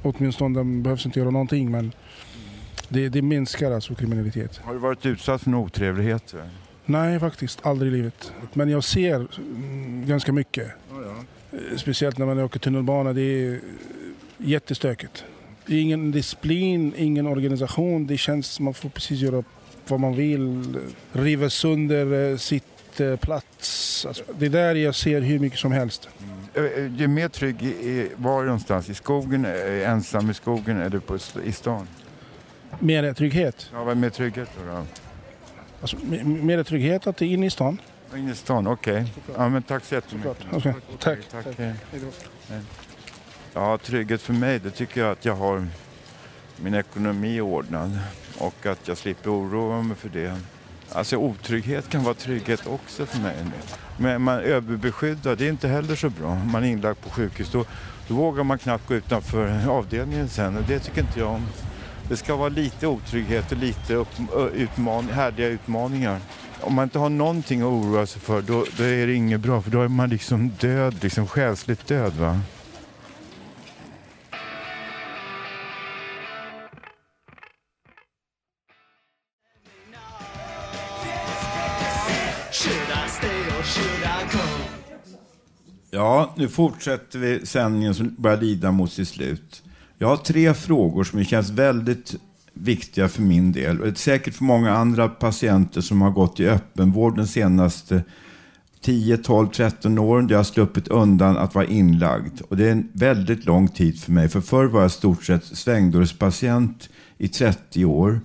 Åtminstone 0.04 0.60
de 0.60 0.84
behövs 0.84 1.06
inte 1.06 1.20
göra 1.20 1.30
någonting 1.30 1.72
men 1.72 1.92
det, 2.90 3.10
det 3.10 3.22
minskar 3.22 3.72
alltså 3.72 3.96
kriminalitet. 3.96 4.62
Har 4.64 4.74
du 4.74 4.80
varit 4.80 5.06
utsatt 5.06 5.42
för 5.42 5.50
några 5.50 5.66
otrevligheter? 5.66 6.50
Nej, 6.86 7.20
faktiskt 7.20 7.66
aldrig 7.66 7.94
i 7.94 7.96
livet. 7.96 8.34
Men 8.54 8.70
jag 8.70 8.84
ser 8.84 9.16
mm, 9.16 10.06
ganska 10.08 10.32
mycket. 10.32 10.68
Eh, 10.68 11.78
Speciellt 11.78 12.18
när 12.18 12.26
man 12.26 12.40
åker 12.40 12.60
tunnelbana. 12.60 13.14
Det 13.14 13.22
är 13.22 13.60
jättestökigt. 14.38 15.26
Det 15.66 15.76
är 15.76 15.82
ingen 15.82 16.12
disciplin, 16.12 16.94
ingen 16.98 17.28
organisation. 17.28 18.08
Det 18.08 18.18
känns 18.18 18.48
som 18.48 18.66
man 18.66 18.74
får 18.74 18.90
precis 18.90 19.20
göra 19.20 19.44
vad 19.88 20.00
man 20.00 20.16
vill. 20.16 20.78
Riva 21.12 21.50
sönder 21.50 22.32
eh, 22.32 22.38
sitt 22.38 23.00
eh, 23.00 23.16
plats. 23.16 24.06
Alltså, 24.06 24.24
det 24.38 24.46
är 24.46 24.50
där 24.50 24.76
jag 24.76 24.96
ser 24.96 25.22
hur 25.22 25.40
mycket 25.40 25.60
som 25.60 25.72
helst. 25.72 26.10
Eh, 26.54 26.64
eh, 26.64 26.84
Du 26.84 27.04
är 27.04 27.08
mer 27.08 27.28
trygg 27.30 27.64
i, 27.64 28.10
var 28.16 28.44
någonstans? 28.44 28.90
I 28.90 28.94
skogen, 28.94 29.46
eh, 29.46 29.90
ensam 29.90 30.30
i 30.30 30.34
skogen 30.34 30.78
eller 30.82 31.00
på, 31.00 31.18
i 31.44 31.52
stan? 31.52 31.88
Mer 32.80 33.14
trygghet. 33.14 33.70
Ja, 33.74 33.84
vad 33.84 33.92
är 33.92 33.96
mer 33.96 34.10
trygghet 34.10 34.50
då? 34.60 34.72
då? 34.72 34.84
Alltså, 35.82 35.98
mer 36.26 36.64
trygghet 36.64 37.08
att 37.08 37.18
det 37.18 37.26
är 37.26 37.30
inne 37.30 37.46
i 37.46 37.50
stan. 37.50 37.82
Inne 38.16 38.32
i 38.32 38.36
stan, 38.36 38.68
okej. 38.68 39.06
Ja, 39.38 39.50
men 39.50 39.64
tack 39.64 39.86
så 39.86 39.96
jättemycket. 39.96 40.38
Okej, 40.52 40.74
tack. 41.00 41.20
tack. 41.32 41.44
Tack. 41.44 41.58
hej. 41.58 41.74
Ja, 43.56 43.78
trygghet 43.78 44.22
för 44.22 44.34
mig, 44.34 44.60
det 44.60 44.72
tycker 44.72 45.02
jag 45.02 45.12
att 45.12 45.26
jag 45.26 45.36
har 45.36 45.68
min 46.58 46.74
ekonomi 46.74 47.42
ordnad 47.42 48.00
och 48.38 48.66
att 48.66 48.88
jag 48.88 48.98
slipper 48.98 49.30
oroa 49.30 49.82
mig 49.82 49.98
för 49.98 50.10
det. 50.10 50.38
Alltså 50.92 51.18
otrygghet 51.18 51.90
kan 51.90 52.04
vara 52.04 52.14
trygghet 52.14 52.68
också 52.68 53.06
för 53.06 53.20
mig. 53.20 53.36
Men 53.98 54.22
man 54.22 54.40
överbeskyddad, 54.40 55.38
det 55.38 55.46
är 55.46 55.50
inte 55.50 55.68
heller 55.68 55.96
så 55.96 56.10
bra. 56.10 56.36
Man 56.36 56.64
är 56.64 56.68
inlagd 56.68 57.02
på 57.02 57.10
sjukhus, 57.10 57.52
då, 57.52 57.66
då 58.08 58.14
vågar 58.14 58.44
man 58.44 58.58
knappt 58.58 58.88
gå 58.88 58.94
utanför 58.94 59.68
avdelningen 59.70 60.30
sen 60.30 60.58
och 60.58 60.64
det 60.64 60.80
tycker 60.80 61.02
inte 61.02 61.20
jag 61.20 61.30
om. 61.30 61.48
Det 62.10 62.18
ska 62.18 62.36
vara 62.36 62.50
lite 62.50 62.88
otrygghet 62.88 63.52
och 63.52 63.58
lite 63.58 63.94
upp, 63.94 64.10
utman, 64.56 65.10
härliga 65.10 65.48
utmaningar. 65.48 66.20
Om 66.62 66.74
man 66.74 66.84
inte 66.84 67.00
har 67.00 67.10
någonting 67.10 67.62
att 67.62 67.68
oroa 67.68 68.06
sig 68.06 68.22
för 68.22 68.42
då, 68.42 68.66
då 68.78 68.84
är 68.84 69.08
det 69.08 69.14
inget 69.14 69.40
bra 69.40 69.62
för 69.62 69.72
då 69.72 69.82
är 69.82 69.88
man 69.88 70.10
liksom 70.10 70.50
död, 70.60 70.96
liksom 71.02 71.28
själsligt 71.28 71.88
död 71.88 72.14
va. 72.14 72.40
Ja, 86.14 86.34
nu 86.36 86.48
fortsätter 86.48 87.20
vi 87.20 87.46
sändningen 87.46 87.96
som 87.96 88.16
börjar 88.18 88.38
lida 88.42 88.72
mot 88.72 88.92
sitt 88.92 89.08
slut. 89.08 89.64
Jag 89.98 90.08
har 90.08 90.18
tre 90.18 90.54
frågor 90.54 91.04
som 91.04 91.24
känns 91.24 91.50
väldigt 91.50 92.16
viktiga 92.54 93.10
för 93.10 93.22
min 93.22 93.52
del 93.52 93.82
och 93.82 93.98
säkert 93.98 94.34
för 94.34 94.44
många 94.44 94.72
andra 94.72 95.10
patienter 95.10 95.82
som 95.82 96.02
har 96.02 96.12
gått 96.12 96.40
i 96.40 96.48
öppenvård 96.48 97.18
de 97.18 97.28
senaste 97.28 98.04
10, 98.82 99.18
12, 99.18 99.48
13 99.48 100.00
åren 100.00 100.28
där 100.28 100.34
jag 100.34 100.40
har 100.40 100.44
sluppit 100.44 100.88
undan 100.88 101.38
att 101.38 101.56
vara 101.56 101.66
inlagd. 101.66 102.42
Och 102.42 102.58
det 102.58 102.68
är 102.68 102.72
en 102.72 102.90
väldigt 102.94 103.46
lång 103.46 103.68
tid 103.68 104.02
för 104.02 104.12
mig. 104.12 104.30
För 104.30 104.42
förr 104.42 104.66
var 104.66 104.80
jag 104.82 104.90
i 104.90 104.94
stort 104.94 105.24
sett 105.24 105.46
svängdörrspatient 105.46 106.90
i 107.18 107.28
30 107.28 107.86
år. 107.86 108.22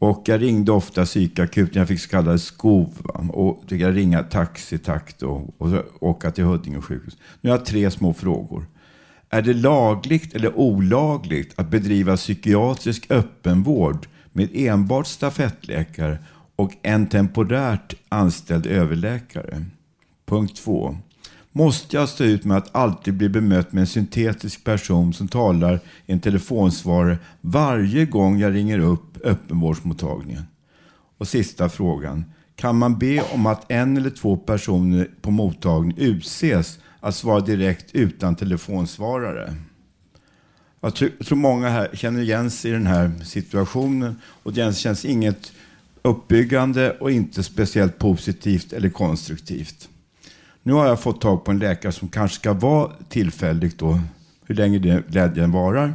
Och 0.00 0.22
jag 0.26 0.42
ringde 0.42 0.72
ofta 0.72 1.04
psykakuten, 1.04 1.78
jag 1.78 1.88
fick 1.88 2.00
så 2.00 2.08
kallade 2.08 2.38
skov. 2.38 2.94
va. 2.98 3.26
Och 3.32 3.64
fick 3.68 3.80
jag 3.80 3.96
ringa 3.96 4.22
taxitakt 4.22 5.22
och, 5.22 5.60
och 5.60 5.68
åka 6.00 6.30
till 6.30 6.44
Huddinge 6.44 6.80
sjukhus. 6.80 7.16
Nu 7.40 7.50
har 7.50 7.56
jag 7.56 7.66
tre 7.66 7.90
små 7.90 8.14
frågor. 8.14 8.66
Är 9.30 9.42
det 9.42 9.54
lagligt 9.54 10.34
eller 10.34 10.58
olagligt 10.58 11.52
att 11.56 11.70
bedriva 11.70 12.16
psykiatrisk 12.16 13.06
öppenvård 13.10 14.06
med 14.32 14.48
enbart 14.52 15.06
stafettläkare 15.06 16.18
och 16.56 16.72
en 16.82 17.06
temporärt 17.06 17.94
anställd 18.08 18.66
överläkare? 18.66 19.64
Punkt 20.26 20.56
två. 20.56 20.96
Måste 21.52 21.96
jag 21.96 22.08
stå 22.08 22.24
ut 22.24 22.44
med 22.44 22.56
att 22.56 22.74
alltid 22.74 23.14
bli 23.14 23.28
bemött 23.28 23.72
med 23.72 23.80
en 23.80 23.86
syntetisk 23.86 24.64
person 24.64 25.12
som 25.12 25.28
talar 25.28 25.80
i 26.06 26.12
en 26.12 26.20
telefonsvarare 26.20 27.18
varje 27.40 28.06
gång 28.06 28.38
jag 28.38 28.54
ringer 28.54 28.78
upp 28.78 29.18
öppenvårdsmottagningen? 29.24 30.42
Och 31.18 31.28
sista 31.28 31.68
frågan. 31.68 32.24
Kan 32.56 32.76
man 32.76 32.98
be 32.98 33.22
om 33.34 33.46
att 33.46 33.70
en 33.70 33.96
eller 33.96 34.10
två 34.10 34.36
personer 34.36 35.10
på 35.20 35.30
mottagningen 35.30 35.98
utses 35.98 36.78
att 37.00 37.14
svara 37.14 37.40
direkt 37.40 37.94
utan 37.94 38.36
telefonsvarare? 38.36 39.54
Jag 40.80 40.94
tror, 40.94 41.34
många 41.34 41.68
här 41.68 41.90
känner 41.92 42.20
igen 42.20 42.50
sig 42.50 42.70
i 42.70 42.74
den 42.74 42.86
här 42.86 43.12
situationen 43.24 44.16
och 44.24 44.52
det 44.52 44.76
känns 44.76 45.04
inget 45.04 45.52
uppbyggande 46.02 46.90
och 46.90 47.10
inte 47.10 47.42
speciellt 47.42 47.98
positivt 47.98 48.72
eller 48.72 48.90
konstruktivt. 48.90 49.88
Nu 50.62 50.72
har 50.72 50.86
jag 50.86 51.00
fått 51.00 51.20
tag 51.20 51.44
på 51.44 51.50
en 51.50 51.58
läkare 51.58 51.92
som 51.92 52.08
kanske 52.08 52.34
ska 52.34 52.52
vara 52.52 52.90
tillfälligt 53.08 53.78
då, 53.78 54.00
hur 54.46 54.54
länge 54.54 54.78
det 54.78 55.08
glädjen 55.08 55.52
varar. 55.52 55.94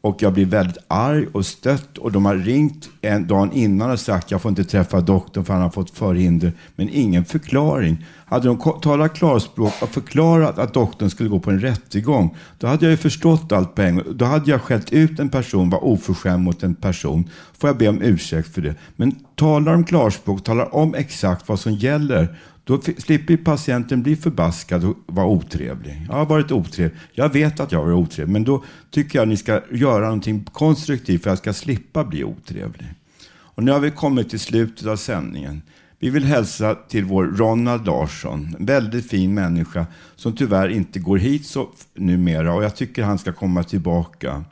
Och 0.00 0.22
jag 0.22 0.32
blir 0.32 0.46
väldigt 0.46 0.78
arg 0.88 1.26
och 1.32 1.46
stött 1.46 1.98
och 1.98 2.12
de 2.12 2.24
har 2.24 2.36
ringt 2.36 2.88
en 3.00 3.26
dag 3.26 3.48
innan 3.52 3.90
och 3.90 4.00
sagt 4.00 4.30
jag 4.30 4.42
får 4.42 4.48
inte 4.48 4.64
träffa 4.64 5.00
doktorn 5.00 5.44
för 5.44 5.52
han 5.52 5.62
har 5.62 5.70
fått 5.70 5.90
förhinder. 5.90 6.52
Men 6.76 6.88
ingen 6.88 7.24
förklaring. 7.24 8.06
Hade 8.30 8.48
de 8.48 8.80
talat 8.82 9.14
klarspråk 9.14 9.72
och 9.82 9.88
förklarat 9.88 10.58
att 10.58 10.74
doktorn 10.74 11.10
skulle 11.10 11.28
gå 11.28 11.40
på 11.40 11.50
en 11.50 11.60
rättegång, 11.60 12.36
då 12.58 12.66
hade 12.66 12.84
jag 12.84 12.90
ju 12.90 12.96
förstått 12.96 13.52
allt 13.52 13.74
på 13.74 13.82
en 13.82 13.94
gång. 13.94 14.04
Då 14.14 14.24
hade 14.24 14.50
jag 14.50 14.60
skällt 14.60 14.92
ut 14.92 15.18
en 15.18 15.28
person, 15.28 15.70
var 15.70 15.84
oförskämd 15.84 16.44
mot 16.44 16.62
en 16.62 16.74
person. 16.74 17.30
Får 17.58 17.68
jag 17.68 17.76
be 17.76 17.88
om 17.88 18.02
ursäkt 18.02 18.54
för 18.54 18.60
det. 18.62 18.74
Men 18.96 19.14
talar 19.34 19.72
de 19.72 19.84
klarspråk, 19.84 20.44
talar 20.44 20.74
om 20.74 20.94
exakt 20.94 21.48
vad 21.48 21.60
som 21.60 21.72
gäller, 21.72 22.36
då 22.64 22.80
slipper 22.98 23.36
patienten 23.36 24.02
bli 24.02 24.16
förbaskad 24.16 24.84
och 24.84 24.96
vara 25.06 25.26
otrevlig. 25.26 26.06
Jag 26.08 26.14
har 26.14 26.26
varit 26.26 26.52
otrevlig. 26.52 26.98
Jag 27.12 27.32
vet 27.32 27.60
att 27.60 27.72
jag 27.72 27.78
har 27.78 27.86
varit 27.86 28.06
otrevlig. 28.06 28.32
Men 28.32 28.44
då 28.44 28.64
tycker 28.90 29.18
jag 29.18 29.22
att 29.22 29.28
ni 29.28 29.36
ska 29.36 29.60
göra 29.70 30.04
någonting 30.04 30.44
konstruktivt 30.52 31.22
för 31.22 31.30
att 31.30 31.46
jag 31.46 31.54
ska 31.54 31.64
slippa 31.64 32.04
bli 32.04 32.24
otrevlig. 32.24 32.94
Och 33.30 33.64
nu 33.64 33.72
har 33.72 33.80
vi 33.80 33.90
kommit 33.90 34.30
till 34.30 34.40
slutet 34.40 34.86
av 34.86 34.96
sändningen. 34.96 35.62
Vi 36.02 36.10
vill 36.10 36.24
hälsa 36.24 36.74
till 36.74 37.04
vår 37.04 37.24
Ronald 37.24 37.86
Larsson, 37.86 38.56
en 38.58 38.66
väldigt 38.66 39.10
fin 39.10 39.34
människa 39.34 39.86
som 40.16 40.36
tyvärr 40.36 40.68
inte 40.68 40.98
går 40.98 41.18
hit 41.18 41.46
så 41.46 41.68
numera 41.94 42.54
och 42.54 42.64
jag 42.64 42.76
tycker 42.76 43.02
han 43.02 43.18
ska 43.18 43.32
komma 43.32 43.64
tillbaka. 43.64 44.44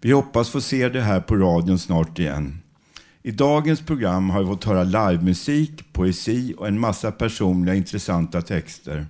Vi 0.00 0.12
hoppas 0.12 0.50
få 0.50 0.60
se 0.60 0.88
det 0.88 1.00
här 1.00 1.20
på 1.20 1.36
radion 1.36 1.78
snart 1.78 2.18
igen. 2.18 2.58
I 3.22 3.30
dagens 3.30 3.80
program 3.80 4.30
har 4.30 4.40
vi 4.40 4.46
fått 4.46 4.64
höra 4.64 4.84
livemusik, 4.84 5.92
poesi 5.92 6.54
och 6.58 6.68
en 6.68 6.80
massa 6.80 7.12
personliga 7.12 7.74
intressanta 7.74 8.42
texter. 8.42 9.06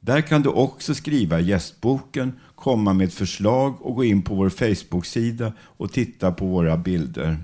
Där 0.00 0.20
kan 0.20 0.42
du 0.42 0.48
också 0.48 0.94
skriva 0.94 1.40
i 1.40 1.44
gästboken, 1.44 2.32
komma 2.54 2.92
med 2.92 3.12
förslag 3.12 3.82
och 3.82 3.94
gå 3.94 4.04
in 4.04 4.22
på 4.22 4.34
vår 4.34 4.48
Facebook-sida 4.48 5.52
och 5.60 5.92
titta 5.92 6.32
på 6.32 6.46
våra 6.46 6.76
bilder. 6.76 7.38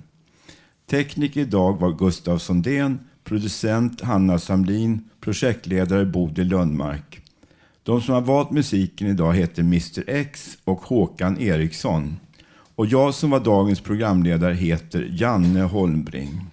Tekniker 0.90 1.40
idag 1.40 1.80
var 1.80 1.92
Gustav 1.92 2.38
Sondén, 2.38 3.00
producent 3.24 4.00
Hanna 4.00 4.38
Samlin, 4.38 5.08
projektledare 5.20 6.04
Bodil 6.04 6.48
Lundmark. 6.48 7.20
De 7.82 8.02
som 8.02 8.14
har 8.14 8.20
valt 8.20 8.50
musiken 8.50 9.06
idag 9.06 9.34
heter 9.34 9.62
Mr 9.62 10.04
X 10.06 10.58
och 10.64 10.80
Håkan 10.80 11.40
Eriksson. 11.40 12.16
Och 12.76 12.86
jag 12.86 13.14
som 13.14 13.30
var 13.30 13.40
dagens 13.40 13.80
programledare 13.80 14.54
heter 14.54 15.08
Janne 15.12 15.62
Holmbring. 15.62 16.46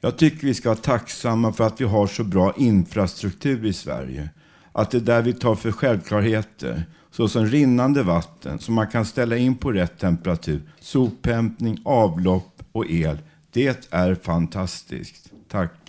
Jag 0.00 0.16
tycker 0.16 0.46
vi 0.46 0.54
ska 0.54 0.68
vara 0.68 0.78
tacksamma 0.78 1.52
för 1.52 1.64
att 1.64 1.80
vi 1.80 1.84
har 1.84 2.06
så 2.06 2.24
bra 2.24 2.54
infrastruktur 2.56 3.66
i 3.66 3.72
Sverige. 3.72 4.28
Att 4.72 4.90
det 4.90 5.00
där 5.00 5.22
vi 5.22 5.32
tar 5.32 5.54
för 5.54 5.72
självklarheter, 5.72 6.84
såsom 7.10 7.46
rinnande 7.46 8.02
vatten 8.02 8.58
som 8.58 8.74
man 8.74 8.86
kan 8.86 9.04
ställa 9.04 9.36
in 9.36 9.54
på 9.54 9.72
rätt 9.72 9.98
temperatur, 9.98 10.62
sophämtning, 10.80 11.78
avlopp 11.84 12.62
och 12.72 12.90
el, 12.90 13.18
det 13.52 13.88
är 13.90 14.14
fantastiskt. 14.14 15.30
Tack. 15.48 15.81